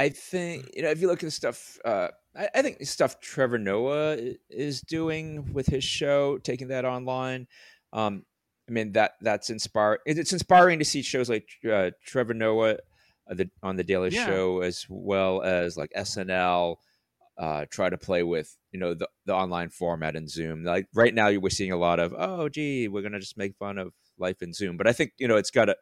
I 0.00 0.08
think 0.08 0.70
you 0.74 0.82
know 0.82 0.88
if 0.88 1.02
you 1.02 1.08
look 1.08 1.22
at 1.22 1.26
the 1.26 1.30
stuff, 1.30 1.78
uh, 1.84 2.08
I, 2.34 2.48
I 2.54 2.62
think 2.62 2.82
stuff 2.86 3.20
Trevor 3.20 3.58
Noah 3.58 4.16
is 4.48 4.80
doing 4.80 5.52
with 5.52 5.66
his 5.66 5.84
show, 5.84 6.38
taking 6.38 6.68
that 6.68 6.86
online. 6.86 7.46
Um, 7.92 8.24
I 8.66 8.72
mean 8.72 8.92
that 8.92 9.12
that's 9.20 9.50
inspiring. 9.50 9.98
It's 10.06 10.32
inspiring 10.32 10.78
to 10.78 10.86
see 10.86 11.02
shows 11.02 11.28
like 11.28 11.50
uh, 11.70 11.90
Trevor 12.06 12.32
Noah 12.32 12.78
uh, 13.30 13.34
the, 13.34 13.50
on 13.62 13.76
the 13.76 13.84
Daily 13.84 14.08
Yeah. 14.08 14.24
Show, 14.24 14.60
as 14.62 14.86
well 14.88 15.42
as 15.42 15.76
like 15.76 15.92
SNL. 15.94 16.76
Uh, 17.36 17.66
try 17.70 17.90
to 17.90 17.98
play 17.98 18.22
with 18.22 18.56
you 18.72 18.80
know 18.80 18.94
the, 18.94 19.08
the 19.26 19.34
online 19.34 19.68
format 19.68 20.16
in 20.16 20.28
Zoom. 20.28 20.64
Like 20.64 20.86
right 20.94 21.12
now, 21.14 21.30
we're 21.30 21.50
seeing 21.50 21.72
a 21.72 21.76
lot 21.76 22.00
of 22.00 22.14
oh, 22.16 22.48
gee, 22.48 22.88
we're 22.88 23.02
gonna 23.02 23.20
just 23.20 23.36
make 23.36 23.54
fun 23.56 23.76
of 23.76 23.92
life 24.18 24.40
in 24.40 24.54
Zoom. 24.54 24.78
But 24.78 24.86
I 24.86 24.94
think 24.94 25.12
you 25.18 25.28
know 25.28 25.36
it's 25.36 25.50
got 25.50 25.68
a 25.68 25.76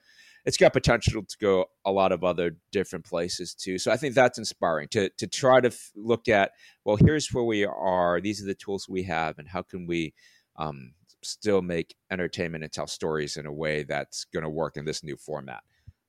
it's 0.44 0.56
got 0.56 0.72
potential 0.72 1.22
to 1.22 1.36
go 1.40 1.66
a 1.84 1.92
lot 1.92 2.12
of 2.12 2.24
other 2.24 2.56
different 2.72 3.04
places 3.04 3.54
too. 3.54 3.78
So 3.78 3.90
I 3.90 3.96
think 3.96 4.14
that's 4.14 4.38
inspiring 4.38 4.88
to 4.92 5.10
to 5.18 5.26
try 5.26 5.60
to 5.60 5.68
f- 5.68 5.90
look 5.94 6.28
at 6.28 6.52
well, 6.84 6.96
here's 6.96 7.28
where 7.32 7.44
we 7.44 7.64
are. 7.64 8.20
These 8.20 8.42
are 8.42 8.46
the 8.46 8.54
tools 8.54 8.88
we 8.88 9.02
have, 9.04 9.38
and 9.38 9.48
how 9.48 9.62
can 9.62 9.86
we 9.86 10.14
um, 10.56 10.92
still 11.22 11.62
make 11.62 11.94
entertainment 12.10 12.64
and 12.64 12.72
tell 12.72 12.86
stories 12.86 13.36
in 13.36 13.46
a 13.46 13.52
way 13.52 13.82
that's 13.82 14.24
going 14.26 14.44
to 14.44 14.50
work 14.50 14.76
in 14.76 14.84
this 14.84 15.02
new 15.04 15.16
format? 15.16 15.62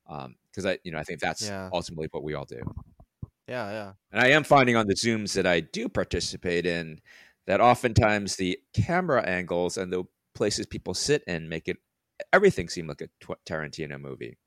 Because 0.07 0.65
I 0.65 0.79
you 0.83 0.91
know 0.91 0.99
I 0.99 1.03
think 1.03 1.19
that's 1.19 1.47
Yeah. 1.47 1.69
ultimately 1.73 2.07
what 2.11 2.23
we 2.23 2.33
all 2.33 2.45
do. 2.45 2.61
Yeah, 3.47 3.71
yeah. 3.71 3.91
And 4.11 4.21
I 4.21 4.27
am 4.29 4.43
finding 4.43 4.75
on 4.75 4.85
the 4.87 4.93
Zooms 4.95 5.33
that 5.33 5.47
I 5.47 5.59
do 5.59 5.89
participate 5.89 6.67
in 6.67 6.99
that 7.47 7.59
oftentimes 7.61 8.35
the 8.35 8.59
camera 8.73 9.23
angles 9.23 9.75
and 9.75 9.91
the 9.91 10.03
places 10.35 10.67
people 10.67 10.93
sit 10.93 11.23
in 11.25 11.49
make 11.49 11.67
it 11.67 11.77
everything 12.33 12.69
seemed 12.69 12.89
like 12.89 13.01
a 13.01 13.07
tw- 13.21 13.39
Tarantino 13.45 13.99
movie. 13.99 14.37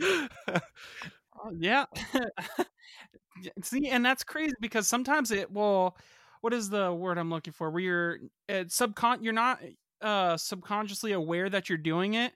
Oh, 0.00 1.52
yeah. 1.58 1.86
Yeah, 3.42 3.50
See, 3.62 3.88
and 3.88 4.04
that's 4.04 4.24
crazy 4.24 4.54
because 4.60 4.86
sometimes 4.88 5.30
it 5.30 5.50
will. 5.50 5.96
What 6.42 6.52
is 6.52 6.68
the 6.68 6.92
word 6.92 7.18
I'm 7.18 7.30
looking 7.30 7.52
for? 7.52 7.70
Where 7.70 7.80
you're 7.82 8.18
it's 8.48 8.78
subcon, 8.78 9.22
you're 9.22 9.32
not 9.32 9.60
uh 10.00 10.36
subconsciously 10.36 11.12
aware 11.12 11.48
that 11.48 11.68
you're 11.68 11.78
doing 11.78 12.14
it, 12.14 12.32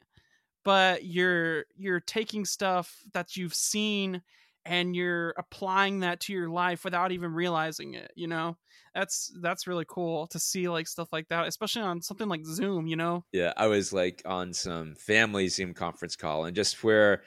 but 0.64 1.04
you're 1.04 1.64
you're 1.76 2.00
taking 2.00 2.44
stuff 2.44 3.00
that 3.14 3.36
you've 3.36 3.54
seen 3.54 4.22
and 4.66 4.94
you're 4.94 5.34
applying 5.38 6.00
that 6.00 6.20
to 6.20 6.32
your 6.32 6.48
life 6.48 6.84
without 6.84 7.12
even 7.12 7.32
realizing 7.32 7.94
it. 7.94 8.12
You 8.16 8.26
know, 8.26 8.56
that's 8.94 9.32
that's 9.40 9.66
really 9.66 9.84
cool 9.88 10.26
to 10.28 10.38
see 10.38 10.68
like 10.68 10.88
stuff 10.88 11.08
like 11.12 11.28
that, 11.28 11.46
especially 11.46 11.82
on 11.82 12.02
something 12.02 12.28
like 12.28 12.44
Zoom. 12.44 12.86
You 12.86 12.96
know, 12.96 13.24
Yeah, 13.32 13.52
I 13.56 13.68
was 13.68 13.92
like 13.92 14.22
on 14.26 14.52
some 14.52 14.94
family 14.96 15.48
Zoom 15.48 15.74
conference 15.74 16.16
call, 16.16 16.44
and 16.44 16.56
just 16.56 16.82
where 16.82 17.22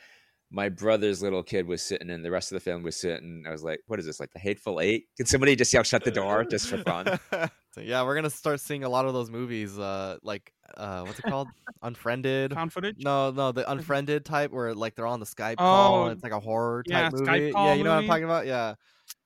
my 0.52 0.70
brother's 0.70 1.22
little 1.22 1.44
kid 1.44 1.68
was 1.68 1.82
sitting 1.82 2.10
and 2.10 2.26
the 2.26 2.32
rest 2.32 2.52
of 2.52 2.56
the 2.56 2.60
family 2.60 2.84
was 2.84 2.96
sitting, 2.96 3.44
I 3.48 3.52
was 3.52 3.64
like, 3.64 3.82
"What 3.88 4.00
is 4.00 4.06
this? 4.06 4.20
Like 4.20 4.32
the 4.32 4.40
Hateful 4.40 4.80
Eight? 4.80 5.06
Can 5.18 5.26
somebody 5.26 5.56
just 5.56 5.72
yell 5.72 5.84
shut 5.84 6.04
the 6.04 6.12
door 6.12 6.44
just 6.44 6.68
for 6.68 6.78
fun?" 6.80 7.20
so 7.74 7.82
yeah, 7.82 8.04
we're 8.04 8.16
gonna 8.16 8.30
start 8.30 8.60
seeing 8.60 8.84
a 8.84 8.90
lot 8.90 9.06
of 9.06 9.14
those 9.14 9.30
movies. 9.30 9.78
Uh, 9.78 10.18
like 10.24 10.52
uh, 10.76 11.04
what's 11.04 11.20
it 11.20 11.22
called? 11.28 11.50
Unfriended. 11.84 12.54
found 12.54 12.74
footage. 12.74 12.96
No, 13.00 13.32
no, 13.32 13.52
the 13.52 13.70
unfriended 13.70 14.26
type 14.26 14.52
where 14.52 14.74
like 14.74 14.96
they're 14.96 15.08
on 15.08 15.20
the 15.20 15.26
Skype 15.26 15.58
call 15.58 15.96
Oh, 15.96 16.04
and 16.06 16.14
it's 16.14 16.24
like 16.24 16.32
a 16.32 16.40
horror 16.40 16.84
yeah, 16.88 17.10
type 17.10 17.14
Skype 17.14 17.40
movie. 17.40 17.52
call 17.52 17.68
yeah, 17.68 17.74
you 17.74 17.84
know 17.84 17.92
what 17.92 18.00
I'm 18.00 18.08
talking 18.08 18.26
about? 18.26 18.46
Yeah. 18.48 18.76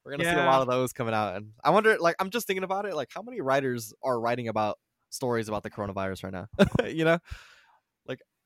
We're 0.06 0.12
gonna 0.18 0.26
see 0.26 0.32
a 0.32 0.46
lot 0.46 0.62
of 0.62 0.68
those 0.68 0.92
coming 0.92 1.14
out. 1.14 1.38
And 1.38 1.52
I 1.64 1.70
wonder 1.70 1.96
like 1.98 2.16
I'm 2.20 2.30
just 2.30 2.46
thinking 2.46 2.64
about 2.64 2.86
it, 2.86 2.96
like 2.96 3.10
how 3.14 3.22
many 3.22 3.40
writers 3.40 3.94
are 4.04 4.20
writing 4.20 4.50
about 4.50 4.78
stories 5.10 5.48
about 5.48 5.64
the 5.64 5.70
coronavirus 5.70 6.26
right 6.26 6.34
now? 6.34 6.48
you 6.88 7.06
know? 7.06 7.20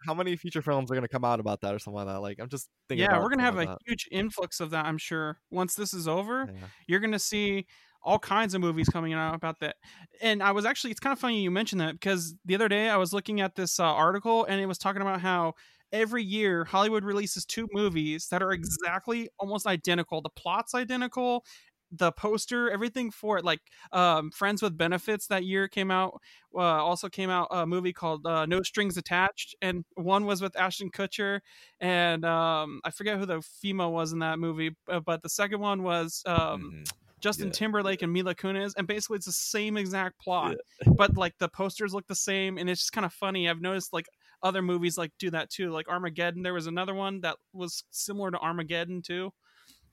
How 0.06 0.14
many 0.14 0.36
feature 0.36 0.62
films 0.62 0.92
are 0.92 0.96
gonna 0.96 1.08
come 1.08 1.26
out 1.26 1.40
about 1.40 1.62
that 1.62 1.74
or 1.74 1.80
something 1.80 2.06
like 2.06 2.08
that? 2.08 2.22
Like 2.22 2.40
I'm 2.40 2.50
just 2.50 2.70
thinking 2.88 3.06
Yeah, 3.06 3.20
we're 3.20 3.30
gonna 3.30 3.44
have 3.44 3.56
something 3.56 3.70
a 3.70 3.72
like 3.72 3.80
huge 3.86 4.08
influx 4.12 4.60
of 4.60 4.70
that. 4.72 4.86
I'm 4.86 4.98
sure 4.98 5.40
once 5.50 5.76
this 5.76 5.94
is 5.94 6.08
over. 6.08 6.50
Yeah. 6.54 6.68
you're 6.88 7.00
gonna 7.00 7.20
see 7.20 7.66
all 8.04 8.20
kinds 8.20 8.54
of 8.54 8.62
movies 8.62 8.88
coming 8.88 9.14
out 9.14 9.36
about 9.36 9.60
that. 9.60 9.76
And 10.22 10.42
I 10.42 10.52
was 10.52 10.66
actually, 10.66 10.92
it's 10.92 11.00
kind 11.00 11.12
of 11.12 11.20
funny 11.20 11.42
you 11.42 11.52
mentioned 11.52 11.82
that 11.82 11.94
because 11.94 12.36
the 12.46 12.56
other 12.56 12.70
day 12.70 12.90
I 12.90 12.96
was 12.98 13.12
looking 13.12 13.42
at 13.42 13.56
this 13.56 13.80
uh, 13.80 13.84
article 13.84 14.46
and 14.46 14.62
it 14.62 14.66
was 14.66 14.78
talking 14.78 15.02
about 15.02 15.20
how 15.20 15.54
every 15.92 16.24
year 16.24 16.64
Hollywood 16.66 17.04
releases 17.04 17.46
two 17.46 17.68
movies 17.74 18.28
that 18.30 18.42
are 18.42 18.52
exactly 18.52 19.30
almost 19.40 19.66
identical. 19.66 20.22
The 20.22 20.30
plot's 20.30 20.74
identical, 20.74 21.44
the 21.91 22.12
poster, 22.12 22.69
everything 22.69 23.12
for 23.12 23.38
it. 23.38 23.45
Like 23.45 23.62
um, 23.91 24.32
Friends 24.32 24.62
with 24.62 24.78
Benefits 24.78 25.28
that 25.28 25.45
year 25.45 25.67
came 25.67 25.91
out. 25.91 26.19
Uh, 26.56 26.60
also 26.62 27.08
came 27.10 27.30
out 27.30 27.47
a 27.52 27.65
movie 27.67 27.93
called 27.93 28.26
uh, 28.26 28.45
No 28.45 28.62
Strings 28.63 28.97
Attached, 28.97 29.56
and 29.62 29.86
one 29.95 30.26
was 30.26 30.41
with 30.41 30.58
Ashton 30.58 30.89
Kutcher, 30.89 31.41
and 31.80 32.26
um, 32.26 32.82
I 32.84 32.89
forget 32.91 33.17
who 33.19 33.26
the 33.26 33.41
female 33.41 33.91
was 33.93 34.12
in 34.12 34.19
that 34.19 34.39
movie, 34.39 34.76
uh, 34.89 35.00
but 35.00 35.21
the 35.21 35.30
second 35.30 35.60
one 35.60 35.84
was 35.84 36.23
um, 36.26 36.71
Mhm. 36.73 36.91
Justin 37.19 37.47
Yeah. 37.47 37.54
Timberlake 37.54 38.02
and 38.04 38.13
Mila 38.13 38.36
Kunis, 38.36 38.73
and 38.78 38.88
basically 38.88 39.17
it's 39.17 39.26
the 39.26 39.32
same 39.32 39.76
exact 39.78 40.19
plot, 40.19 40.56
but 40.97 41.15
like 41.17 41.38
the 41.39 41.50
posters 41.50 41.93
look 41.93 42.08
the 42.08 42.15
same, 42.15 42.58
and 42.58 42.69
it's 42.69 42.82
just 42.82 42.91
kind 42.91 43.06
of 43.06 43.13
funny. 43.13 43.50
I've 43.50 43.62
noticed 43.62 43.91
like 43.93 44.08
other 44.43 44.62
movies 44.62 44.97
like 44.97 45.12
do 45.19 45.30
that 45.32 45.50
too, 45.50 45.71
like 45.71 45.88
Armageddon. 45.89 46.43
There 46.43 46.54
was 46.54 46.67
another 46.67 46.93
one 46.93 47.21
that 47.21 47.38
was 47.54 47.84
similar 47.91 48.30
to 48.32 48.38
Armageddon 48.39 49.02
too. 49.02 49.32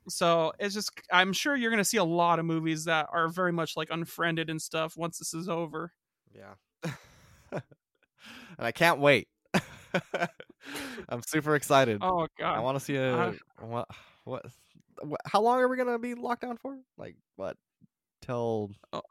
So 0.08 0.52
it's 0.58 0.74
just 0.74 0.90
I'm 1.10 1.32
sure 1.32 1.56
you're 1.56 1.70
gonna 1.70 1.84
see 1.84 1.96
a 1.98 2.04
lot 2.04 2.38
of 2.38 2.44
movies 2.44 2.84
that 2.84 3.08
are 3.12 3.28
very 3.28 3.52
much 3.52 3.76
like 3.76 3.88
unfriended 3.90 4.50
and 4.50 4.60
stuff 4.60 4.96
once 4.96 5.18
this 5.18 5.34
is 5.34 5.48
over. 5.48 5.92
Yeah. 6.34 6.54
and 7.52 7.62
I 8.58 8.72
can't 8.72 9.00
wait. 9.00 9.28
I'm 11.08 11.22
super 11.26 11.54
excited. 11.56 11.98
Oh 12.02 12.26
god. 12.38 12.56
I 12.56 12.60
want 12.60 12.78
to 12.78 12.84
see 12.84 12.96
a 12.96 13.14
Uh, 13.14 13.32
what, 13.60 13.88
what 14.24 14.46
what 15.02 15.20
how 15.26 15.40
long 15.40 15.60
are 15.60 15.68
we 15.68 15.76
going 15.76 15.88
to 15.88 15.98
be 15.98 16.14
locked 16.14 16.42
down 16.42 16.56
for? 16.56 16.76
Like 16.96 17.16
what 17.36 17.56
till 18.22 18.70
Oh. 18.92 19.02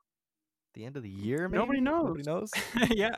the 0.73 0.85
end 0.85 0.97
of 0.97 1.03
the 1.03 1.09
year 1.09 1.47
maybe? 1.47 1.59
Nobody 1.59 1.81
Nobody 1.81 2.23
knows. 2.23 2.51
yeah, 2.89 3.15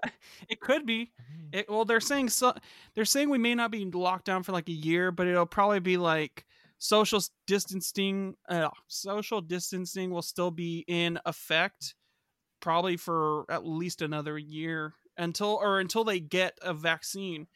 it 0.50 0.60
could 0.60 0.86
be. 0.86 1.12
Mhm. 1.32 1.56
It, 1.56 1.70
well, 1.70 1.86
they're 1.86 2.02
saying 2.02 2.30
so. 2.30 2.54
They're 2.96 3.06
saying 3.06 3.30
we 3.30 3.38
may 3.38 3.56
not 3.56 3.72
be 3.72 3.86
locked 3.86 4.26
down 4.26 4.44
for 4.44 4.52
like 4.52 4.68
a 4.68 4.74
year, 4.74 5.12
but 5.12 5.28
it'll 5.28 5.46
probably 5.46 5.80
be 5.80 5.98
like 5.98 6.46
social 6.78 7.22
distancing. 7.48 8.36
Uh, 8.48 8.70
social 8.88 9.42
distancing 9.42 10.12
will 10.12 10.22
still 10.22 10.52
be 10.52 10.84
in 10.88 11.20
effect, 11.26 11.96
probably 12.60 12.98
for 12.98 13.46
at 13.50 13.66
least 13.66 14.02
another 14.02 14.38
year 14.38 14.94
until 15.18 15.60
or 15.62 15.80
until 15.80 16.04
they 16.04 16.20
get 16.20 16.58
a 16.62 16.74
vaccine. 16.74 17.48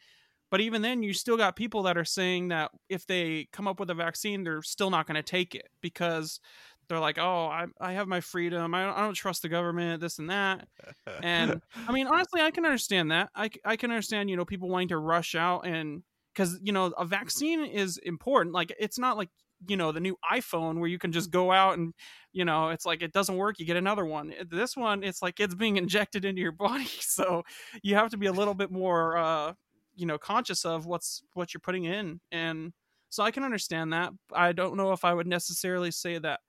But 0.51 0.61
even 0.61 0.81
then, 0.81 1.03
you 1.03 1.13
still 1.13 1.37
got 1.37 1.55
people 1.55 1.83
that 1.83 1.97
are 1.97 2.05
saying 2.05 2.47
that 2.47 2.71
if 2.89 3.05
they 3.05 3.47
come 3.51 3.67
up 3.67 3.79
with 3.79 3.91
a 3.91 3.95
vaccine, 3.95 4.43
they're 4.43 4.63
still 4.63 4.89
not 4.89 5.05
going 5.05 5.15
to 5.15 5.23
take 5.23 5.53
it 5.53 5.67
because 5.81 6.39
they're 6.87 6.99
like, 6.99 7.19
"Oh, 7.19 7.45
I 7.45 7.67
I 7.79 7.93
have 7.93 8.07
my 8.07 8.19
freedom. 8.19 8.73
I 8.73 8.83
don't, 8.83 8.97
I 8.97 9.01
don't 9.01 9.13
trust 9.13 9.43
the 9.43 9.49
government. 9.49 10.01
This 10.01 10.17
and 10.17 10.29
that." 10.31 10.67
and 11.23 11.61
I 11.87 11.91
mean, 11.91 12.07
honestly, 12.07 12.41
I 12.41 12.49
can 12.49 12.65
understand 12.65 13.11
that. 13.11 13.29
I, 13.35 13.51
I 13.63 13.75
can 13.75 13.91
understand, 13.91 14.29
you 14.29 14.37
know, 14.37 14.45
people 14.45 14.69
wanting 14.69 14.87
to 14.89 14.97
rush 14.97 15.35
out 15.35 15.67
and 15.67 16.01
because, 16.33 16.59
you 16.63 16.71
know, 16.71 16.85
a 16.97 17.05
vaccine 17.05 17.65
is 17.65 17.97
important. 17.97 18.53
Like, 18.53 18.73
it's 18.79 18.99
not 18.99 19.17
like, 19.17 19.29
you 19.67 19.75
know, 19.75 19.91
the 19.91 19.99
new 19.99 20.17
iPhone 20.31 20.79
where 20.79 20.87
you 20.89 20.97
can 20.97 21.11
just 21.11 21.31
go 21.31 21.51
out 21.51 21.77
and, 21.77 21.93
you 22.31 22.45
know, 22.45 22.69
it's 22.69 22.85
like 22.85 23.01
it 23.01 23.11
doesn't 23.11 23.35
work, 23.35 23.59
you 23.59 23.65
get 23.65 23.75
another 23.77 24.05
one. 24.05 24.33
This 24.49 24.77
one, 24.77 25.03
it's 25.03 25.21
like 25.21 25.39
it's 25.39 25.55
being 25.55 25.77
injected 25.83 26.25
into 26.25 26.41
your 26.41 26.51
body. 26.53 26.87
So 27.01 27.43
you 27.83 27.95
have 27.95 28.11
to 28.11 28.17
be 28.17 28.27
a 28.27 28.31
little 28.31 28.53
bit 28.53 28.71
more, 28.71 29.17
uh, 29.17 29.53
you 29.95 30.05
know, 30.05 30.17
conscious 30.17 30.63
of 30.63 30.85
what's 30.85 31.21
what 31.33 31.53
you're 31.53 31.59
putting 31.61 31.83
in. 31.85 32.21
And 32.31 32.71
so 33.09 33.23
I 33.23 33.31
can 33.31 33.43
understand 33.43 33.91
that. 33.93 34.13
I 34.33 34.53
don't 34.53 34.77
know 34.77 34.93
if 34.93 35.03
I 35.03 35.13
would 35.13 35.27
necessarily 35.27 35.91
say 35.91 36.17
that 36.19 36.39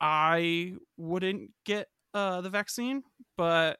I 0.00 0.74
wouldn't 0.96 1.50
get 1.64 1.88
uh, 2.14 2.40
the 2.40 2.50
vaccine, 2.50 3.02
but 3.36 3.78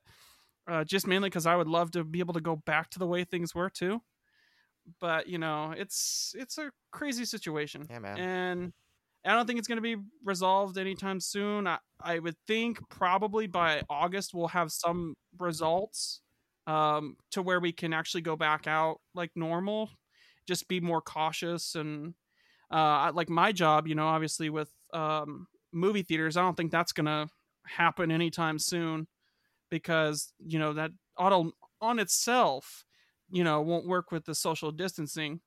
uh, 0.68 0.84
just 0.84 1.06
mainly 1.06 1.28
because 1.28 1.46
I 1.46 1.56
would 1.56 1.68
love 1.68 1.92
to 1.92 2.04
be 2.04 2.18
able 2.20 2.34
to 2.34 2.40
go 2.40 2.56
back 2.56 2.90
to 2.90 2.98
the 2.98 3.06
way 3.06 3.24
things 3.24 3.54
were 3.54 3.70
too. 3.70 4.00
But 5.00 5.28
you 5.28 5.38
know, 5.38 5.74
it's 5.76 6.34
it's 6.38 6.58
a 6.58 6.70
crazy 6.90 7.24
situation, 7.24 7.86
yeah, 7.90 7.98
man. 7.98 8.18
and 8.18 8.72
I 9.24 9.34
don't 9.34 9.46
think 9.46 9.58
it's 9.58 9.68
going 9.68 9.76
to 9.76 9.82
be 9.82 9.96
resolved 10.24 10.78
anytime 10.78 11.20
soon. 11.20 11.66
I, 11.66 11.78
I 12.02 12.18
would 12.18 12.36
think 12.46 12.78
probably 12.88 13.46
by 13.46 13.82
August 13.90 14.32
we'll 14.32 14.48
have 14.48 14.72
some 14.72 15.16
results 15.38 16.20
um, 16.66 17.16
to 17.32 17.42
where 17.42 17.60
we 17.60 17.72
can 17.72 17.92
actually 17.92 18.22
go 18.22 18.36
back 18.36 18.66
out 18.66 19.00
like 19.14 19.30
normal. 19.34 19.90
Just 20.46 20.68
be 20.68 20.80
more 20.80 21.02
cautious 21.02 21.74
and 21.74 22.14
uh, 22.70 23.10
like 23.14 23.28
my 23.28 23.52
job, 23.52 23.86
you 23.86 23.94
know, 23.94 24.06
obviously 24.06 24.50
with 24.50 24.70
um, 24.92 25.46
movie 25.72 26.02
theaters, 26.02 26.36
I 26.36 26.42
don't 26.42 26.56
think 26.56 26.70
that's 26.70 26.92
going 26.92 27.06
to 27.06 27.28
happen 27.66 28.10
anytime 28.10 28.58
soon 28.58 29.06
because 29.70 30.32
you 30.38 30.58
know 30.58 30.72
that 30.72 30.90
auto 31.18 31.52
on 31.80 31.98
itself 31.98 32.84
you 33.30 33.44
know 33.44 33.60
won't 33.60 33.86
work 33.86 34.10
with 34.12 34.24
the 34.24 34.34
social 34.34 34.72
distancing 34.72 35.40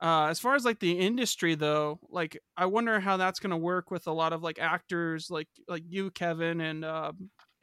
uh 0.00 0.26
as 0.26 0.40
far 0.40 0.54
as 0.54 0.64
like 0.64 0.80
the 0.80 0.98
industry 0.98 1.54
though 1.54 2.00
like 2.08 2.38
i 2.56 2.66
wonder 2.66 3.00
how 3.00 3.16
that's 3.16 3.40
going 3.40 3.50
to 3.50 3.56
work 3.56 3.90
with 3.90 4.06
a 4.06 4.12
lot 4.12 4.32
of 4.32 4.42
like 4.42 4.58
actors 4.58 5.30
like 5.30 5.48
like 5.68 5.84
you 5.86 6.10
kevin 6.10 6.60
and 6.60 6.84
uh 6.84 7.12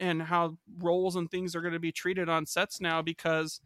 and 0.00 0.22
how 0.22 0.56
roles 0.78 1.16
and 1.16 1.30
things 1.30 1.54
are 1.54 1.60
going 1.60 1.74
to 1.74 1.80
be 1.80 1.92
treated 1.92 2.28
on 2.28 2.46
sets 2.46 2.80
now 2.80 3.02
because 3.02 3.60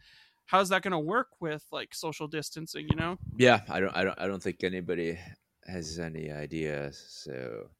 how's 0.46 0.68
that 0.68 0.82
going 0.82 0.92
to 0.92 0.98
work 0.98 1.28
with 1.40 1.64
like 1.72 1.94
social 1.94 2.28
distancing 2.28 2.86
you 2.88 2.96
know 2.96 3.18
Yeah, 3.36 3.62
I 3.68 3.80
don't, 3.80 3.96
I 3.96 4.04
don't, 4.04 4.18
I 4.18 4.26
don't 4.26 4.42
think 4.42 4.64
anybody 4.64 5.18
has 5.66 5.98
any 5.98 6.30
idea. 6.30 6.92
So, 6.92 7.70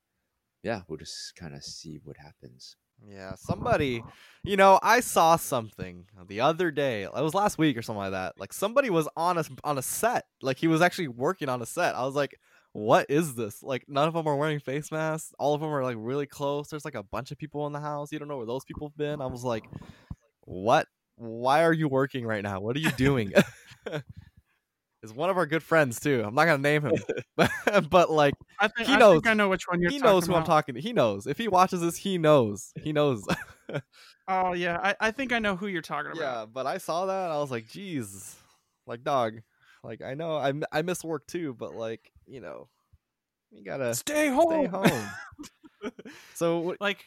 yeah, 0.63 0.83
we'll 0.89 0.99
just 0.99 1.37
kind 1.37 1.55
of 1.55 1.65
see 1.65 1.99
what 2.05 2.17
happens. 2.19 2.77
Yeah, 3.05 3.35
somebody, 3.37 4.03
you 4.43 4.57
know, 4.57 4.81
I 4.83 5.01
saw 5.01 5.37
something 5.37 6.07
the 6.27 6.41
other 6.41 6.71
day. 6.71 7.03
It 7.03 7.13
was 7.13 7.35
last 7.35 7.59
week 7.59 7.77
or 7.77 7.83
something 7.83 8.01
like 8.01 8.13
that. 8.13 8.35
Like 8.39 8.53
somebody 8.53 8.91
was 8.91 9.09
on 9.17 9.39
a 9.39 9.45
on 9.65 9.79
a 9.79 9.83
set. 9.83 10.25
Like 10.43 10.59
he 10.59 10.67
was 10.67 10.83
actually 10.83 11.09
working 11.09 11.49
on 11.49 11.63
a 11.63 11.67
set. 11.67 11.95
I 11.95 12.05
was 12.05 12.15
like, 12.15 12.39
"What 12.73 13.07
is 13.09 13.35
this?" 13.35 13.63
Like 13.63 13.85
none 13.89 14.09
of 14.09 14.15
them 14.15 14.27
are 14.27 14.37
wearing 14.37 14.59
face 14.61 14.91
masks. 14.91 15.33
All 15.39 15.55
of 15.55 15.61
them 15.61 15.71
are 15.71 15.83
like 15.85 15.97
really 15.99 16.27
close. 16.27 16.69
There's 16.69 16.85
like 16.85 16.95
a 16.95 17.03
bunch 17.03 17.31
of 17.31 17.39
people 17.39 17.67
in 17.67 17.73
the 17.73 17.81
house. 17.81 18.11
You 18.13 18.19
don't 18.19 18.29
know 18.29 18.39
where 18.39 18.47
those 18.47 18.65
people 18.65 18.89
have 18.89 18.97
been. 18.97 19.21
I 19.21 19.27
was 19.27 19.45
like, 19.45 19.65
"What? 20.43 20.89
Why 21.17 21.65
are 21.65 21.73
you 21.73 21.89
working 21.89 22.27
right 22.27 22.43
now? 22.43 22.61
What 22.61 22.77
are 22.77 22.81
you 22.81 22.93
doing?" 22.93 23.33
Is 25.03 25.13
one 25.13 25.31
of 25.31 25.37
our 25.37 25.47
good 25.47 25.63
friends 25.63 26.01
too. 26.01 26.23
I'm 26.27 26.35
not 26.35 26.47
gonna 26.47 26.59
name 26.63 26.83
him, 26.83 26.95
but, 27.37 27.51
but 27.91 28.11
like 28.11 28.35
i 28.59 28.67
think 28.69 28.89
He 28.89 28.95
I, 28.95 28.99
knows. 28.99 29.15
think 29.17 29.27
I 29.29 29.35
know 29.35 29.49
which 29.49 29.69
one 29.69 29.81
you're 29.81 29.91
he 29.91 29.99
talking 29.99 30.11
knows 30.11 30.27
who 30.27 30.35
I'm 30.35 30.45
talking 30.45 30.75
to. 30.75 30.81
He 30.81 30.93
knows 30.93 31.27
if 31.27 31.39
he 31.39 31.49
watches 31.49 31.81
this, 31.81 31.97
he 31.97 32.19
knows. 32.19 32.73
He 32.83 32.93
knows. 32.93 33.25
oh 34.29 34.53
yeah 34.55 34.79
I, 34.83 35.09
I 35.09 35.11
think 35.11 35.33
i 35.33 35.39
know 35.39 35.55
who 35.57 35.67
you're 35.67 35.83
talking 35.83 36.13
about 36.13 36.21
Yeah, 36.21 36.47
but 36.47 36.67
I 36.67 36.79
saw 36.79 37.07
that 37.07 37.25
and 37.25 37.33
I 37.33 37.39
was 37.39 37.51
like, 37.51 37.69
"Geez, 37.69 38.35
like 38.87 39.05
dog, 39.05 39.35
like 39.85 40.03
I 40.03 40.15
know 40.15 40.37
I 40.37 40.53
I 40.73 40.83
miss 40.83 41.05
work 41.05 41.27
too, 41.27 41.55
but 41.55 41.75
like 41.75 42.11
you 42.27 42.41
know, 42.41 42.69
you 43.53 43.65
gotta 43.65 43.95
stay 43.95 44.29
home 44.29 44.51
stay 44.51 44.67
home." 44.67 45.93
so 46.35 46.59
what? 46.61 46.81
like 46.81 47.05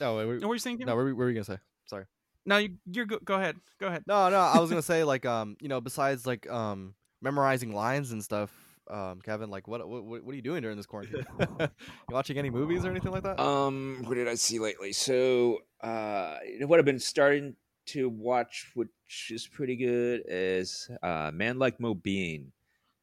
No, 0.00 0.16
wait, 0.16 0.26
wait, 0.26 0.40
what 0.40 0.48
were 0.48 0.54
you 0.54 0.58
saying 0.58 0.78
no, 0.78 0.86
Kevin? 0.86 0.96
what 0.96 1.02
were, 1.02 1.04
we- 1.06 1.12
what 1.12 1.18
were 1.20 1.26
we 1.26 1.34
gonna 1.34 1.44
say? 1.44 1.58
Sorry. 1.86 2.04
no 2.46 2.56
you, 2.58 2.70
you're 2.90 3.06
go, 3.06 3.18
go 3.24 3.34
ahead 3.36 3.56
go 3.78 3.86
ahead 3.86 4.02
No, 4.06 4.28
no, 4.28 4.38
I 4.38 4.58
was 4.58 4.68
gonna 4.70 4.82
say 4.82 5.04
like 5.04 5.24
um, 5.24 5.56
you 5.60 5.68
know, 5.68 5.80
besides 5.80 6.26
like 6.26 6.50
um, 6.50 6.94
memorizing 7.22 7.72
lines 7.72 8.12
and 8.12 8.22
stuff, 8.22 8.50
um, 8.90 9.20
Kevin, 9.22 9.48
like 9.48 9.68
what 9.68 9.88
what 9.88 10.04
what 10.04 10.32
are 10.32 10.34
you 10.34 10.42
doing 10.42 10.62
during 10.62 10.76
this 10.76 10.86
quarantine? 10.86 11.24
you 11.60 11.68
watching 12.10 12.36
any 12.36 12.50
movies 12.50 12.84
or 12.84 12.90
anything 12.90 13.12
like 13.12 13.22
that? 13.22 13.40
Um, 13.40 14.02
what 14.04 14.14
did 14.14 14.28
I 14.28 14.34
see 14.34 14.58
lately? 14.58 14.92
So, 14.92 15.58
uh, 15.80 16.36
what 16.62 16.78
I've 16.78 16.84
been 16.84 16.98
starting 16.98 17.56
to 17.86 18.08
watch, 18.08 18.70
which 18.74 19.30
is 19.30 19.46
pretty 19.46 19.76
good, 19.76 20.22
is 20.26 20.90
uh, 21.02 21.30
Man 21.32 21.58
Like 21.58 21.78
Mobeen. 21.78 22.46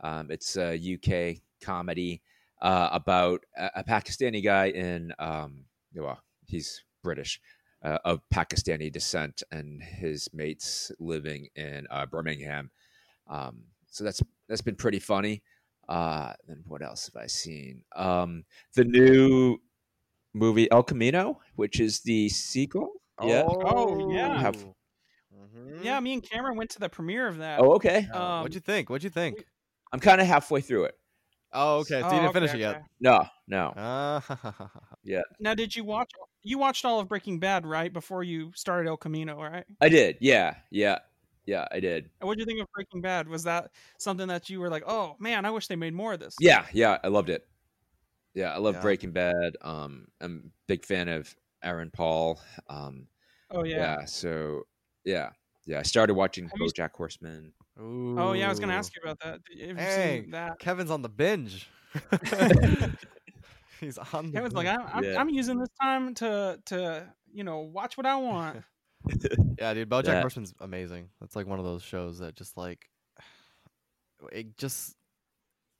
Um, 0.02 0.32
it's 0.32 0.56
a 0.58 0.76
UK 0.76 1.42
comedy 1.62 2.22
uh, 2.62 2.90
about 2.92 3.44
a, 3.58 3.72
a 3.76 3.84
Pakistani 3.84 4.44
guy 4.44 4.68
in, 4.68 5.14
um, 5.20 5.66
well, 5.94 6.20
he's 6.48 6.84
British, 7.04 7.42
uh, 7.84 7.98
of 8.06 8.22
Pakistani 8.34 8.92
descent, 8.92 9.44
and 9.52 9.82
his 9.82 10.30
mates 10.34 10.92
living 11.00 11.48
in 11.56 11.88
uh, 11.90 12.06
Birmingham. 12.06 12.72
Um, 13.28 13.64
so 13.89 14.04
that's 14.04 14.21
that's 14.47 14.62
been 14.62 14.75
pretty 14.75 14.99
funny. 14.99 15.41
Uh, 15.88 16.34
then 16.47 16.63
what 16.67 16.82
else 16.84 17.10
have 17.12 17.21
I 17.21 17.28
seen? 17.28 17.84
Um, 17.95 18.43
the 18.75 18.84
new 18.86 19.58
movie 20.34 20.69
El 20.71 20.84
Camino, 20.84 21.39
which 21.56 21.80
is 21.80 22.02
the 22.02 22.30
sequel. 22.30 22.91
Yeah. 23.23 23.43
Oh, 23.47 24.12
yeah. 24.12 24.39
Have- 24.39 24.65
Mhm. 25.36 25.84
yeah 25.84 25.99
me 25.99 26.13
and 26.13 26.23
cameron 26.23 26.58
went 26.58 26.69
to 26.71 26.80
the 26.80 26.89
premiere 26.89 27.28
of 27.28 27.38
that 27.38 27.60
Oh, 27.60 27.73
okay. 27.73 28.08
Um, 28.13 28.41
what'd 28.41 28.54
you 28.56 28.60
think? 28.62 28.89
What'd 28.89 29.04
you 29.04 29.10
think? 29.10 29.43
I'm 29.93 29.99
kind 29.99 30.19
of 30.21 30.28
halfway 30.28 30.62
through 30.62 30.86
it. 30.86 30.95
Oh, 31.52 31.78
okay. 31.80 32.02
So 32.02 32.08
Oh, 32.08 32.10
you 32.10 32.15
didn't 32.21 32.30
okay, 32.30 32.34
finish 32.34 32.52
it 32.52 32.63
okay. 32.65 32.80
yet. 32.80 32.84
No, 32.99 33.25
no. 33.47 33.73
yeah. 35.04 35.21
Now, 35.40 35.54
did 35.56 35.75
you 35.75 35.83
watch? 35.83 36.12
You 36.44 36.58
watched 36.58 36.85
all 36.85 37.00
of 37.00 37.08
Breaking 37.08 37.40
Bad, 37.40 37.65
right? 37.65 37.92
Before 37.92 38.23
you 38.23 38.52
started 38.56 38.87
El 38.90 38.98
Camino, 38.98 39.42
right? 39.42 39.65
I 39.81 39.90
did. 39.90 40.17
Yeah, 40.21 40.56
yeah, 40.71 41.00
yeah. 41.46 41.67
I 41.71 41.79
did. 41.79 42.10
What 42.21 42.37
did 42.37 42.42
you 42.42 42.46
think 42.46 42.62
of 42.62 42.67
Breaking 42.73 43.02
Bad? 43.02 43.27
Was 43.27 43.44
that 43.44 43.71
something 43.98 44.27
that 44.27 44.50
you 44.50 44.60
were 44.60 44.69
like, 44.69 44.83
"Oh 44.85 45.15
man, 45.19 45.46
I 45.46 45.52
wish 45.52 45.67
they 45.67 45.75
made 45.75 45.94
more 45.94 46.13
of 46.13 46.19
this"? 46.19 46.35
Yeah, 46.40 46.65
yeah. 46.73 46.98
I 47.04 47.08
loved 47.08 47.29
it. 47.29 47.48
Yeah, 48.33 48.54
I 48.54 48.58
love 48.58 48.75
Yeah. 48.75 48.81
Breaking 48.81 49.12
Bad. 49.12 49.58
Um, 49.62 50.08
I'm 50.21 50.44
a 50.46 50.50
big 50.67 50.85
fan 50.85 51.08
of 51.08 51.35
Aaron 51.63 51.92
Paul. 51.92 52.40
Um, 52.69 53.08
Oh 53.52 53.63
yeah. 53.63 53.77
yeah. 54.00 54.06
So 54.06 54.63
yeah, 55.06 55.31
yeah. 55.65 55.79
I 55.79 55.83
started 55.83 56.13
watching 56.13 56.46
Have 56.46 56.54
you 56.60 56.65
s- 56.67 56.73
BoJack 56.73 56.92
Horseman. 56.96 57.54
Oh 57.77 58.33
yeah, 58.33 58.46
I 58.46 58.50
was 58.50 58.60
gonna 58.60 58.73
ask 58.73 58.94
you 58.96 59.02
about 59.04 59.19
that. 59.21 59.40
Have 59.60 59.69
you 59.69 59.75
Hey, 59.75 60.21
seen 60.23 60.31
that? 60.31 60.60
Kevin's 60.60 60.92
on 60.92 61.02
the 61.02 61.10
binge. 61.10 61.69
He's 63.79 63.98
on. 63.98 64.27
The 64.27 64.31
Kevin's 64.33 64.54
like. 64.54 64.67
I'm, 64.67 64.81
I'm, 64.94 65.04
Yeah. 65.04 65.19
I'm 65.19 65.29
using 65.29 65.58
this 65.58 65.69
time 65.81 66.13
to 66.15 66.60
to 66.65 67.13
you 67.31 67.44
know 67.44 67.60
watch 67.62 67.98
what 67.98 68.06
I 68.06 68.15
want. 68.17 68.63
yeah, 69.58 69.73
dude. 69.73 69.89
BoJack 69.89 70.06
Yeah. 70.06 70.21
Horseman's 70.21 70.54
amazing. 70.60 71.10
That's 71.19 71.35
like 71.35 71.47
one 71.47 71.60
of 71.60 71.65
those 71.65 71.83
shows 71.83 72.19
that 72.19 72.35
just 72.35 72.58
like 72.58 72.89
it 74.31 74.58
just 74.58 74.95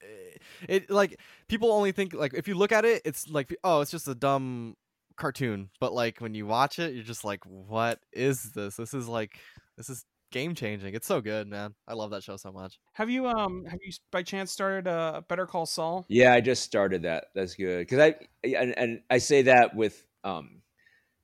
eh, 0.02 0.38
it 0.68 0.90
like 0.90 1.20
people 1.48 1.72
only 1.72 1.92
think 1.92 2.14
like 2.14 2.34
if 2.34 2.48
you 2.48 2.56
look 2.56 2.72
at 2.72 2.86
it, 2.86 3.02
it's 3.06 3.30
like 3.30 3.56
oh, 3.64 3.82
it's 3.82 3.92
just 3.92 4.08
a 4.08 4.16
dumb 4.16 4.76
cartoon. 5.18 5.70
But 5.80 5.94
like 5.94 6.20
when 6.20 6.34
you 6.34 6.46
watch 6.46 6.80
it, 6.80 6.94
you're 6.94 7.04
just 7.04 7.26
like, 7.26 7.44
what 7.46 8.00
is 8.12 8.52
this? 8.54 8.76
This 8.76 8.94
is 8.94 9.08
like 9.08 9.38
this 9.78 9.90
is 9.90 10.06
game 10.32 10.56
changing. 10.56 10.94
It's 10.94 11.08
so 11.08 11.22
good, 11.22 11.48
man. 11.48 11.74
I 11.88 11.94
love 11.94 12.12
that 12.12 12.24
show 12.24 12.38
so 12.38 12.52
much. 12.52 12.80
Have 12.94 13.10
you 13.10 13.28
um 13.28 13.66
have 13.66 13.80
you 13.84 13.92
by 14.12 14.24
chance 14.24 14.52
started 14.52 14.88
uh 14.88 15.22
Better 15.28 15.46
Call 15.46 15.66
Saul? 15.66 16.06
Yeah, 16.10 16.34
I 16.34 16.42
just 16.42 16.64
started 16.64 17.04
that. 17.04 17.26
That's 17.36 17.56
good 17.56 17.80
because 17.80 18.00
I 18.00 18.16
and, 18.44 18.78
and 18.78 19.02
I 19.10 19.18
say 19.20 19.44
that 19.44 19.76
with 19.76 20.04
um, 20.24 20.62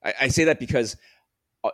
I, 0.04 0.14
I 0.22 0.28
say 0.28 0.46
that 0.46 0.60
because 0.60 0.96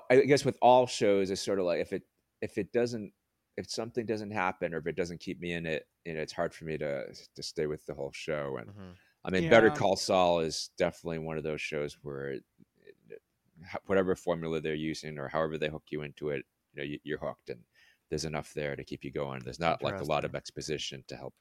I 0.10 0.22
guess 0.22 0.46
with 0.46 0.58
all 0.62 0.88
shows, 0.88 1.30
it's 1.32 1.42
sort 1.42 1.60
of 1.60 1.66
like 1.66 1.80
if 1.82 1.94
it 1.94 2.04
if 2.42 2.58
it 2.58 2.72
doesn't 2.72 3.14
if 3.58 3.70
something 3.70 4.06
doesn't 4.06 4.32
happen 4.32 4.74
or 4.74 4.78
if 4.78 4.88
it 4.88 4.96
doesn't 4.96 5.20
keep 5.20 5.39
me 5.39 5.54
in 5.54 5.66
it, 5.66 5.88
you 6.06 6.14
know, 6.14 6.22
it's 6.22 6.34
hard 6.34 6.54
for 6.54 6.66
me 6.66 6.78
to 6.78 7.14
to 7.36 7.44
stay 7.44 7.68
with 7.68 7.86
the 7.86 7.94
whole 7.94 8.12
show. 8.12 8.58
And 8.58 8.74
Mhm. 8.74 9.00
I 9.26 9.32
mean, 9.32 9.48
Better 9.48 9.72
Call 9.72 9.96
Saul 9.98 10.39
is 10.39 10.70
definitely 10.78 11.20
one 11.20 11.38
of 11.38 11.44
those 11.44 11.62
shows 11.62 11.94
where 12.04 12.32
it, 12.34 12.46
it, 13.10 13.22
whatever 13.86 14.16
formula 14.16 14.60
they're 14.62 14.74
using 14.76 15.18
or 15.20 15.28
however 15.30 15.58
they 15.58 15.70
hook 15.70 15.86
you 15.92 16.02
into 16.04 16.30
it, 16.30 16.46
you 16.74 16.78
know, 16.82 16.84
you, 16.84 17.00
you're 17.04 17.20
hooked, 17.20 17.50
and 17.50 17.64
there's 18.10 18.26
enough 18.26 18.54
there 18.54 18.76
to 18.76 18.84
keep 18.84 19.04
you 19.04 19.12
going. 19.12 19.44
There's 19.44 19.60
not 19.60 19.82
like 19.84 20.00
a 20.02 20.06
lot 20.06 20.26
of 20.26 20.36
exposition 20.36 21.04
to 21.08 21.16
help, 21.18 21.36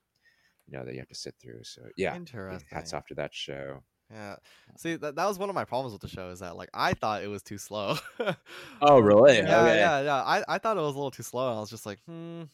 you 0.66 0.78
know, 0.78 0.84
that 0.84 0.92
you 0.94 1.00
have 1.00 1.08
to 1.08 1.14
sit 1.14 1.36
through. 1.40 1.64
So 1.64 1.90
yeah, 1.96 2.18
Interesting. 2.18 2.66
hats 2.70 2.94
off 2.94 3.06
to 3.08 3.14
that 3.16 3.34
show. 3.34 3.84
Yeah. 4.12 4.36
See, 4.76 4.96
that, 4.96 5.14
that 5.16 5.26
was 5.26 5.38
one 5.38 5.48
of 5.48 5.54
my 5.54 5.64
problems 5.64 5.92
with 5.92 6.02
the 6.02 6.08
show 6.08 6.30
is 6.30 6.40
that 6.40 6.56
like 6.56 6.70
I 6.74 6.94
thought 6.94 7.22
it 7.22 7.28
was 7.28 7.42
too 7.42 7.58
slow. 7.58 7.96
Oh, 8.82 8.98
really? 8.98 9.36
Yeah, 9.36 9.64
Okay. 9.66 9.78
yeah, 9.78 10.00
yeah. 10.00 10.22
I, 10.22 10.42
I 10.48 10.58
thought 10.58 10.76
it 10.76 10.80
was 10.80 10.94
a 10.94 10.98
little 10.98 11.10
too 11.10 11.22
slow. 11.22 11.48
And 11.50 11.58
I 11.58 11.60
was 11.60 11.68
just 11.70 11.84
like, 11.84 11.98
hmm, 12.06 12.44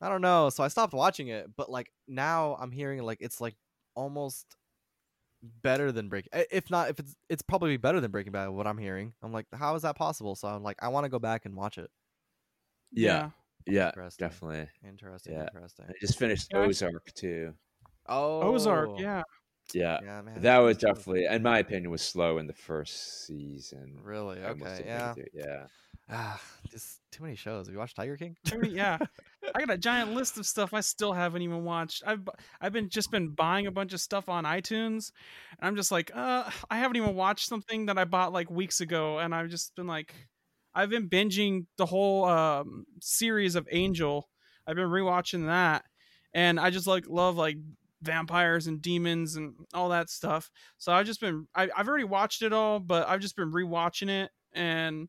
I 0.00 0.08
don't 0.08 0.22
know. 0.22 0.50
So 0.50 0.62
I 0.62 0.68
stopped 0.68 0.94
watching 0.94 1.28
it. 1.28 1.50
But 1.56 1.70
like 1.70 1.90
now 2.06 2.56
I'm 2.60 2.70
hearing 2.70 3.02
like 3.02 3.18
it's 3.20 3.40
like 3.40 3.56
almost 3.96 4.46
better 5.62 5.92
than 5.92 6.08
Breaking. 6.08 6.30
If 6.50 6.70
not, 6.70 6.90
if 6.90 6.98
it's 7.00 7.16
it's 7.28 7.42
probably 7.42 7.76
better 7.76 8.00
than 8.00 8.10
Breaking 8.10 8.32
Bad. 8.32 8.48
What 8.50 8.66
I'm 8.66 8.78
hearing, 8.78 9.14
I'm 9.22 9.32
like, 9.32 9.46
how 9.52 9.74
is 9.74 9.82
that 9.82 9.96
possible? 9.96 10.36
So 10.36 10.48
I'm 10.48 10.62
like, 10.62 10.76
I 10.80 10.88
want 10.88 11.04
to 11.04 11.10
go 11.10 11.18
back 11.18 11.44
and 11.44 11.54
watch 11.56 11.78
it. 11.78 11.90
Yeah, 12.92 13.30
yeah, 13.66 13.88
Interesting. 13.88 14.28
definitely. 14.28 14.68
Interesting. 14.86 15.34
Yeah. 15.34 15.48
Interesting. 15.52 15.86
I 15.88 15.92
just 16.00 16.18
finished 16.18 16.48
Yeah, 16.52 16.60
Ozark 16.60 17.12
too. 17.14 17.54
Oh, 18.08 18.54
Ozark, 18.54 18.98
yeah. 18.98 19.22
Yeah, 19.74 19.98
Yeah, 20.02 20.22
man. 20.22 20.40
that 20.42 20.58
was 20.58 20.76
definitely, 20.78 21.26
in 21.26 21.42
my 21.42 21.58
opinion, 21.58 21.90
was 21.90 22.02
slow 22.02 22.38
in 22.38 22.46
the 22.46 22.54
first 22.54 23.26
season. 23.26 23.98
really 24.02 24.38
okay. 24.40 24.82
Yeah. 24.86 25.12
make 25.16 25.26
it 25.26 25.30
through- 25.32 25.42
yeah. 25.44 25.66
Ah, 26.10 26.40
just 26.70 27.00
too 27.12 27.22
many 27.22 27.36
shows. 27.36 27.66
Have 27.66 27.74
you 27.74 27.78
watched 27.78 27.96
Tiger 27.96 28.16
King? 28.16 28.34
Yeah. 28.62 28.96
I 29.54 29.58
got 29.60 29.70
a 29.70 29.76
giant 29.76 30.14
list 30.14 30.38
of 30.38 30.46
stuff 30.46 30.72
I 30.72 30.80
still 30.80 31.12
haven't 31.12 31.42
even 31.42 31.64
watched. 31.64 32.02
I've 32.06 32.26
I've 32.62 32.72
been 32.72 32.88
just 32.88 33.10
been 33.10 33.34
buying 33.34 33.66
a 33.66 33.70
bunch 33.70 33.92
of 33.92 34.00
stuff 34.00 34.26
on 34.30 34.44
iTunes, 34.44 35.12
and 35.58 35.68
I'm 35.68 35.76
just 35.76 35.92
like, 35.92 36.10
uh, 36.14 36.50
I 36.70 36.78
haven't 36.78 36.96
even 36.96 37.14
watched 37.14 37.46
something 37.46 37.86
that 37.86 37.98
I 37.98 38.04
bought 38.06 38.32
like 38.32 38.50
weeks 38.50 38.80
ago, 38.80 39.18
and 39.18 39.34
I've 39.34 39.50
just 39.50 39.76
been 39.76 39.86
like, 39.86 40.14
I've 40.74 40.88
been 40.88 41.10
binging 41.10 41.66
the 41.76 41.84
whole 41.86 42.24
um, 42.24 42.86
series 43.02 43.54
of 43.54 43.68
Angel. 43.70 44.30
I've 44.66 44.76
been 44.76 44.88
rewatching 44.88 45.44
that, 45.46 45.84
and 46.32 46.58
I 46.58 46.70
just 46.70 46.86
like 46.86 47.04
love 47.06 47.36
like 47.36 47.58
vampires 48.02 48.66
and 48.66 48.80
demons 48.80 49.36
and 49.36 49.54
all 49.74 49.88
that 49.90 50.10
stuff. 50.10 50.50
So 50.78 50.92
I've 50.92 51.06
just 51.06 51.20
been 51.20 51.46
I, 51.54 51.68
I've 51.76 51.88
already 51.88 52.04
watched 52.04 52.42
it 52.42 52.52
all, 52.52 52.80
but 52.80 53.08
I've 53.08 53.20
just 53.20 53.36
been 53.36 53.52
rewatching 53.52 54.08
it, 54.08 54.30
and 54.52 55.08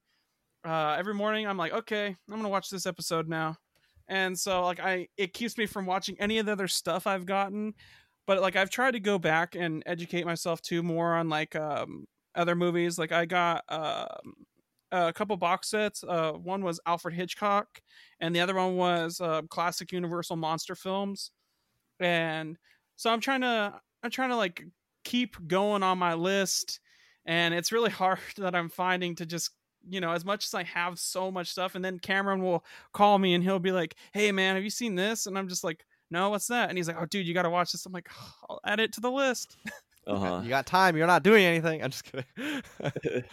uh, 0.65 0.95
every 0.97 1.13
morning 1.13 1.47
I'm 1.47 1.57
like, 1.57 1.73
okay, 1.73 2.07
I'm 2.07 2.35
gonna 2.35 2.49
watch 2.49 2.69
this 2.69 2.85
episode 2.85 3.27
now, 3.27 3.57
and 4.07 4.37
so 4.37 4.63
like 4.63 4.79
I 4.79 5.07
it 5.17 5.33
keeps 5.33 5.57
me 5.57 5.65
from 5.65 5.85
watching 5.85 6.15
any 6.19 6.39
of 6.39 6.45
the 6.45 6.51
other 6.53 6.67
stuff 6.67 7.07
I've 7.07 7.25
gotten, 7.25 7.73
but 8.27 8.41
like 8.41 8.55
I've 8.55 8.69
tried 8.69 8.91
to 8.91 8.99
go 8.99 9.19
back 9.19 9.55
and 9.55 9.83
educate 9.85 10.25
myself 10.25 10.61
too 10.61 10.83
more 10.83 11.15
on 11.15 11.29
like 11.29 11.55
um 11.55 12.05
other 12.35 12.55
movies. 12.55 12.97
Like 12.97 13.11
I 13.11 13.25
got 13.25 13.63
um 13.69 14.33
a 14.91 15.13
couple 15.13 15.37
box 15.37 15.69
sets. 15.69 16.03
Uh, 16.03 16.33
one 16.33 16.63
was 16.63 16.79
Alfred 16.85 17.13
Hitchcock, 17.13 17.67
and 18.19 18.35
the 18.35 18.41
other 18.41 18.55
one 18.55 18.75
was 18.75 19.21
uh, 19.21 19.41
classic 19.49 19.91
Universal 19.91 20.37
monster 20.37 20.75
films, 20.75 21.31
and 21.99 22.57
so 22.99 23.09
I'm 23.09 23.21
trying 23.21 23.39
to 23.41 23.73
I'm 24.03 24.11
trying 24.11 24.29
to 24.29 24.35
like 24.35 24.61
keep 25.05 25.37
going 25.47 25.83
on 25.83 25.97
my 25.97 26.15
list, 26.15 26.81
and 27.25 27.53
it's 27.53 27.71
really 27.71 27.89
hard 28.01 28.19
that 28.37 28.53
I'm 28.55 28.67
finding 28.69 29.15
to 29.15 29.25
just 29.25 29.51
you 29.87 30.01
know 30.01 30.11
as 30.11 30.25
much 30.25 30.43
as 30.45 30.53
I 30.53 30.63
have 30.63 30.99
so 30.99 31.31
much 31.31 31.47
stuff, 31.47 31.75
and 31.75 31.83
then 31.85 31.97
Cameron 31.97 32.43
will 32.43 32.65
call 32.91 33.17
me 33.17 33.33
and 33.35 33.43
he'll 33.43 33.57
be 33.59 33.71
like, 33.71 33.95
"Hey 34.11 34.33
man, 34.33 34.55
have 34.55 34.63
you 34.65 34.69
seen 34.69 34.95
this?" 34.95 35.25
And 35.25 35.37
I'm 35.37 35.47
just 35.47 35.63
like. 35.63 35.85
No, 36.11 36.31
what's 36.31 36.47
that? 36.47 36.69
And 36.69 36.77
he's 36.77 36.87
like, 36.87 36.97
"Oh, 36.99 37.05
dude, 37.05 37.27
you 37.27 37.35
got 37.35 37.43
to 37.43 37.51
watch 37.51 37.71
this." 37.71 37.85
I'm 37.85 37.91
like, 37.93 38.09
"I'll 38.49 38.59
add 38.65 38.79
it 38.79 38.91
to 38.93 38.99
the 38.99 39.11
list." 39.11 39.57
Uh 40.07 40.17
huh. 40.17 40.41
You 40.43 40.49
got 40.49 40.65
time. 40.65 40.97
You're 40.97 41.05
not 41.05 41.21
doing 41.21 41.45
anything. 41.45 41.83
I'm 41.83 41.91
just 41.91 42.03
kidding. 42.03 42.25
Have 42.81 43.23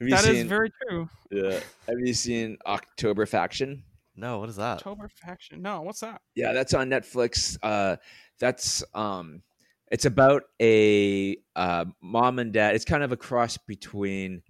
you 0.00 0.08
That 0.10 0.24
is 0.24 0.38
seen? 0.38 0.48
very 0.48 0.70
true. 0.88 1.08
yeah. 1.30 1.60
Have 1.86 1.98
you 2.00 2.14
seen 2.14 2.56
October 2.66 3.26
Faction? 3.26 3.82
no, 4.16 4.38
what 4.38 4.48
is 4.48 4.56
that? 4.56 4.78
October 4.78 5.08
faction. 5.08 5.60
No, 5.60 5.82
what's 5.82 6.00
that? 6.00 6.22
Yeah, 6.34 6.52
that's 6.52 6.72
on 6.72 6.88
Netflix. 6.88 7.58
Uh, 7.62 7.96
that's 8.38 8.82
um, 8.94 9.42
it's 9.90 10.04
about 10.04 10.44
a 10.60 11.36
uh, 11.56 11.84
mom 12.02 12.38
and 12.38 12.52
dad. 12.52 12.74
It's 12.74 12.84
kind 12.84 13.02
of 13.02 13.12
a 13.12 13.16
cross 13.16 13.56
between 13.56 14.42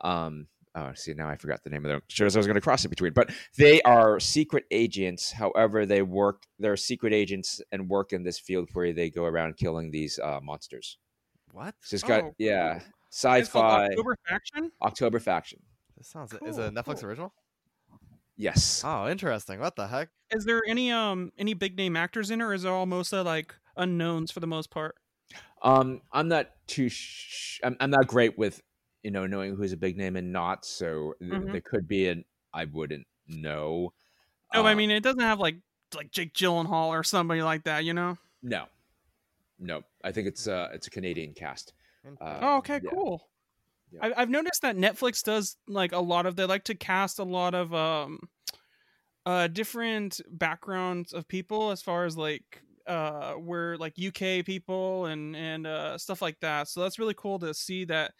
um. 0.00 0.46
Oh, 0.78 0.92
see, 0.94 1.14
now 1.14 1.26
I 1.26 1.36
forgot 1.36 1.64
the 1.64 1.70
name 1.70 1.86
of 1.86 1.90
the 1.90 2.02
shows 2.08 2.36
I 2.36 2.38
was 2.38 2.46
going 2.46 2.56
to 2.56 2.60
cross 2.60 2.84
it 2.84 2.88
between. 2.88 3.14
But 3.14 3.30
they 3.56 3.80
are 3.82 4.20
secret 4.20 4.64
agents. 4.70 5.32
However, 5.32 5.86
they 5.86 6.02
work. 6.02 6.42
They're 6.58 6.76
secret 6.76 7.14
agents 7.14 7.62
and 7.72 7.88
work 7.88 8.12
in 8.12 8.24
this 8.24 8.38
field 8.38 8.68
where 8.74 8.92
they 8.92 9.08
go 9.08 9.24
around 9.24 9.56
killing 9.56 9.90
these 9.90 10.18
uh, 10.18 10.40
monsters. 10.42 10.98
What? 11.52 11.74
So 11.80 11.94
it's 11.94 12.02
got 12.02 12.24
Oh, 12.24 12.34
yeah, 12.36 12.74
cool. 12.74 12.88
It's 13.08 13.18
sci-fi 13.18 13.86
October 13.86 14.18
faction. 14.28 14.72
October 14.82 15.18
Faction. 15.18 15.60
This 15.96 16.08
sounds. 16.08 16.34
Is 16.44 16.58
it 16.58 16.66
a 16.66 16.70
Netflix 16.70 17.00
cool. 17.00 17.08
original? 17.08 17.34
Yes. 18.36 18.84
Oh, 18.84 19.08
interesting. 19.08 19.60
What 19.60 19.76
the 19.76 19.86
heck? 19.88 20.10
Is 20.30 20.44
there 20.44 20.62
any 20.66 20.90
um 20.90 21.32
any 21.38 21.54
big 21.54 21.76
name 21.76 21.96
actors 21.96 22.30
in, 22.30 22.40
it, 22.40 22.44
or 22.44 22.52
is 22.54 22.64
it 22.64 22.68
all 22.68 22.86
mostly 22.86 23.20
like 23.20 23.54
unknowns 23.76 24.30
for 24.30 24.40
the 24.40 24.46
most 24.46 24.70
part? 24.70 24.96
Um, 25.62 26.02
I'm 26.12 26.28
not 26.28 26.50
too. 26.66 26.88
Sh- 26.88 27.60
I'm, 27.64 27.76
I'm 27.80 27.90
not 27.90 28.06
great 28.06 28.38
with 28.38 28.62
you 29.02 29.10
know 29.10 29.26
knowing 29.26 29.56
who's 29.56 29.72
a 29.72 29.76
big 29.76 29.96
name 29.96 30.16
and 30.16 30.32
not. 30.32 30.64
So 30.64 31.14
th- 31.20 31.38
Mhm. 31.38 31.46
there 31.50 31.62
could 31.62 31.88
be 31.88 32.08
an 32.08 32.24
I 32.52 32.64
wouldn't 32.66 33.06
know. 33.26 33.94
No, 34.54 34.66
I 34.66 34.74
Uh, 34.74 34.74
mean 34.74 34.90
it 34.90 35.02
doesn't 35.02 35.20
have 35.20 35.38
like 35.38 35.56
like 35.94 36.10
Jake 36.10 36.34
Gyllenhaal 36.34 36.88
or 36.88 37.02
somebody 37.04 37.42
like 37.42 37.64
that, 37.64 37.84
you 37.84 37.94
know? 37.94 38.18
no, 38.42 38.66
no. 39.58 39.82
I 40.04 40.12
think 40.12 40.28
it's 40.28 40.48
uh 40.48 40.70
it's 40.74 40.86
a 40.86 40.90
Canadian 40.90 41.34
cast. 41.34 41.74
Interesting. 42.04 42.48
Oh, 42.48 42.58
okay, 42.58 42.80
yeah. 42.80 42.90
cool. 42.90 43.28
I've 44.00 44.30
noticed 44.30 44.62
that 44.62 44.76
Netflix 44.76 45.22
does 45.22 45.56
like 45.68 45.92
a 45.92 45.98
lot 46.00 46.26
of. 46.26 46.36
They 46.36 46.44
like 46.44 46.64
to 46.64 46.74
cast 46.74 47.18
a 47.18 47.24
lot 47.24 47.54
of 47.54 47.72
um, 47.74 48.18
uh, 49.24 49.48
different 49.48 50.20
backgrounds 50.30 51.12
of 51.12 51.26
people 51.28 51.70
as 51.70 51.82
far 51.82 52.04
as 52.04 52.16
like 52.16 52.62
uh, 52.86 53.32
where 53.32 53.76
like 53.76 53.94
UK 53.98 54.44
people 54.44 55.06
and 55.06 55.34
and 55.36 55.66
uh, 55.66 55.98
stuff 55.98 56.22
like 56.22 56.38
that. 56.40 56.68
So 56.68 56.82
that's 56.82 56.98
really 56.98 57.14
cool 57.16 57.38
to 57.40 57.52
see 57.54 57.84
that. 57.86 58.12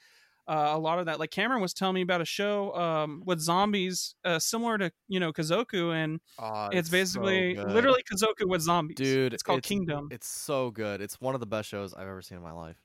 Uh, 0.49 0.71
a 0.75 0.79
lot 0.79 1.01
of 1.01 1.07
that, 1.07 1.19
like 1.19 1.33
Cameron 1.33 1.61
was 1.61 1.75
telling 1.75 1.97
me 1.97 2.03
about 2.03 2.21
a 2.21 2.25
show 2.25 2.73
um, 2.77 3.21
with 3.27 3.41
zombies, 3.41 4.15
uh, 4.25 4.39
similar 4.39 4.79
to 4.79 4.93
you 5.09 5.19
know 5.19 5.33
Kazoku, 5.33 5.93
and 5.93 6.21
Oh, 6.39 6.69
it's, 6.71 6.89
so 6.89 6.93
basically 6.93 7.55
good. 7.55 7.73
literally 7.73 8.05
Kazoku 8.05 8.49
with 8.49 8.61
zombies. 8.63 8.97
dude. 8.97 9.35
it's 9.35 9.43
called 9.43 9.65
Kingdom. 9.65 10.07
It's 10.13 10.29
so 10.29 10.71
good. 10.71 11.01
It's 11.01 11.21
one 11.21 11.35
of 11.35 11.41
the 11.41 11.47
best 11.49 11.69
shows 11.69 11.95
I've 11.95 12.07
ever 12.07 12.23
seen 12.23 12.39
in 12.39 12.45
my 12.45 12.53
life. 12.53 12.77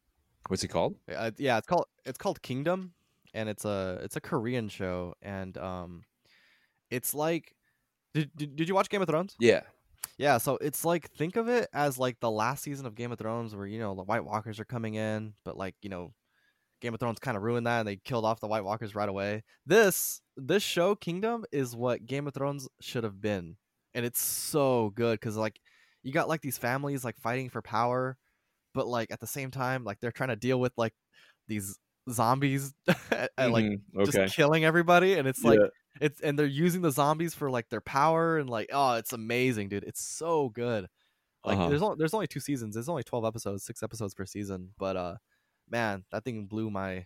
What's 0.52 0.66
it 0.66 0.68
called? 0.68 0.98
Uh, 1.10 1.32
yeah, 1.38 1.58
it's 1.58 1.66
called 1.66 1.86
it's 2.06 2.18
called 2.18 2.42
Kingdom, 2.42 2.92
and 3.34 3.48
it's 3.48 3.64
a 3.64 4.02
it's 4.04 4.18
a 4.18 4.20
Korean 4.20 4.68
show, 4.68 5.16
and 5.22 5.58
um, 5.58 6.04
it's 6.90 7.14
like, 7.14 7.56
did 8.14 8.30
did, 8.36 8.58
did 8.58 8.68
you 8.68 8.76
watch 8.76 8.90
Game 8.90 9.02
of 9.02 9.08
Thrones? 9.08 9.38
Yeah. 9.40 9.62
Yeah, 10.18 10.40
so 10.40 10.58
it's 10.60 10.84
like 10.84 11.10
think 11.12 11.38
of 11.38 11.48
it 11.48 11.70
as 11.74 11.98
like 11.98 12.20
the 12.20 12.30
last 12.30 12.64
season 12.64 12.86
of 12.86 12.96
Game 12.96 13.14
of 13.14 13.18
Thrones, 13.18 13.56
where 13.56 13.66
you 13.66 13.80
know 13.80 13.96
the 13.96 14.04
White 14.04 14.26
Walkers 14.26 14.60
are 14.60 14.66
coming 14.66 14.96
in, 14.96 15.36
but 15.46 15.58
like 15.58 15.76
you 15.82 15.90
know, 15.90 16.12
Game 16.82 16.94
of 16.94 17.00
Thrones 17.00 17.20
kind 17.20 17.38
of 17.38 17.44
ruined 17.44 17.66
that, 17.66 17.80
and 17.80 17.88
they 17.88 17.96
killed 17.96 18.26
off 18.26 18.42
the 18.42 18.48
White 18.48 18.66
Walkers 18.66 18.94
right 18.94 19.08
away. 19.08 19.44
This 19.66 20.20
this 20.36 20.64
show 20.64 20.96
Kingdom 20.96 21.46
is 21.54 21.78
what 21.78 22.06
Game 22.06 22.28
of 22.28 22.34
Thrones 22.34 22.68
should 22.82 23.06
have 23.06 23.22
been, 23.22 23.56
and 23.94 24.06
it's 24.06 24.22
so 24.22 24.92
good 24.96 25.18
because 25.18 25.38
like 25.38 25.62
you 26.04 26.12
got 26.12 26.28
like 26.28 26.42
these 26.42 26.58
families 26.58 27.06
like 27.06 27.16
fighting 27.16 27.50
for 27.50 27.62
power, 27.62 28.18
but 28.74 28.88
like 28.88 29.12
at 29.12 29.20
the 29.20 29.28
same 29.28 29.52
time 29.52 29.84
like 29.84 30.00
they're 30.00 30.12
trying 30.12 30.30
to 30.30 30.36
deal 30.36 30.60
with 30.60 30.74
like 30.78 30.94
these 31.48 31.78
zombies 32.10 32.74
and 33.38 33.52
like 33.54 33.66
Mhm, 33.66 33.82
okay. 33.98 34.12
just 34.26 34.36
killing 34.36 34.66
everybody, 34.66 35.14
and 35.16 35.28
it's 35.28 35.44
like 35.44 35.60
Yeah. 35.60 35.68
it's 36.00 36.22
and 36.22 36.38
they're 36.38 36.46
using 36.46 36.82
the 36.82 36.92
zombies 36.92 37.34
for 37.34 37.50
like 37.52 37.70
their 37.70 37.82
power 37.82 38.38
and 38.38 38.50
like 38.50 38.70
oh 38.74 38.94
it's 38.96 39.14
amazing 39.14 39.70
dude 39.70 39.84
it's 39.84 40.02
so 40.02 40.50
good 40.50 40.88
like 41.46 41.58
Uh-huh. 41.58 41.70
there's 41.70 41.82
only 41.82 41.96
there's 42.00 42.14
only 42.14 42.28
two 42.28 42.40
seasons 42.40 42.76
there's 42.76 42.90
only 42.90 43.04
12 43.04 43.26
episodes 43.26 43.64
six 43.64 43.84
episodes 43.84 44.14
per 44.14 44.26
season 44.26 44.70
but 44.78 44.96
uh 44.96 45.16
man 45.70 46.04
that 46.12 46.24
thing 46.24 46.46
blew 46.48 46.70
my 46.72 47.06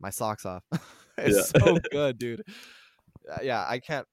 my 0.00 0.10
socks 0.10 0.44
off 0.46 0.64
it's 1.18 1.52
Yeah. 1.54 1.60
so 1.62 1.78
good 1.92 2.18
dude 2.18 2.42
Uh, 3.30 3.38
yeah 3.42 3.64
i 3.68 3.78
can't 3.78 4.06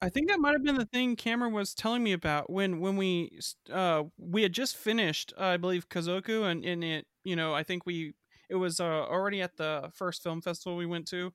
I 0.00 0.08
think 0.10 0.28
that 0.28 0.38
might 0.38 0.52
have 0.52 0.62
been 0.62 0.76
the 0.76 0.84
thing 0.84 1.16
Cameron 1.16 1.52
was 1.52 1.74
telling 1.74 2.02
me 2.02 2.12
about 2.12 2.50
when 2.50 2.80
when 2.80 2.96
we 2.96 3.38
uh 3.72 4.04
we 4.18 4.42
had 4.42 4.52
just 4.52 4.76
finished 4.76 5.32
uh, 5.38 5.44
I 5.44 5.56
believe 5.56 5.88
Kazoku 5.88 6.44
and 6.50 6.64
in 6.64 6.82
it 6.82 7.06
you 7.24 7.36
know 7.36 7.54
I 7.54 7.62
think 7.62 7.86
we 7.86 8.14
it 8.48 8.56
was 8.56 8.78
uh, 8.78 8.84
already 8.84 9.40
at 9.40 9.56
the 9.56 9.90
first 9.94 10.22
film 10.22 10.42
festival 10.42 10.76
we 10.76 10.86
went 10.86 11.08
to 11.08 11.32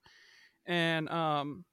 and 0.65 1.09
um 1.09 1.65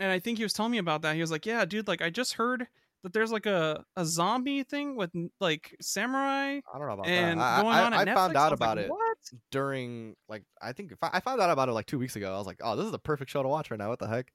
and 0.00 0.10
I 0.10 0.18
think 0.18 0.38
he 0.38 0.44
was 0.44 0.52
telling 0.52 0.72
me 0.72 0.78
about 0.78 1.02
that 1.02 1.14
he 1.14 1.20
was 1.20 1.30
like 1.30 1.44
yeah 1.44 1.64
dude 1.64 1.88
like 1.88 2.00
I 2.02 2.10
just 2.10 2.34
heard 2.34 2.66
that 3.02 3.12
there's 3.12 3.30
like 3.30 3.46
a, 3.46 3.84
a 3.96 4.04
zombie 4.04 4.64
thing 4.64 4.96
with 4.96 5.10
like 5.40 5.76
samurai 5.80 6.58
I 6.58 6.78
don't 6.78 6.88
know 6.88 6.94
about 6.94 7.06
and 7.06 7.38
that. 7.38 7.58
I, 7.58 7.62
going 7.62 7.74
I, 7.74 7.84
on 7.84 7.94
at 7.94 8.08
I 8.08 8.14
found 8.14 8.34
Netflix. 8.34 8.36
I 8.36 8.40
out 8.40 8.50
like, 8.50 8.52
about 8.58 8.78
it 8.78 8.90
What? 8.90 9.18
during 9.50 10.16
like 10.28 10.42
I 10.60 10.72
think 10.72 10.94
I, 11.02 11.10
I 11.12 11.20
found 11.20 11.40
out 11.40 11.50
about 11.50 11.68
it 11.68 11.72
like 11.72 11.86
two 11.86 11.98
weeks 11.98 12.16
ago. 12.16 12.34
I 12.34 12.38
was 12.38 12.46
like, 12.46 12.60
oh, 12.62 12.76
this 12.76 12.86
is 12.86 12.92
the 12.92 12.98
perfect 12.98 13.30
show 13.30 13.42
to 13.42 13.48
watch 13.48 13.70
right 13.70 13.78
now. 13.78 13.88
What 13.90 13.98
the 13.98 14.08
heck? 14.08 14.32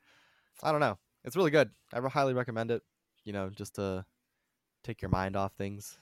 I 0.61 0.71
don't 0.71 0.79
know. 0.79 0.97
It's 1.23 1.35
really 1.35 1.51
good. 1.51 1.69
I 1.93 1.99
re- 1.99 2.09
highly 2.09 2.33
recommend 2.33 2.71
it. 2.71 2.81
You 3.25 3.33
know, 3.33 3.49
just 3.49 3.75
to 3.75 4.05
take 4.83 5.01
your 5.01 5.09
mind 5.09 5.35
off 5.35 5.53
things. 5.57 5.97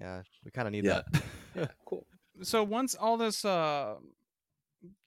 Yeah, 0.00 0.22
we 0.44 0.50
kind 0.50 0.66
of 0.68 0.72
need 0.72 0.84
Yeah. 0.84 1.02
that. 1.12 1.22
Yeah, 1.56 1.66
cool. 1.86 2.06
so 2.42 2.62
once 2.62 2.94
all 2.94 3.16
this 3.16 3.42
uh 3.42 3.94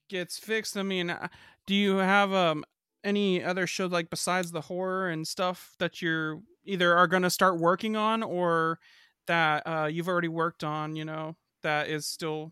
gets 0.09 0.39
fixed 0.39 0.75
i 0.75 0.81
mean 0.81 1.11
uh, 1.11 1.27
do 1.67 1.75
you 1.75 1.97
have 1.97 2.33
um 2.33 2.63
any 3.03 3.43
other 3.43 3.67
show 3.67 3.85
like 3.85 4.09
besides 4.09 4.51
the 4.51 4.61
horror 4.61 5.09
and 5.09 5.27
stuff 5.27 5.75
that 5.77 6.01
you're 6.01 6.39
either 6.65 6.97
are 6.97 7.05
going 7.05 7.21
to 7.21 7.29
start 7.29 7.59
working 7.59 7.95
on 7.95 8.23
or 8.23 8.79
that 9.27 9.61
uh 9.67 9.85
you've 9.85 10.07
already 10.07 10.27
worked 10.27 10.63
on 10.63 10.95
you 10.95 11.05
know 11.05 11.35
that 11.61 11.87
is 11.87 12.07
still 12.07 12.51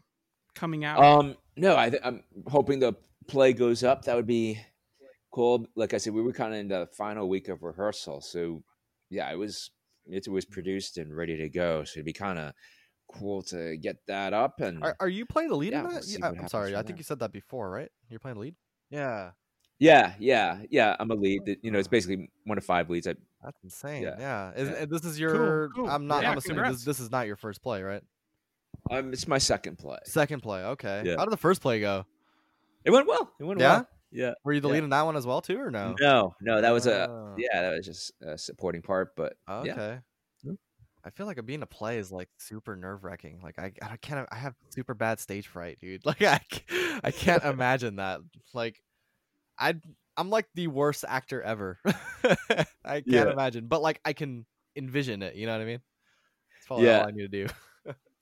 coming 0.54 0.86
out 0.86 1.04
Um, 1.04 1.36
no, 1.56 1.76
I 1.76 1.90
th- 1.90 2.02
I'm 2.06 2.24
hoping 2.48 2.78
the 2.80 2.94
play 3.28 3.54
goes 3.54 3.84
up. 3.84 4.06
That 4.06 4.16
would 4.16 4.28
be 4.28 4.60
cool. 5.38 5.68
Like 5.76 5.94
I 5.94 5.98
said, 6.00 6.14
we 6.14 6.22
were 6.24 6.34
kind 6.34 6.54
of 6.54 6.60
in 6.60 6.68
the 6.68 6.88
final 6.98 7.30
week 7.30 7.48
of 7.48 7.62
rehearsal, 7.64 8.22
so 8.22 8.64
yeah, 9.10 9.32
it 9.32 9.38
was 9.38 9.72
it 10.10 10.28
was 10.28 10.46
produced 10.46 10.98
and 10.98 11.16
ready 11.16 11.38
to 11.38 11.50
go. 11.50 11.84
So 11.84 11.98
it'd 11.98 12.06
be 12.06 12.14
kind 12.14 12.40
of 12.40 12.54
cool 13.14 13.42
to 13.44 13.78
get 13.78 13.98
that 14.08 14.34
up 14.34 14.60
and 14.60 14.84
are, 14.84 14.96
are 15.00 15.08
you 15.08 15.26
playing 15.26 15.50
the 15.50 15.56
lead 15.56 15.72
Yeah, 15.74 15.80
in 15.80 15.86
we'll 15.86 15.94
that? 15.96 16.04
see 16.04 16.14
You- 16.14 16.20
what 16.20 16.38
I'm 16.40 16.48
sorry. 16.50 16.72
from 16.72 16.80
I 16.80 16.82
think 16.82 16.88
there. 16.88 16.98
you 16.98 17.04
said 17.04 17.20
that 17.20 17.32
before, 17.32 17.70
right? 17.70 17.90
You're 18.10 18.20
playing 18.20 18.36
the 18.36 18.42
lead. 18.42 18.56
Yeah, 18.90 19.32
yeah, 19.80 20.14
yeah, 20.20 20.60
yeah. 20.70 20.96
I'm 21.00 21.12
a 21.12 21.16
lead. 21.16 21.46
That- 21.46 21.60
You 21.64 21.72
know, 21.72 21.80
it's 21.80 21.88
basically 21.88 22.30
one 22.46 22.58
of 22.58 22.66
five 22.66 22.90
leads. 22.90 23.08
I, 23.08 23.14
that's 23.44 23.64
insane. 23.64 24.04
Yeah. 24.04 24.16
Yeah, 24.20 24.52
Is, 24.56 24.70
Yeah. 24.70 24.86
this 24.86 25.06
is 25.06 25.20
your. 25.20 25.70
cool. 25.70 25.88
I'm 25.90 26.08
not. 26.08 26.24
Yeah, 26.24 26.32
I'm 26.32 26.38
assuming 26.38 26.64
this, 26.72 26.84
this 26.84 27.00
is 27.00 27.12
not 27.12 27.28
your 27.28 27.36
first 27.38 27.62
play, 27.62 27.82
right? 27.84 28.04
um, 28.92 29.12
it's 29.14 29.28
my 29.28 29.38
second 29.38 29.78
play. 29.78 30.00
Second 30.06 30.42
play. 30.42 30.64
Okay. 30.64 31.04
Yeah. 31.06 31.16
How 31.18 31.26
did 31.26 31.32
the 31.32 31.38
first 31.38 31.62
play 31.62 31.80
go? 31.80 32.06
It 32.86 32.92
went 32.92 33.08
well. 33.08 33.32
It 33.40 33.44
went 33.44 33.60
Yeah? 33.60 33.70
well. 33.80 33.88
Yeah. 34.12 34.34
Were 34.44 34.54
you 34.54 34.62
the 34.62 34.68
Yeah. 34.68 34.74
lead 34.76 34.84
in 34.84 34.90
that 34.92 35.02
one 35.04 35.16
as 35.16 35.26
well 35.26 35.42
too, 35.42 35.60
or 35.60 35.72
no? 35.72 35.96
No, 36.00 36.34
no, 36.42 36.62
that 36.62 36.72
was 36.72 36.88
a 36.88 37.10
Oh. 37.10 37.36
yeah, 37.38 37.62
that 37.62 37.76
was 37.76 37.86
just 37.86 38.12
a 38.22 38.38
supporting 38.38 38.82
part. 38.82 39.16
But 39.16 39.34
Okay. 39.50 39.68
yeah, 39.68 40.00
Yeah. 40.44 40.54
I 41.04 41.10
feel 41.12 41.26
like 41.26 41.44
being 41.46 41.62
a 41.62 41.68
play 41.68 41.98
is 42.00 42.12
like 42.12 42.30
super 42.38 42.76
nerve 42.76 43.04
wracking. 43.04 43.40
Like 43.42 43.60
I, 43.60 43.72
I 43.82 43.98
can't. 43.98 44.28
I 44.32 44.36
have 44.38 44.56
super 44.70 44.94
bad 44.94 45.20
stage 45.20 45.48
fright, 45.48 45.80
dude. 45.80 46.02
Like 46.06 46.22
I, 46.22 46.42
I 47.04 47.12
can't 47.12 47.44
imagine 47.44 47.98
that. 47.98 48.22
Like 48.54 48.82
I, 49.60 49.76
I'm 50.18 50.30
like 50.30 50.48
the 50.56 50.68
worst 50.68 51.06
actor 51.08 51.42
ever. 51.42 51.80
I 52.86 53.02
can't 53.02 53.06
Yeah. 53.06 53.32
imagine, 53.32 53.68
but 53.68 53.82
like 53.82 54.02
I 54.06 54.14
can 54.14 54.46
envision 54.76 55.22
it. 55.24 55.36
You 55.36 55.46
know 55.48 55.54
what 55.54 55.62
I 55.62 55.66
mean? 55.66 55.82
That's 56.56 56.68
probably 56.68 56.88
Yeah. 56.88 57.00
all 57.02 57.08
I 57.08 57.12
need 57.12 57.32
to 57.32 57.46
do. 57.48 57.48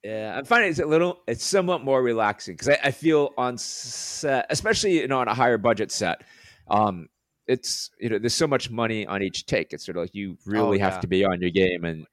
Yeah, 0.05 0.37
I'm 0.37 0.45
finding 0.45 0.69
it's 0.69 0.77
a 0.77 0.85
little, 0.85 1.23
it's 1.27 1.43
somewhat 1.43 1.83
more 1.83 2.03
relaxing 2.03 2.53
because 2.53 2.69
I, 2.69 2.77
I 2.83 2.91
feel 2.91 3.33
on 3.39 3.57
set, 3.57 4.45
especially 4.51 4.99
you 4.99 5.07
know 5.07 5.19
on 5.19 5.27
a 5.27 5.33
higher 5.33 5.57
budget 5.57 5.91
set, 5.91 6.21
um, 6.67 7.09
it's 7.47 7.89
you 7.99 8.09
know 8.09 8.19
there's 8.19 8.35
so 8.35 8.45
much 8.45 8.69
money 8.69 9.07
on 9.07 9.23
each 9.23 9.47
take. 9.47 9.73
It's 9.73 9.83
sort 9.83 9.97
of 9.97 10.03
like 10.03 10.13
you 10.13 10.37
really 10.45 10.77
have 10.77 10.93
yeah. 10.93 10.99
to 10.99 11.07
be 11.07 11.25
on 11.25 11.41
your 11.41 11.49
game, 11.49 11.85
and 11.85 12.05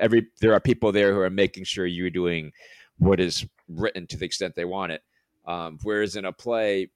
every 0.00 0.26
there 0.40 0.52
are 0.52 0.58
people 0.58 0.90
there 0.90 1.14
who 1.14 1.20
are 1.20 1.30
making 1.30 1.62
sure 1.62 1.86
you're 1.86 2.10
doing 2.10 2.50
what 2.98 3.20
is 3.20 3.46
written 3.68 4.08
to 4.08 4.16
the 4.16 4.24
extent 4.24 4.56
they 4.56 4.64
want 4.64 4.90
it. 4.90 5.02
Um, 5.46 5.78
whereas 5.84 6.16
in 6.16 6.24
a 6.24 6.32
play, 6.32 6.90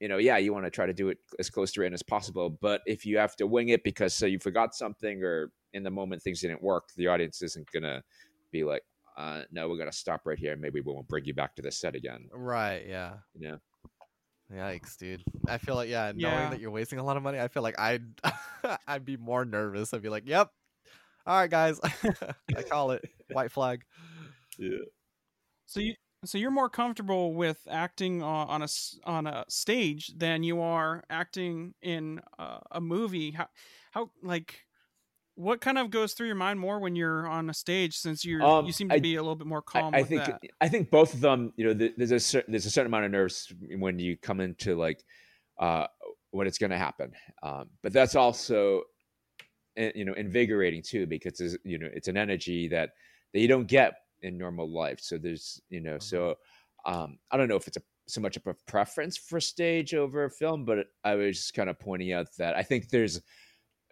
you 0.00 0.08
know, 0.08 0.18
yeah, 0.18 0.38
you 0.38 0.52
want 0.52 0.64
to 0.64 0.72
try 0.72 0.86
to 0.86 0.92
do 0.92 1.08
it 1.08 1.18
as 1.38 1.50
close 1.50 1.70
to 1.70 1.80
written 1.80 1.94
as 1.94 2.02
possible, 2.02 2.50
but 2.50 2.80
if 2.84 3.06
you 3.06 3.16
have 3.18 3.36
to 3.36 3.46
wing 3.46 3.68
it 3.68 3.84
because 3.84 4.12
so 4.12 4.26
you 4.26 4.40
forgot 4.40 4.74
something 4.74 5.22
or 5.22 5.52
in 5.72 5.84
the 5.84 5.90
moment 5.90 6.20
things 6.20 6.40
didn't 6.40 6.64
work, 6.64 6.88
the 6.96 7.06
audience 7.06 7.42
isn't 7.42 7.70
gonna 7.70 8.02
be 8.50 8.64
like 8.64 8.82
uh, 9.16 9.42
no, 9.52 9.68
we're 9.68 9.78
gonna 9.78 9.92
stop 9.92 10.22
right 10.26 10.38
here. 10.38 10.56
Maybe 10.56 10.80
we 10.80 10.92
won't 10.92 11.08
bring 11.08 11.24
you 11.24 11.34
back 11.34 11.54
to 11.56 11.62
the 11.62 11.70
set 11.70 11.94
again. 11.94 12.28
Right? 12.32 12.84
Yeah. 12.88 13.14
You 13.34 13.48
know? 13.48 13.58
Yikes, 14.52 14.96
dude. 14.98 15.22
I 15.48 15.58
feel 15.58 15.74
like 15.74 15.88
yeah, 15.88 16.12
knowing 16.14 16.34
Yeah. 16.34 16.50
that 16.50 16.60
you're 16.60 16.70
wasting 16.70 16.98
a 16.98 17.02
lot 17.04 17.16
of 17.16 17.22
money, 17.22 17.40
I 17.40 17.48
feel 17.48 17.62
like 17.62 17.78
I'd 17.78 18.04
I'd 18.86 19.04
be 19.04 19.16
more 19.16 19.44
nervous. 19.44 19.94
I'd 19.94 20.02
be 20.02 20.10
like, 20.10 20.28
"Yep, 20.28 20.50
all 21.26 21.36
right, 21.38 21.50
guys, 21.50 21.80
I 22.56 22.62
call 22.62 22.90
it 22.92 23.02
white 23.32 23.50
flag." 23.50 23.82
Yeah. 24.58 24.78
so 25.66 25.80
you 25.80 25.94
so 26.26 26.38
you're 26.38 26.50
more 26.50 26.68
comfortable 26.70 27.34
with 27.34 27.58
acting 27.70 28.22
on, 28.22 28.48
on 28.48 28.60
a 28.62 28.64
s- 28.64 28.98
on 29.04 29.26
a 29.26 29.44
stage 29.48 30.12
than 30.16 30.42
you 30.42 30.60
are 30.60 31.02
acting 31.10 31.74
in 31.82 32.20
uh, 32.38 32.58
a 32.70 32.80
movie 32.80 33.30
how 33.32 33.48
how 33.92 34.10
like 34.22 34.60
what 35.36 35.60
kind 35.60 35.78
of 35.78 35.90
goes 35.90 36.14
through 36.14 36.26
your 36.28 36.36
mind 36.36 36.60
more 36.60 36.78
when 36.78 36.94
you're 36.94 37.26
on 37.26 37.50
a 37.50 37.54
stage 37.54 37.96
since 37.96 38.24
you're 38.24 38.42
Um, 38.42 38.66
you 38.66 38.72
seem 38.72 38.88
to 38.88 38.94
I- 38.96 39.00
be 39.00 39.16
a 39.16 39.22
little 39.22 39.34
bit 39.36 39.46
more 39.46 39.62
calm 39.62 39.94
I 39.94 40.00
with 40.00 40.08
think 40.08 40.24
that 40.24 40.40
I 40.60 40.68
think 40.68 40.90
both 40.90 41.14
of 41.14 41.20
them. 41.20 41.52
You 41.56 41.66
know, 41.66 41.74
th- 41.74 41.94
there's 41.96 42.12
a 42.12 42.20
certain 42.20 42.52
there's 42.52 42.66
a 42.66 42.70
certain 42.70 42.86
amount 42.86 43.06
of 43.06 43.10
nerves 43.10 43.52
when 43.78 43.98
you 43.98 44.16
come 44.16 44.40
into 44.40 44.76
like 44.76 45.02
uh, 45.58 45.86
when 46.30 46.46
it's 46.46 46.58
gonna 46.58 46.78
happen, 46.78 47.12
um, 47.42 47.70
but 47.82 47.92
that's 47.92 48.14
also 48.14 48.82
eh, 49.76 49.92
you 49.94 50.04
know 50.04 50.14
invigorating 50.14 50.82
too 50.82 51.06
because 51.06 51.40
it's, 51.40 51.56
you 51.64 51.78
know 51.78 51.88
it's 51.92 52.08
an 52.08 52.16
energy 52.16 52.68
that 52.68 52.90
that 53.32 53.40
you 53.40 53.48
don't 53.48 53.66
get 53.66 53.94
in 54.22 54.38
normal 54.38 54.72
life. 54.72 55.00
So 55.00 55.18
there's 55.18 55.60
you 55.68 55.80
know 55.80 55.98
so 55.98 56.36
um, 56.86 57.18
I 57.30 57.36
don't 57.36 57.48
know 57.48 57.56
if 57.56 57.66
it's 57.66 57.76
a 57.76 57.82
so 58.06 58.20
much 58.20 58.36
of 58.36 58.46
a 58.46 58.54
preference 58.66 59.16
for 59.16 59.40
stage 59.40 59.94
over 59.94 60.28
film, 60.28 60.64
but 60.66 60.86
I 61.02 61.14
was 61.14 61.38
just 61.38 61.54
kind 61.54 61.70
of 61.70 61.80
pointing 61.80 62.12
out 62.12 62.26
that 62.38 62.54
I 62.54 62.62
think 62.62 62.90
there's 62.90 63.20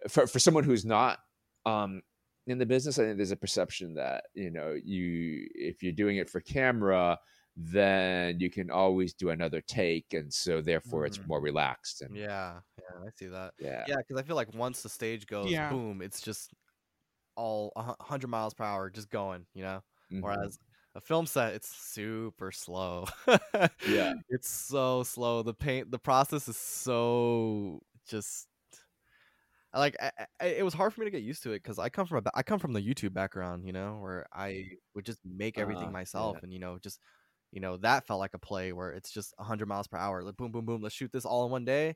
for 0.07 0.27
for 0.27 0.39
someone 0.39 0.63
who's 0.63 0.85
not 0.85 1.19
um, 1.65 2.01
in 2.47 2.57
the 2.57 2.65
business, 2.65 2.99
I 2.99 3.03
think 3.05 3.17
there's 3.17 3.31
a 3.31 3.37
perception 3.37 3.93
that 3.95 4.25
you 4.33 4.51
know 4.51 4.73
you 4.83 5.47
if 5.55 5.81
you're 5.83 5.93
doing 5.93 6.17
it 6.17 6.29
for 6.29 6.41
camera, 6.41 7.19
then 7.55 8.39
you 8.39 8.49
can 8.49 8.71
always 8.71 9.13
do 9.13 9.29
another 9.29 9.61
take, 9.61 10.13
and 10.13 10.33
so 10.33 10.61
therefore 10.61 11.05
it's 11.05 11.19
Mhm. 11.19 11.27
more 11.27 11.41
relaxed. 11.41 12.01
And 12.01 12.19
Yeah, 12.19 12.61
yeah, 12.79 12.99
I 13.05 13.09
see 13.15 13.27
that. 13.27 13.53
yeah, 13.57 13.87
Yeah, 13.87 13.97
because 13.97 14.17
I 14.21 14.23
feel 14.27 14.35
like 14.37 14.53
once 14.53 14.83
the 14.83 14.89
stage 14.89 15.27
goes 15.27 15.59
Yeah. 15.59 15.59
boom, 15.59 16.01
it's 16.01 16.21
just 16.21 16.53
all 17.35 17.71
100 17.75 18.27
miles 18.29 18.53
per 18.53 18.63
hour, 18.65 18.89
just 18.91 19.09
going, 19.09 19.47
you 19.53 19.63
know. 19.63 19.83
Mhm. 20.09 20.21
Whereas 20.21 20.57
a 20.95 21.01
film 21.01 21.25
set, 21.27 21.55
it's 21.55 21.69
super 21.69 22.51
slow. 22.51 23.07
Yeah. 23.85 24.13
it's 24.29 24.49
so 24.49 25.03
slow. 25.03 25.43
The 25.43 25.53
paint, 25.55 25.91
the 25.91 25.99
process 25.99 26.47
is 26.49 26.57
so 26.57 27.81
just 28.07 28.47
I 28.52 28.52
like. 29.79 29.95
I, 30.01 30.11
I, 30.41 30.45
it 30.47 30.63
was 30.65 30.73
hard 30.73 30.93
for 30.93 31.01
me 31.01 31.05
to 31.05 31.11
get 31.11 31.23
used 31.23 31.43
to 31.43 31.51
it 31.51 31.63
because 31.63 31.79
I 31.79 31.89
come 31.89 32.05
from 32.07 32.23
a, 32.25 32.31
I 32.35 32.43
come 32.43 32.59
from 32.59 32.73
the 32.73 32.81
YouTube 32.81 33.13
background, 33.13 33.65
you 33.65 33.73
know, 33.73 33.99
where 34.01 34.25
I 34.33 34.71
would 34.95 35.05
just 35.05 35.19
make 35.25 35.57
everything 35.57 35.91
Uh-huh, 35.91 35.91
myself, 35.91 36.37
yeah. 36.37 36.41
and 36.43 36.53
you 36.53 36.59
know, 36.59 36.77
just 36.79 36.99
you 37.51 37.61
know, 37.61 37.77
that 37.77 38.07
felt 38.07 38.19
like 38.19 38.33
a 38.33 38.39
play 38.39 38.73
where 38.73 38.91
it's 38.91 39.11
just 39.11 39.33
100 39.37 39.67
miles 39.67 39.87
per 39.87 39.97
hour. 39.97 40.23
Like 40.23 40.37
boom, 40.37 40.51
boom, 40.51 40.65
boom. 40.65 40.81
Let's 40.81 40.95
shoot 40.95 41.11
this 41.11 41.25
all 41.25 41.45
in 41.45 41.51
one 41.51 41.65
day. 41.65 41.95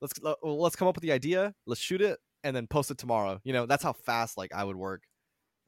Let's 0.00 0.14
let- 0.22 0.44
let's 0.44 0.76
come 0.76 0.88
up 0.88 0.96
with 0.96 1.02
the 1.02 1.12
idea. 1.12 1.54
Let's 1.66 1.80
shoot 1.80 2.00
it 2.02 2.20
and 2.44 2.54
then 2.56 2.66
post 2.68 2.90
it 2.90 2.98
tomorrow. 2.98 3.40
You 3.44 3.52
know, 3.54 3.66
that's 3.66 3.82
how 3.84 3.92
fast 3.94 4.36
like 4.38 4.52
I 4.54 4.64
would 4.64 4.76
work. 4.76 5.04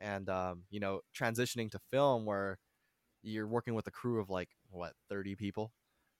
And 0.01 0.29
um, 0.31 0.65
you 0.71 0.81
know, 0.81 1.01
transitioning 1.19 1.71
to 1.73 1.81
film 1.93 2.25
where 2.27 2.59
you're 3.23 3.47
working 3.49 3.75
with 3.75 3.87
a 3.87 3.91
crew 3.91 4.21
of 4.21 4.31
like 4.31 4.51
what 4.71 4.95
30 5.09 5.37
people. 5.37 5.73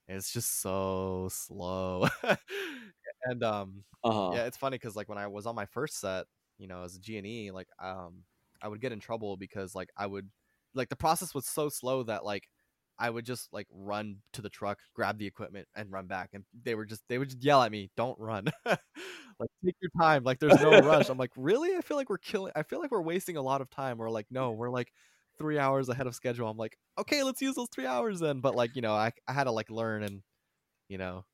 It's 0.07 0.31
just 0.33 0.61
so 0.61 1.29
slow. 1.31 2.07
and 3.25 3.43
um 3.43 3.83
Uh-huh. 4.03 4.39
yeah, 4.39 4.45
it's 4.45 4.57
funny 4.57 4.75
because 4.77 4.95
like 4.95 5.09
when 5.09 5.17
I 5.19 5.27
was 5.27 5.45
on 5.45 5.55
my 5.55 5.65
first 5.67 5.99
set, 5.99 6.25
you 6.57 6.67
know, 6.67 6.83
as 6.83 6.95
a 6.95 6.99
G 6.99 7.17
and 7.17 7.27
E, 7.27 7.51
like 7.51 7.67
um, 7.79 8.23
I 8.61 8.67
would 8.69 8.81
get 8.81 8.91
in 8.91 8.99
trouble 8.99 9.37
because 9.37 9.75
like 9.75 9.89
I 9.97 10.07
would, 10.07 10.29
like 10.73 10.89
the 10.89 10.95
process 10.95 11.33
was 11.35 11.45
so 11.47 11.69
slow 11.69 12.03
that 12.03 12.25
like 12.25 12.49
I 12.97 13.09
would 13.09 13.25
just 13.25 13.51
like 13.53 13.67
run 13.71 14.17
to 14.33 14.41
the 14.41 14.49
truck, 14.49 14.79
grab 14.95 15.17
the 15.19 15.27
equipment, 15.27 15.67
and 15.75 15.91
run 15.91 16.07
back, 16.07 16.31
and 16.33 16.45
they 16.63 16.75
were 16.75 16.85
just 16.85 17.03
they 17.09 17.17
would 17.17 17.29
just 17.29 17.43
yell 17.43 17.61
at 17.63 17.71
me, 17.71 17.91
"Don't 17.97 18.17
run, 18.19 18.45
like 18.65 19.49
take 19.65 19.75
your 19.81 19.91
time, 19.99 20.23
like 20.23 20.39
there's 20.39 20.59
no 20.59 20.75
rush." 20.77 21.09
I'm 21.09 21.17
like, 21.17 21.31
really? 21.35 21.75
I 21.75 21.81
feel 21.81 21.97
like 21.97 22.09
we're 22.09 22.17
killing. 22.17 22.53
I 22.55 22.63
feel 22.63 22.79
like 22.79 22.91
we're 22.91 23.01
wasting 23.01 23.37
a 23.37 23.41
lot 23.41 23.61
of 23.61 23.69
time. 23.69 23.97
We're 23.97 24.09
like, 24.09 24.27
no, 24.31 24.51
we're 24.51 24.69
like 24.69 24.91
three 25.37 25.59
hours 25.59 25.89
ahead 25.89 26.07
of 26.07 26.15
schedule. 26.15 26.47
I'm 26.49 26.57
like, 26.57 26.77
okay, 26.97 27.23
let's 27.23 27.41
use 27.41 27.55
those 27.55 27.69
three 27.73 27.85
hours 27.85 28.19
then. 28.19 28.39
But 28.41 28.55
like 28.55 28.75
you 28.75 28.81
know, 28.81 28.93
I 28.93 29.11
I 29.27 29.33
had 29.33 29.45
to 29.45 29.51
like 29.51 29.69
learn 29.69 30.03
and 30.03 30.23
you 30.89 30.97
know, 30.97 31.25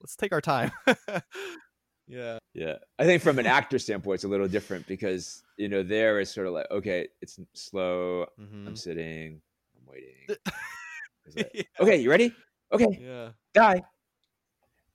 let's 0.00 0.16
take 0.16 0.32
our 0.32 0.40
time. 0.40 0.70
yeah. 2.06 2.38
Yeah, 2.54 2.76
I 2.98 3.04
think 3.04 3.22
from 3.22 3.38
an 3.38 3.46
actor 3.46 3.78
standpoint, 3.78 4.16
it's 4.16 4.24
a 4.24 4.28
little 4.28 4.48
different 4.48 4.86
because 4.86 5.42
you 5.58 5.68
know 5.68 5.82
there 5.82 6.20
is 6.20 6.30
sort 6.30 6.46
of 6.46 6.54
like 6.54 6.70
okay, 6.70 7.08
it's 7.20 7.38
slow. 7.54 8.26
Mhm. 8.40 8.66
I'm 8.66 8.76
sitting. 8.76 9.40
I'm 9.76 9.86
waiting. 9.86 10.14
Like, 10.28 11.50
Yeah. 11.54 11.62
okay, 11.80 11.96
you 11.96 12.08
ready? 12.10 12.32
Okay, 12.72 12.98
Yeah. 13.00 13.30
guy. 13.54 13.82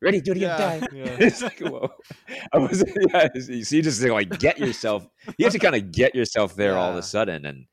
ready, 0.01 0.21
do 0.21 0.31
it 0.31 0.37
again, 0.37 0.49
Yeah, 0.49 0.79
die. 0.79 0.87
yeah. 0.93 1.17
it's 1.19 1.41
like, 1.41 1.59
whoa. 1.59 1.91
I 2.53 2.57
was, 2.57 2.83
yeah, 3.13 3.27
so 3.39 3.51
you 3.75 3.81
just 3.83 4.01
like 4.01 4.39
get 4.39 4.57
yourself, 4.57 5.07
you 5.37 5.45
have 5.45 5.53
to 5.53 5.59
kind 5.59 5.75
of 5.75 5.91
get 5.91 6.15
yourself 6.15 6.55
there 6.55 6.77
all 6.77 6.89
of 6.91 6.95
a 6.97 7.03
sudden. 7.03 7.45
And, 7.45 7.65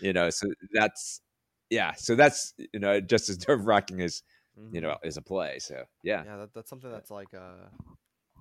you 0.00 0.12
know, 0.12 0.28
so 0.30 0.46
that's, 0.74 1.20
yeah, 1.70 1.92
so 1.94 2.14
that's, 2.16 2.52
you 2.72 2.80
know, 2.80 3.00
just 3.00 3.28
as 3.30 3.46
nerve 3.48 3.64
wracking 3.66 4.02
as, 4.02 4.22
you 4.72 4.80
Mhm. 4.80 4.82
know, 4.82 4.96
as 5.04 5.16
a 5.16 5.22
play. 5.22 5.58
So, 5.58 5.84
yeah. 6.02 6.24
yeah 6.24 6.36
that, 6.36 6.54
that's 6.54 6.70
something 6.70 6.90
that's 6.90 7.10
like 7.10 7.34
uh 7.34 7.68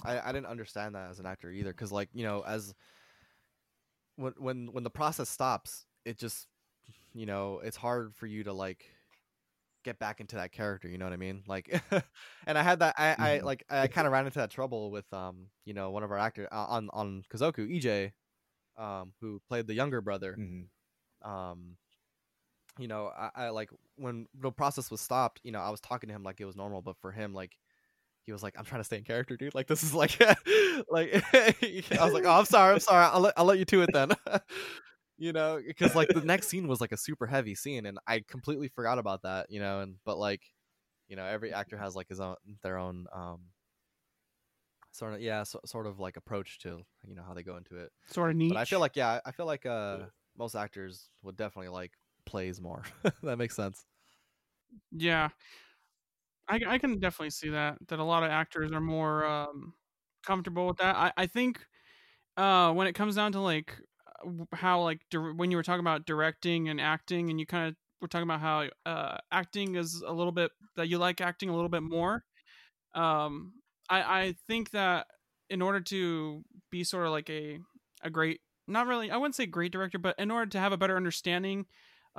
I, 0.04 0.30
I 0.30 0.32
didn't 0.32 0.48
understand 0.48 0.96
that 0.96 1.10
as 1.10 1.20
an 1.20 1.26
actor 1.26 1.52
either 1.52 1.72
because 1.72 1.92
like 1.92 2.10
you 2.14 2.24
know 2.24 2.42
as 2.42 2.74
when 4.16 4.34
when 4.38 4.68
when 4.74 4.84
the 4.84 4.90
process 4.90 5.30
stops 5.30 5.86
it 6.06 6.18
just 6.18 6.48
you 7.14 7.26
know 7.26 7.60
it's 7.64 7.78
hard 7.78 8.14
for 8.16 8.28
you 8.28 8.44
to 8.44 8.54
like 8.54 8.86
get 9.84 10.00
back 10.00 10.20
into 10.20 10.36
that 10.36 10.52
character 10.52 10.88
you 10.90 10.98
know 10.98 11.06
what 11.06 11.14
i 11.14 11.18
mean 11.18 11.44
like 11.48 11.82
and 12.48 12.58
i 12.58 12.64
had 12.64 12.80
that 12.80 12.96
i 12.98 13.16
i 13.20 13.40
Mhm. 13.40 13.44
like 13.44 13.64
i 13.70 13.88
kind 13.88 14.06
of 14.08 14.14
ran 14.14 14.26
into 14.26 14.40
that 14.40 14.50
trouble 14.52 14.92
with 14.92 15.12
um 15.14 15.48
you 15.66 15.74
know 15.74 15.92
one 15.92 16.04
of 16.04 16.12
our 16.12 16.18
actors 16.18 16.48
uh, 16.52 16.66
on 16.68 16.90
on 16.94 17.24
kazoku 17.32 17.68
ej 17.70 18.12
um 18.78 19.14
who 19.22 19.42
played 19.48 19.68
the 19.68 19.74
younger 19.74 20.02
brother 20.02 20.40
Mhm. 20.40 20.68
um 21.24 21.78
you 22.80 22.88
know 22.88 23.12
I, 23.18 23.30
I 23.36 23.50
like 23.50 23.70
when 23.96 24.26
the 24.40 24.52
process 24.52 24.90
was 24.90 25.02
stopped 25.02 25.40
you 25.44 25.52
know 25.52 25.60
i 25.60 25.70
was 25.70 25.82
talking 25.82 26.10
to 26.10 26.16
him 26.16 26.24
like 26.24 26.40
it 26.40 26.46
was 26.46 26.56
normal 26.56 26.82
but 26.82 26.98
for 27.02 27.12
him 27.12 27.34
like 27.34 27.58
he 28.26 28.32
was 28.32 28.42
like 28.42 28.56
i'm 28.58 28.66
trying 28.66 28.82
to 28.82 28.86
stay 28.86 28.98
in 28.98 29.04
character 29.04 29.38
dude. 29.38 29.56
Like 29.56 29.68
this 29.68 29.84
is 29.84 29.94
like 29.94 30.20
like 30.90 31.24
i 31.34 31.76
was 32.02 32.14
like 32.14 32.26
oh 32.26 32.40
i'm 32.40 32.46
sorry 32.46 32.74
i'm 32.74 32.80
sorry. 32.80 33.06
I'll 33.06 33.22
let, 33.22 33.34
I'll 33.38 33.46
let 33.46 33.60
you 33.60 33.66
to 33.66 33.82
it 33.84 33.90
then. 33.94 34.12
You 35.22 35.34
know 35.34 35.60
because 35.68 35.96
like 35.96 36.08
the 36.08 36.22
next 36.22 36.48
scene 36.48 36.70
was 36.70 36.80
like 36.80 36.94
a 36.94 36.98
super 36.98 37.28
heavy 37.28 37.54
scene 37.54 37.86
and 37.86 38.00
i 38.08 38.24
completely 38.26 38.70
forgot 38.70 39.00
about 39.00 39.24
that 39.24 39.48
you 39.50 39.60
know 39.60 39.82
and 39.82 39.96
but 40.06 40.18
like 40.18 40.42
you 41.10 41.18
know 41.18 41.26
every 41.26 41.52
actor 41.52 41.78
has 41.78 41.94
like 41.94 42.08
his 42.08 42.22
own 42.22 42.36
their 42.64 42.78
own 42.78 43.06
um 43.14 43.40
sort 44.92 45.14
of 45.14 45.22
yeah 45.22 45.44
so, 45.44 45.60
sort 45.66 45.88
of 45.88 46.00
like 46.00 46.18
approach 46.18 46.60
to 46.60 46.82
you 47.06 47.16
know 47.16 47.24
how 47.28 47.34
they 47.34 47.44
go 47.44 47.58
into 47.58 47.78
it. 47.78 47.92
Sort 48.08 48.30
of 48.30 48.38
neat. 48.38 48.50
but 48.50 48.58
I 48.58 48.66
feel 48.66 48.80
like 48.80 48.96
yeah, 48.96 49.20
I 49.26 49.32
feel 49.32 49.46
like 49.46 49.66
uh 49.66 49.98
most 50.38 50.56
actors 50.56 51.10
would 51.22 51.36
definitely 51.36 51.70
like 51.70 51.92
plays 52.30 52.62
more. 52.62 52.84
that 53.24 53.38
makes 53.38 53.56
sense. 53.56 53.86
Yeah, 54.92 55.30
I, 56.48 56.60
I 56.68 56.78
can 56.78 57.00
definitely 57.00 57.30
see 57.30 57.50
that. 57.50 57.78
That 57.88 58.00
a 58.00 58.04
lot 58.04 58.24
of 58.24 58.32
actors 58.32 58.72
are 58.72 58.82
more 58.82 59.26
um, 59.26 59.74
comfortable 60.26 60.68
with 60.68 60.78
that. 60.78 60.96
I, 60.96 61.12
I 61.16 61.28
think 61.28 61.60
uh, 62.38 62.74
when 62.74 62.88
it 62.88 62.94
comes 62.94 63.16
down 63.16 63.34
to 63.34 63.42
like 63.42 63.76
how 64.54 64.82
like 64.84 65.02
dir- 65.12 65.34
when 65.34 65.52
you 65.52 65.58
were 65.58 65.64
talking 65.64 65.82
about 65.82 66.06
directing 66.06 66.70
and 66.70 66.82
acting, 66.82 67.30
and 67.30 67.40
you 67.40 67.46
kind 67.46 67.70
of 67.70 67.76
were 68.02 68.08
talking 68.08 68.28
about 68.28 68.42
how 68.42 68.68
uh, 68.86 69.18
acting 69.32 69.76
is 69.76 70.04
a 70.06 70.14
little 70.14 70.32
bit 70.32 70.52
that 70.76 70.90
you 70.90 70.98
like 70.98 71.22
acting 71.22 71.50
a 71.50 71.56
little 71.56 71.70
bit 71.70 71.84
more. 71.84 72.24
Um, 72.96 73.54
I 73.90 74.02
I 74.22 74.36
think 74.48 74.72
that 74.72 75.08
in 75.50 75.62
order 75.62 75.82
to 75.82 76.44
be 76.72 76.84
sort 76.84 77.06
of 77.06 77.12
like 77.12 77.30
a 77.30 77.60
a 78.04 78.10
great 78.10 78.42
not 78.68 78.88
really 78.88 79.12
I 79.12 79.18
wouldn't 79.18 79.36
say 79.36 79.46
great 79.46 79.72
director, 79.72 80.00
but 80.00 80.16
in 80.20 80.32
order 80.32 80.50
to 80.52 80.60
have 80.60 80.74
a 80.74 80.78
better 80.78 80.98
understanding, 80.98 81.66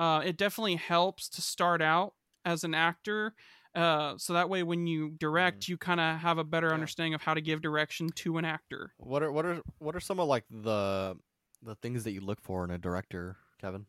uh, 0.01 0.22
it 0.24 0.38
definitely 0.38 0.76
helps 0.76 1.28
to 1.28 1.42
start 1.42 1.82
out 1.82 2.14
as 2.46 2.64
an 2.64 2.74
actor. 2.74 3.34
Uh, 3.74 4.14
so 4.18 4.32
that 4.32 4.48
way, 4.48 4.62
when 4.62 4.86
you 4.86 5.11
direct, 5.11 5.68
you 5.68 5.76
kind 5.76 6.01
of 6.01 6.18
have 6.20 6.38
a 6.38 6.44
better 6.44 6.68
Yeah. 6.68 6.74
understanding 6.74 7.14
of 7.14 7.22
how 7.22 7.34
to 7.34 7.42
give 7.42 7.61
direction 7.62 8.12
to 8.16 8.38
an 8.38 8.46
actor. 8.46 8.94
What 8.98 9.22
are 9.22 9.32
what 9.32 9.44
are 9.46 9.62
what 9.78 9.96
are 9.96 10.01
some 10.01 10.20
of 10.20 10.28
like 10.28 10.44
the 10.51 11.16
the 11.62 11.74
things 11.76 12.05
that 12.05 12.12
you 12.12 12.20
look 12.20 12.40
for 12.40 12.64
in 12.64 12.70
a 12.70 12.78
director, 12.78 13.36
Kevin? 13.61 13.86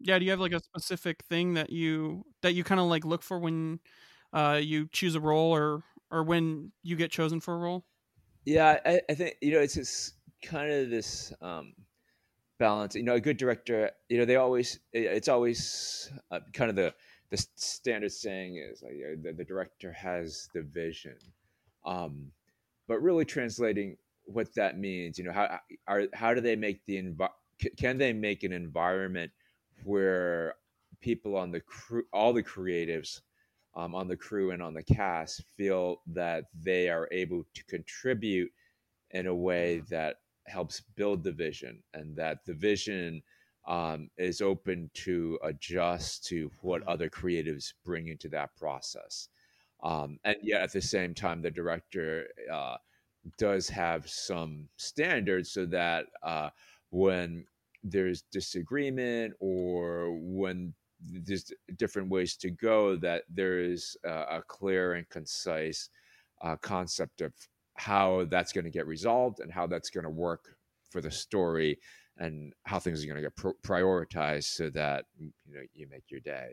Yeah, 0.00 0.18
do 0.18 0.24
you 0.24 0.30
have 0.30 0.40
like 0.40 0.52
a 0.52 0.60
specific 0.60 1.22
thing 1.24 1.54
that 1.54 1.70
you 1.70 2.24
that 2.42 2.54
you 2.54 2.62
kind 2.64 2.80
of 2.80 2.86
like 2.86 3.04
look 3.04 3.22
for 3.22 3.38
when 3.38 3.80
uh, 4.32 4.60
you 4.62 4.88
choose 4.92 5.14
a 5.14 5.20
role 5.20 5.54
or 5.54 5.82
or 6.10 6.22
when 6.22 6.72
you 6.82 6.96
get 6.96 7.10
chosen 7.10 7.40
for 7.40 7.54
a 7.54 7.58
role? 7.58 7.84
Yeah, 8.44 8.78
I, 8.84 9.00
I 9.10 9.14
think 9.14 9.36
you 9.40 9.52
know 9.52 9.60
it's 9.60 9.74
this 9.74 10.12
kind 10.42 10.70
of 10.72 10.90
this 10.90 11.32
um, 11.42 11.74
balance. 12.58 12.94
You 12.94 13.02
know, 13.02 13.14
a 13.14 13.20
good 13.20 13.36
director, 13.36 13.90
you 14.08 14.18
know, 14.18 14.24
they 14.24 14.36
always 14.36 14.78
it's 14.92 15.28
always 15.28 16.10
uh, 16.30 16.40
kind 16.52 16.70
of 16.70 16.76
the 16.76 16.94
the 17.30 17.46
standard 17.56 18.12
saying 18.12 18.56
is 18.56 18.82
like 18.82 18.92
uh, 18.92 19.16
the, 19.22 19.32
the 19.32 19.44
director 19.44 19.92
has 19.92 20.48
the 20.54 20.62
vision, 20.62 21.16
um, 21.84 22.30
but 22.86 23.02
really 23.02 23.24
translating 23.24 23.96
what 24.24 24.54
that 24.54 24.78
means. 24.78 25.18
You 25.18 25.24
know, 25.24 25.32
how 25.32 25.58
are 25.86 26.04
how 26.14 26.34
do 26.34 26.40
they 26.40 26.56
make 26.56 26.84
the 26.86 27.02
envi- 27.02 27.76
can 27.76 27.98
they 27.98 28.12
make 28.12 28.44
an 28.44 28.52
environment 28.52 29.30
where 29.84 30.54
people 31.00 31.36
on 31.36 31.50
the 31.50 31.60
crew, 31.60 32.04
all 32.12 32.32
the 32.32 32.42
creatives 32.42 33.20
um, 33.74 33.94
on 33.94 34.08
the 34.08 34.16
crew 34.16 34.50
and 34.50 34.62
on 34.62 34.74
the 34.74 34.82
cast 34.82 35.42
feel 35.56 36.00
that 36.06 36.44
they 36.54 36.88
are 36.88 37.08
able 37.12 37.44
to 37.54 37.64
contribute 37.64 38.50
in 39.12 39.26
a 39.26 39.34
way 39.34 39.82
that 39.88 40.16
helps 40.48 40.82
build 40.96 41.22
the 41.22 41.32
vision 41.32 41.82
and 41.94 42.16
that 42.16 42.44
the 42.44 42.54
vision 42.54 43.22
um, 43.66 44.08
is 44.16 44.40
open 44.40 44.90
to 44.94 45.38
adjust 45.42 46.24
to 46.26 46.50
what 46.62 46.82
other 46.88 47.10
creatives 47.10 47.74
bring 47.84 48.08
into 48.08 48.28
that 48.30 48.56
process. 48.56 49.28
Um, 49.82 50.18
and 50.24 50.36
yet 50.42 50.62
at 50.62 50.72
the 50.72 50.80
same 50.80 51.14
time, 51.14 51.42
the 51.42 51.50
director 51.50 52.28
uh, 52.52 52.76
does 53.36 53.68
have 53.68 54.08
some 54.08 54.68
standards 54.76 55.50
so 55.52 55.66
that 55.66 56.06
uh, 56.22 56.50
when 56.90 57.44
there's 57.84 58.22
disagreement 58.32 59.34
or 59.38 60.18
when 60.20 60.74
there's 61.00 61.52
different 61.76 62.08
ways 62.08 62.36
to 62.36 62.50
go, 62.50 62.96
that 62.96 63.24
there 63.28 63.60
is 63.60 63.96
a, 64.04 64.38
a 64.38 64.42
clear 64.46 64.94
and 64.94 65.08
concise 65.10 65.90
uh, 66.42 66.56
concept 66.56 67.20
of 67.20 67.32
how 67.78 68.26
that's 68.28 68.52
going 68.52 68.64
to 68.64 68.70
get 68.70 68.86
resolved 68.86 69.40
and 69.40 69.52
how 69.52 69.66
that's 69.66 69.90
going 69.90 70.04
to 70.04 70.10
work 70.10 70.56
for 70.90 71.00
the 71.00 71.10
story 71.10 71.78
and 72.18 72.52
how 72.64 72.78
things 72.78 73.02
are 73.02 73.06
going 73.06 73.16
to 73.16 73.22
get 73.22 73.36
pro- 73.36 73.52
prioritized 73.64 74.44
so 74.44 74.68
that 74.70 75.04
you 75.18 75.32
know 75.54 75.62
you 75.74 75.86
make 75.88 76.10
your 76.10 76.20
day. 76.20 76.52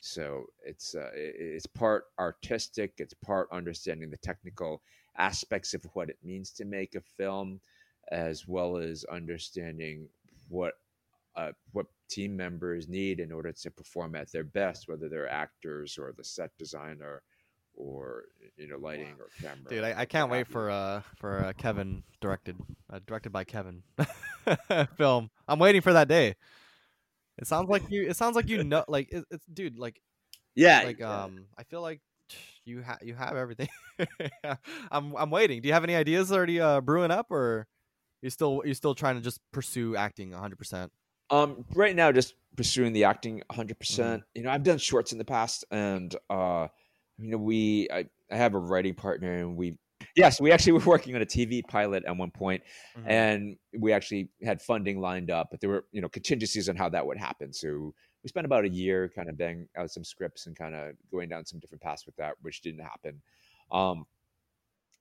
So 0.00 0.46
it's 0.64 0.94
uh, 0.94 1.10
it's 1.14 1.66
part 1.66 2.04
artistic 2.18 2.94
it's 2.98 3.14
part 3.14 3.48
understanding 3.52 4.10
the 4.10 4.16
technical 4.18 4.82
aspects 5.18 5.74
of 5.74 5.84
what 5.92 6.08
it 6.08 6.18
means 6.22 6.52
to 6.52 6.64
make 6.64 6.94
a 6.94 7.00
film 7.00 7.60
as 8.12 8.46
well 8.46 8.76
as 8.76 9.04
understanding 9.04 10.08
what 10.48 10.74
uh, 11.36 11.52
what 11.72 11.86
team 12.08 12.36
members 12.36 12.88
need 12.88 13.20
in 13.20 13.32
order 13.32 13.52
to 13.52 13.70
perform 13.70 14.14
at 14.14 14.32
their 14.32 14.44
best 14.44 14.88
whether 14.88 15.08
they're 15.08 15.30
actors 15.30 15.98
or 15.98 16.12
the 16.16 16.24
set 16.24 16.50
designer 16.58 17.22
or 17.76 18.24
you 18.56 18.68
know 18.68 18.76
lighting 18.78 19.14
or 19.18 19.28
camera 19.40 19.68
Dude, 19.68 19.84
I, 19.84 20.00
I 20.02 20.04
can't 20.04 20.30
wait 20.30 20.46
for 20.46 20.70
uh 20.70 21.02
for 21.16 21.44
uh, 21.44 21.52
Kevin 21.56 22.02
directed 22.20 22.56
uh, 22.92 23.00
directed 23.06 23.30
by 23.30 23.44
Kevin 23.44 23.82
film. 24.96 25.30
I'm 25.48 25.58
waiting 25.58 25.80
for 25.80 25.92
that 25.92 26.08
day. 26.08 26.34
It 27.38 27.46
sounds 27.46 27.68
like 27.70 27.90
you. 27.90 28.06
It 28.06 28.16
sounds 28.16 28.36
like 28.36 28.48
you 28.48 28.62
know. 28.62 28.84
Like 28.86 29.10
it, 29.10 29.24
it's 29.30 29.44
dude. 29.46 29.78
Like 29.78 30.00
yeah 30.54 30.82
like 30.84 31.00
yeah. 31.00 31.24
um. 31.24 31.46
I 31.56 31.64
feel 31.64 31.80
like 31.80 32.00
you 32.64 32.82
have 32.82 32.98
you 33.02 33.14
have 33.14 33.36
everything. 33.36 33.68
I'm 34.90 35.14
I'm 35.16 35.30
waiting. 35.30 35.62
Do 35.62 35.68
you 35.68 35.74
have 35.74 35.84
any 35.84 35.94
ideas 35.94 36.30
already 36.30 36.60
uh 36.60 36.80
brewing 36.80 37.10
up, 37.10 37.30
or 37.30 37.66
you 38.20 38.30
still 38.30 38.62
you 38.64 38.74
still 38.74 38.94
trying 38.94 39.16
to 39.16 39.22
just 39.22 39.40
pursue 39.52 39.96
acting 39.96 40.32
100? 40.32 40.58
percent 40.58 40.92
Um, 41.30 41.64
right 41.74 41.96
now, 41.96 42.12
just 42.12 42.34
pursuing 42.56 42.92
the 42.92 43.04
acting 43.04 43.42
100. 43.46 43.74
Mm-hmm. 43.74 43.78
percent 43.78 44.22
You 44.34 44.42
know, 44.42 44.50
I've 44.50 44.62
done 44.62 44.78
shorts 44.78 45.12
in 45.12 45.18
the 45.18 45.24
past, 45.24 45.64
and 45.70 46.14
uh, 46.28 46.68
you 47.20 47.30
know, 47.30 47.36
we 47.38 47.88
I, 47.92 48.06
I 48.30 48.36
have 48.36 48.54
a 48.54 48.58
writing 48.58 48.94
partner, 48.94 49.32
and 49.38 49.56
we 49.56 49.76
yes, 50.16 50.40
we 50.40 50.52
actually 50.52 50.72
were 50.78 50.84
working 50.84 51.14
on 51.14 51.22
a 51.22 51.26
TV 51.26 51.62
pilot 51.66 52.04
at 52.06 52.16
one 52.16 52.30
point, 52.30 52.62
Mm-hmm. 52.96 53.10
and 53.10 53.56
we 53.78 53.92
actually 53.92 54.28
had 54.42 54.60
funding 54.62 55.00
lined 55.00 55.30
up, 55.30 55.48
but 55.50 55.60
there 55.60 55.70
were 55.70 55.84
you 55.92 56.00
know 56.00 56.08
contingencies 56.08 56.68
on 56.68 56.76
how 56.76 56.88
that 56.88 57.06
would 57.06 57.18
happen. 57.18 57.52
So 57.52 57.94
we 58.22 58.28
spent 58.28 58.44
about 58.44 58.64
a 58.64 58.68
year 58.68 59.08
kind 59.14 59.28
of 59.28 59.38
banging 59.38 59.68
out 59.76 59.90
some 59.90 60.04
scripts 60.04 60.46
and 60.46 60.56
kind 60.56 60.74
of 60.74 60.94
going 61.10 61.28
down 61.28 61.46
some 61.46 61.58
different 61.58 61.82
paths 61.82 62.04
with 62.04 62.16
that, 62.16 62.34
which 62.42 62.60
didn't 62.60 62.80
happen. 62.84 63.22
Um, 63.72 64.04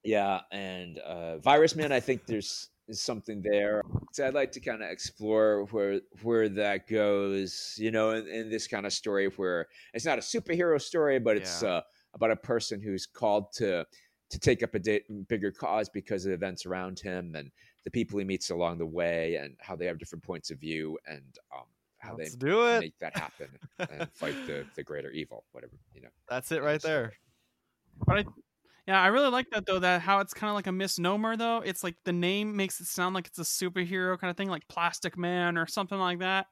yeah, 0.03 0.41
and 0.51 0.97
uh, 0.99 1.39
Virus 1.39 1.75
Man, 1.75 1.91
I 1.91 1.99
think 1.99 2.25
there's 2.25 2.69
is 2.87 3.01
something 3.01 3.43
there. 3.43 3.83
So 4.13 4.25
I'd 4.27 4.33
like 4.33 4.51
to 4.53 4.59
kind 4.59 4.81
of 4.81 4.89
explore 4.89 5.65
where 5.65 5.99
where 6.23 6.49
that 6.49 6.87
goes, 6.87 7.75
you 7.77 7.91
know, 7.91 8.11
in, 8.11 8.27
in 8.27 8.49
this 8.49 8.67
kind 8.67 8.85
of 8.85 8.93
story 8.93 9.27
where 9.35 9.67
it's 9.93 10.05
not 10.05 10.17
a 10.17 10.21
superhero 10.21 10.81
story, 10.81 11.19
but 11.19 11.37
it's 11.37 11.61
Yeah. 11.61 11.69
uh, 11.69 11.81
about 12.13 12.31
a 12.31 12.35
person 12.35 12.81
who's 12.81 13.05
called 13.05 13.51
to 13.53 13.85
to 14.29 14.39
take 14.39 14.61
up 14.61 14.75
a 14.75 14.79
da- 14.79 15.03
bigger 15.27 15.51
cause 15.51 15.89
because 15.89 16.25
of 16.25 16.31
events 16.31 16.65
around 16.65 16.99
him 16.99 17.33
and 17.35 17.51
the 17.83 17.89
people 17.89 18.19
he 18.19 18.25
meets 18.25 18.51
along 18.51 18.77
the 18.77 18.85
way 18.85 19.35
and 19.35 19.55
how 19.59 19.75
they 19.75 19.87
have 19.87 19.97
different 19.97 20.23
points 20.23 20.51
of 20.51 20.59
view 20.59 20.97
and 21.07 21.39
um, 21.51 21.63
how 21.97 22.15
Let's 22.15 22.35
they 22.35 22.37
do 22.37 22.67
it. 22.67 22.79
make 22.79 22.99
that 22.99 23.17
happen 23.17 23.47
and 23.79 24.07
fight 24.13 24.35
the, 24.45 24.65
the 24.75 24.83
greater 24.83 25.11
evil, 25.11 25.45
whatever 25.51 25.73
you 25.93 26.01
know. 26.01 26.09
That's 26.29 26.51
it 26.51 26.61
right 26.61 26.81
there. 26.81 27.13
But 28.05 28.19
I, 28.19 28.25
yeah, 28.87 29.01
I 29.01 29.07
really 29.07 29.29
like 29.29 29.49
that 29.51 29.65
though. 29.65 29.79
That 29.79 30.01
how 30.01 30.19
it's 30.19 30.33
kind 30.33 30.49
of 30.49 30.55
like 30.55 30.67
a 30.67 30.71
misnomer 30.71 31.35
though. 31.35 31.61
It's 31.65 31.83
like 31.83 31.95
the 32.05 32.13
name 32.13 32.55
makes 32.55 32.79
it 32.79 32.87
sound 32.87 33.15
like 33.15 33.27
it's 33.27 33.39
a 33.39 33.43
superhero 33.43 34.17
kind 34.17 34.31
of 34.31 34.37
thing, 34.37 34.49
like 34.49 34.67
Plastic 34.67 35.17
Man 35.17 35.57
or 35.57 35.67
something 35.67 35.99
like 35.99 36.19
that, 36.19 36.47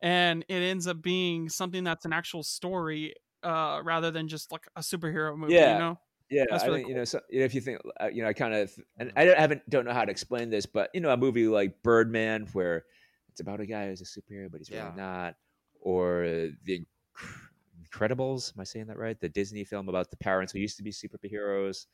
and 0.00 0.44
it 0.48 0.54
ends 0.62 0.86
up 0.86 1.02
being 1.02 1.48
something 1.48 1.84
that's 1.84 2.04
an 2.04 2.12
actual 2.12 2.42
story, 2.42 3.14
uh, 3.42 3.80
rather 3.82 4.10
than 4.10 4.28
just 4.28 4.52
like 4.52 4.66
a 4.76 4.80
superhero 4.80 5.36
movie. 5.36 5.54
Yeah. 5.54 5.74
You 5.74 5.78
know? 5.78 5.98
Yeah, 6.30 6.44
That's 6.48 6.64
I 6.64 6.66
really 6.66 6.78
think 6.80 6.88
you 6.88 6.94
know, 6.94 7.04
so, 7.04 7.20
you 7.28 7.40
know, 7.40 7.44
if 7.44 7.54
you 7.54 7.60
think, 7.60 7.78
uh, 8.00 8.08
you 8.10 8.22
know, 8.22 8.28
I 8.28 8.32
kind 8.32 8.54
of, 8.54 8.72
and 8.98 9.12
I 9.16 9.26
don't, 9.26 9.38
haven't 9.38 9.68
don't 9.68 9.84
know 9.84 9.92
how 9.92 10.06
to 10.06 10.10
explain 10.10 10.48
this, 10.48 10.64
but 10.64 10.88
you 10.94 11.00
know, 11.00 11.10
a 11.10 11.16
movie 11.16 11.46
like 11.46 11.82
Birdman, 11.82 12.48
where 12.54 12.84
it's 13.28 13.40
about 13.40 13.60
a 13.60 13.66
guy 13.66 13.88
who's 13.88 14.00
a 14.00 14.04
superhero, 14.04 14.50
but 14.50 14.58
he's 14.58 14.70
really 14.70 14.82
Yeah. 14.82 14.92
not, 14.96 15.34
or 15.80 16.50
the 16.64 16.86
Incredibles. 17.92 18.54
Am 18.56 18.60
I 18.60 18.64
saying 18.64 18.86
that 18.86 18.96
right? 18.98 19.20
The 19.20 19.28
Disney 19.28 19.64
film 19.64 19.88
about 19.88 20.10
the 20.10 20.16
parents 20.16 20.52
who 20.52 20.58
used 20.58 20.78
to 20.78 20.82
be 20.82 20.90
superheroes, 20.90 21.86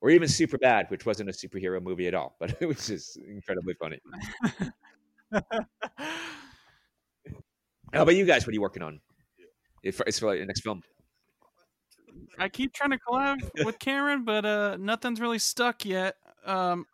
or 0.00 0.10
even 0.10 0.28
Superbad, 0.28 0.90
which 0.90 1.04
wasn't 1.04 1.28
a 1.28 1.32
superhero 1.32 1.82
movie 1.82 2.06
at 2.06 2.14
all, 2.14 2.36
but 2.40 2.56
it 2.60 2.66
was 2.66 2.86
just 2.86 3.18
incredibly 3.18 3.74
funny. 3.74 4.00
How 7.92 8.02
about 8.02 8.14
you 8.16 8.24
guys? 8.24 8.46
What 8.46 8.50
are 8.52 8.54
you 8.54 8.60
working 8.60 8.82
on? 8.82 9.00
It's 9.86 10.18
for 10.18 10.26
like, 10.26 10.38
your 10.38 10.46
next 10.46 10.60
film. 10.60 10.82
I 12.38 12.48
keep 12.48 12.72
trying 12.72 12.90
to 12.90 12.98
collab 12.98 13.64
with 13.64 13.78
Cameron, 13.78 14.24
but 14.24 14.44
uh, 14.44 14.76
nothing's 14.78 15.20
really 15.20 15.38
stuck 15.38 15.84
yet. 15.84 16.16
Um, 16.44 16.86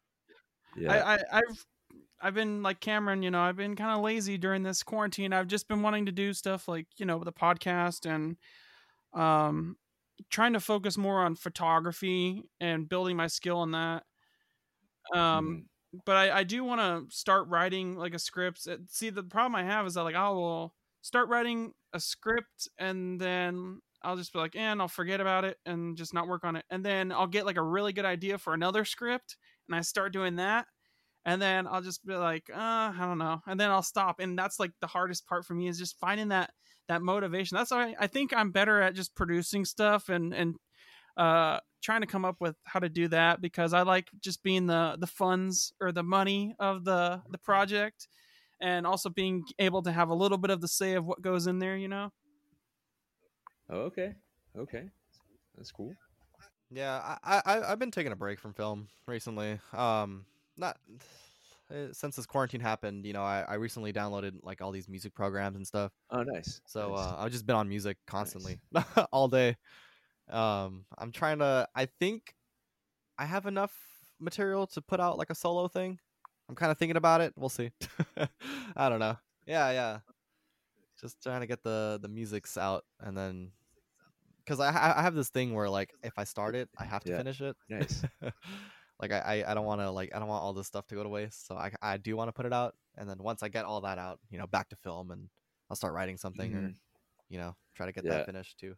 Yeah. 0.76 0.92
I, 0.92 1.14
I, 1.14 1.18
I've 1.32 1.66
I've 2.24 2.34
been 2.34 2.62
like 2.62 2.80
Cameron, 2.80 3.22
you 3.22 3.30
know, 3.30 3.40
I've 3.40 3.56
been 3.56 3.74
kind 3.74 3.90
of 3.90 4.04
lazy 4.04 4.38
during 4.38 4.62
this 4.62 4.82
quarantine. 4.82 5.32
I've 5.32 5.48
just 5.48 5.66
been 5.68 5.82
wanting 5.82 6.06
to 6.06 6.12
do 6.12 6.32
stuff 6.32 6.68
like 6.68 6.86
you 6.96 7.04
know 7.04 7.22
the 7.22 7.32
podcast 7.32 8.06
and 8.06 8.36
um, 9.12 9.76
trying 10.30 10.52
to 10.52 10.60
focus 10.60 10.96
more 10.96 11.20
on 11.20 11.34
photography 11.34 12.44
and 12.60 12.88
building 12.88 13.16
my 13.16 13.26
skill 13.26 13.62
in 13.64 13.72
that. 13.72 14.04
Um, 15.14 15.66
but 16.06 16.16
I, 16.16 16.38
I 16.38 16.44
do 16.44 16.62
want 16.64 16.80
to 16.80 17.14
start 17.14 17.48
writing 17.48 17.96
like 17.96 18.14
a 18.14 18.18
script. 18.18 18.66
See, 18.88 19.10
the 19.10 19.24
problem 19.24 19.56
I 19.56 19.64
have 19.64 19.86
is 19.86 19.94
that 19.94 20.04
like 20.04 20.14
I 20.14 20.30
will 20.30 20.72
start 21.02 21.28
writing 21.28 21.72
a 21.92 22.00
script 22.00 22.68
and 22.78 23.20
then 23.20 23.80
I'll 24.02 24.16
just 24.16 24.32
be 24.32 24.38
like, 24.38 24.56
and 24.56 24.80
I'll 24.80 24.88
forget 24.88 25.20
about 25.20 25.44
it 25.44 25.58
and 25.66 25.96
just 25.96 26.14
not 26.14 26.26
work 26.26 26.44
on 26.44 26.56
it. 26.56 26.64
And 26.70 26.84
then 26.84 27.12
I'll 27.12 27.26
get 27.26 27.46
like 27.46 27.56
a 27.56 27.62
really 27.62 27.92
good 27.92 28.04
idea 28.04 28.38
for 28.38 28.54
another 28.54 28.84
script 28.84 29.36
and 29.68 29.76
I 29.76 29.82
start 29.82 30.12
doing 30.12 30.36
that. 30.36 30.66
And 31.24 31.40
then 31.40 31.68
I'll 31.68 31.82
just 31.82 32.04
be 32.04 32.14
like, 32.14 32.50
uh, 32.52 32.58
I 32.58 32.96
don't 32.98 33.18
know. 33.18 33.40
And 33.46 33.58
then 33.58 33.70
I'll 33.70 33.82
stop. 33.82 34.18
And 34.18 34.36
that's 34.36 34.58
like 34.58 34.72
the 34.80 34.88
hardest 34.88 35.26
part 35.26 35.44
for 35.44 35.54
me 35.54 35.68
is 35.68 35.78
just 35.78 35.98
finding 36.00 36.28
that 36.28 36.50
that 36.88 37.00
motivation. 37.00 37.56
That's 37.56 37.70
why 37.70 37.94
I 37.98 38.08
think 38.08 38.34
I'm 38.34 38.50
better 38.50 38.80
at 38.82 38.94
just 38.94 39.14
producing 39.14 39.64
stuff 39.64 40.08
and 40.08 40.34
and 40.34 40.56
uh 41.16 41.60
trying 41.82 42.00
to 42.00 42.06
come 42.06 42.24
up 42.24 42.36
with 42.40 42.56
how 42.64 42.80
to 42.80 42.88
do 42.88 43.06
that 43.08 43.40
because 43.40 43.72
I 43.72 43.82
like 43.82 44.08
just 44.20 44.42
being 44.42 44.66
the 44.66 44.96
the 44.98 45.06
funds 45.06 45.72
or 45.80 45.92
the 45.92 46.02
money 46.02 46.54
of 46.58 46.84
the 46.84 47.22
the 47.30 47.38
project 47.38 48.08
and 48.62 48.86
also 48.86 49.10
being 49.10 49.44
able 49.58 49.82
to 49.82 49.92
have 49.92 50.08
a 50.08 50.14
little 50.14 50.38
bit 50.38 50.50
of 50.50 50.60
the 50.60 50.68
say 50.68 50.94
of 50.94 51.04
what 51.04 51.20
goes 51.20 51.46
in 51.46 51.58
there, 51.58 51.76
you 51.76 51.88
know. 51.88 52.10
Oh, 53.68 53.80
okay. 53.80 54.14
Okay. 54.56 54.84
That's 55.56 55.72
cool. 55.72 55.92
Yeah, 56.70 57.16
I, 57.22 57.42
I 57.44 57.72
I've 57.72 57.78
been 57.78 57.90
taking 57.90 58.12
a 58.12 58.16
break 58.16 58.40
from 58.40 58.54
film 58.54 58.88
recently. 59.06 59.58
Um, 59.74 60.24
not 60.56 60.78
eh, 61.70 61.88
since 61.92 62.16
this 62.16 62.24
quarantine 62.24 62.60
happened. 62.60 63.04
You 63.04 63.12
know, 63.12 63.22
I, 63.22 63.44
I 63.46 63.54
recently 63.54 63.92
downloaded 63.92 64.36
like 64.42 64.62
all 64.62 64.72
these 64.72 64.88
music 64.88 65.14
programs 65.14 65.56
and 65.56 65.66
stuff. 65.66 65.92
Oh, 66.10 66.22
nice. 66.22 66.62
So 66.66 66.92
nice. 66.92 67.00
uh, 67.00 67.16
I've 67.18 67.32
just 67.32 67.46
been 67.46 67.56
on 67.56 67.68
music 67.68 67.98
constantly 68.06 68.58
all 69.12 69.28
day. 69.28 69.56
Um, 70.30 70.86
I'm 70.96 71.12
trying 71.12 71.40
to. 71.40 71.68
I 71.74 71.86
think 71.86 72.34
I 73.18 73.26
have 73.26 73.44
enough 73.44 73.76
material 74.18 74.66
to 74.68 74.80
put 74.80 75.00
out 75.00 75.18
like 75.18 75.30
a 75.30 75.34
solo 75.34 75.68
thing. 75.68 75.98
I'm 76.48 76.54
kind 76.54 76.70
of 76.72 76.78
thinking 76.78 76.96
about 76.96 77.20
it. 77.20 77.32
We'll 77.36 77.48
see. 77.48 77.70
I 78.76 78.88
don't 78.88 78.98
know. 79.00 79.16
Yeah, 79.46 79.70
yeah. 79.70 79.98
Just 81.00 81.22
trying 81.22 81.40
to 81.40 81.46
get 81.46 81.62
the 81.62 81.98
the 82.00 82.08
music's 82.08 82.56
out, 82.56 82.84
and 83.00 83.16
then 83.16 83.52
because 84.38 84.60
I 84.60 84.70
I 84.70 84.98
I 85.00 85.02
have 85.02 85.14
this 85.14 85.30
thing 85.30 85.54
where 85.54 85.68
like 85.68 85.92
if 86.02 86.12
I 86.18 86.24
start 86.24 86.54
it, 86.54 86.68
I 86.78 86.84
have 86.84 87.02
to 87.04 87.10
Yeah. 87.10 87.16
finish 87.18 87.40
it. 87.40 87.56
Nice. 87.68 88.04
like 89.00 89.10
I 89.12 89.44
I, 89.46 89.54
don't 89.54 89.64
want 89.66 89.80
to 89.80 89.90
like 89.90 90.14
I 90.14 90.18
don't 90.20 90.28
want 90.28 90.42
all 90.44 90.52
this 90.52 90.66
stuff 90.68 90.86
to 90.88 90.94
go 90.94 91.02
to 91.02 91.08
waste. 91.08 91.46
So 91.46 91.56
I 91.56 91.72
I 91.82 91.96
do 91.96 92.16
want 92.16 92.28
to 92.28 92.32
put 92.32 92.46
it 92.46 92.52
out, 92.52 92.76
and 92.96 93.08
then 93.08 93.18
once 93.22 93.42
I 93.42 93.48
get 93.48 93.64
all 93.64 93.80
that 93.80 93.98
out, 93.98 94.20
you 94.30 94.38
know, 94.38 94.46
back 94.46 94.68
to 94.68 94.76
film, 94.76 95.10
and 95.10 95.28
I'll 95.70 95.76
start 95.76 95.94
writing 95.94 96.16
something 96.18 96.54
or 96.54 96.62
Mhm. 96.68 96.74
you 97.28 97.38
know 97.38 97.56
try 97.74 97.86
to 97.86 97.92
get 97.92 98.04
Yeah. 98.04 98.18
that 98.18 98.26
finished 98.26 98.58
too. 98.58 98.76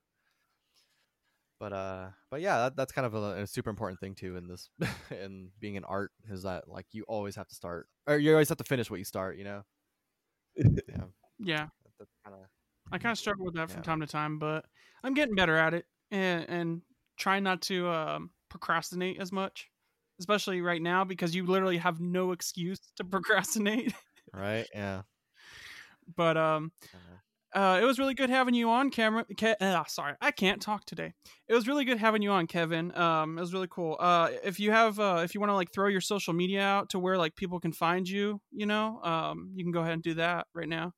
But 1.61 1.73
uh, 1.73 2.09
but 2.31 2.41
yeah, 2.41 2.59
that, 2.59 2.77
that's 2.77 2.93
kind 2.93 3.07
of 3.07 3.15
a, 3.15 3.43
a 3.43 3.47
super 3.47 3.71
important 3.71 4.01
thing 4.01 4.15
too 4.15 4.37
in 4.37 4.49
this 4.49 4.69
in 5.11 5.51
being 5.61 5.77
in 5.77 5.85
art 5.85 6.11
is 6.29 6.43
that 6.43 6.69
like 6.69 6.87
you 6.93 7.05
always 7.09 7.37
have 7.37 7.49
to 7.49 7.55
start 7.55 7.89
or 8.07 8.19
you 8.19 8.33
always 8.33 8.49
have 8.49 8.59
to 8.59 8.65
finish 8.65 8.91
what 8.91 8.99
you 8.99 9.05
start. 9.05 9.37
You 9.39 9.45
know. 9.45 9.63
yeah. 10.57 11.05
Yeah. 11.39 11.65
that- 11.65 11.93
That's 11.99 12.11
kind 12.25 12.37
of 12.37 12.41
I 12.93 12.99
kind 12.99 13.13
of 13.13 13.19
struggle 13.19 13.45
with 13.47 13.55
that 13.55 13.71
from 13.71 13.83
time 13.83 14.01
to 14.01 14.07
time, 14.07 14.39
but 14.39 14.67
I'm 15.03 15.15
getting 15.15 15.35
better 15.35 15.57
at 15.57 15.73
it 15.75 15.87
and, 16.11 16.49
and 16.49 16.83
trying 17.17 17.43
not 17.43 17.63
to 17.63 17.89
um, 17.89 18.31
procrastinate 18.51 19.19
as 19.21 19.33
much, 19.33 19.71
especially 20.21 20.61
right 20.61 20.83
now 20.83 21.03
because 21.03 21.35
you 21.35 21.47
literally 21.47 21.79
have 21.79 21.99
no 22.01 22.33
excuse 22.33 22.81
to 22.97 23.05
procrastinate. 23.05 23.95
right. 24.35 24.67
Yeah. 24.75 25.03
but 26.15 26.37
um, 26.37 26.73
kinda. 26.91 27.14
Uh, 27.55 27.79
it 27.81 27.85
was 27.85 27.99
really 27.99 28.15
good 28.15 28.31
having 28.31 28.55
you 28.55 28.69
on, 28.71 28.91
Cameron. 28.91 29.27
Ke- 29.37 29.57
uh, 29.61 29.85
sorry, 29.87 30.15
I 30.21 30.33
can't 30.33 30.61
talk 30.61 30.85
today. 30.85 31.13
It 31.49 31.55
was 31.55 31.69
really 31.69 31.85
good 31.85 31.99
having 31.99 32.21
you 32.21 32.31
on, 32.31 32.47
Kevin. 32.47 32.97
Um, 32.97 33.39
it 33.39 33.41
was 33.41 33.53
really 33.53 33.69
cool. 33.71 33.97
Uh, 34.01 34.31
if 34.43 34.59
you 34.59 34.73
have, 34.73 34.99
uh, 34.99 35.21
if 35.25 35.35
you 35.35 35.41
want 35.41 35.51
to 35.51 35.55
like 35.55 35.73
throw 35.73 35.89
your 35.89 36.01
social 36.01 36.35
media 36.35 36.63
out 36.63 36.91
to 36.91 36.99
where 36.99 37.17
like 37.17 37.37
people 37.37 37.61
can 37.61 37.73
find 37.73 38.09
you, 38.09 38.41
you 38.51 38.67
know, 38.67 39.01
um, 39.03 39.53
you 39.55 39.65
can 39.65 39.73
go 39.73 39.81
ahead 39.81 39.93
and 39.93 40.03
do 40.03 40.15
that 40.15 40.47
right 40.55 40.69
now. 40.69 40.93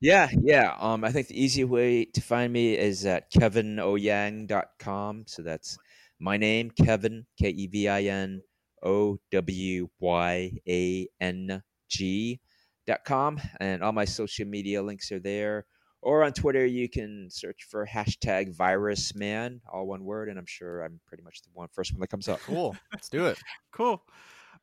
Yeah, 0.00 0.28
yeah. 0.42 0.74
Um, 0.80 1.04
I 1.04 1.12
think 1.12 1.28
the 1.28 1.40
easy 1.40 1.62
way 1.62 2.04
to 2.06 2.20
find 2.20 2.52
me 2.52 2.76
is 2.76 3.06
at 3.06 3.32
kevinowyang.com. 3.32 5.24
So 5.28 5.42
that's 5.42 5.78
my 6.18 6.36
name, 6.36 6.70
Kevin, 6.70 7.26
K 7.40 7.50
E 7.50 7.66
V 7.68 7.88
I 7.88 8.02
N 8.02 8.42
O 8.82 9.18
W 9.30 9.88
Y 10.00 10.52
A 10.68 11.08
N 11.20 11.62
G 11.88 12.40
dot 12.84 13.04
com. 13.04 13.40
And 13.60 13.84
all 13.84 13.92
my 13.92 14.04
social 14.04 14.46
media 14.46 14.82
links 14.82 15.12
are 15.12 15.20
there. 15.20 15.66
Or 16.02 16.24
on 16.24 16.32
Twitter, 16.32 16.66
you 16.66 16.88
can 16.88 17.28
search 17.30 17.64
for 17.70 17.86
hashtag 17.86 18.52
virus 18.54 19.14
man, 19.14 19.60
all 19.72 19.86
one 19.86 20.04
word, 20.04 20.28
and 20.28 20.36
I'm 20.38 20.46
sure 20.46 20.82
I'm 20.82 21.00
pretty 21.06 21.22
much 21.22 21.42
the 21.42 21.48
one 21.54 21.68
first 21.72 21.92
one 21.92 22.00
that 22.00 22.08
comes 22.08 22.28
up. 22.28 22.40
Cool. 22.40 22.76
Let's 22.92 23.08
do 23.08 23.26
it. 23.26 23.38
Cool. 23.72 24.02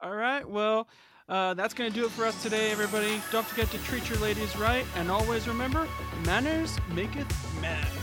All 0.01 0.15
right. 0.15 0.47
Well, 0.47 0.87
uh, 1.27 1.55
that's 1.55 1.73
going 1.73 1.91
to 1.91 1.99
do 1.99 2.05
it 2.05 2.11
for 2.11 2.25
us 2.25 2.43
today, 2.43 2.69
everybody. 2.69 3.19
Don't 3.31 3.45
forget 3.45 3.71
to 3.71 3.79
treat 3.79 4.07
your 4.07 4.19
ladies 4.19 4.55
right. 4.55 4.85
And 4.97 5.09
always 5.09 5.47
remember, 5.47 5.87
manners 6.25 6.77
maketh 6.93 7.61
man. 7.61 7.99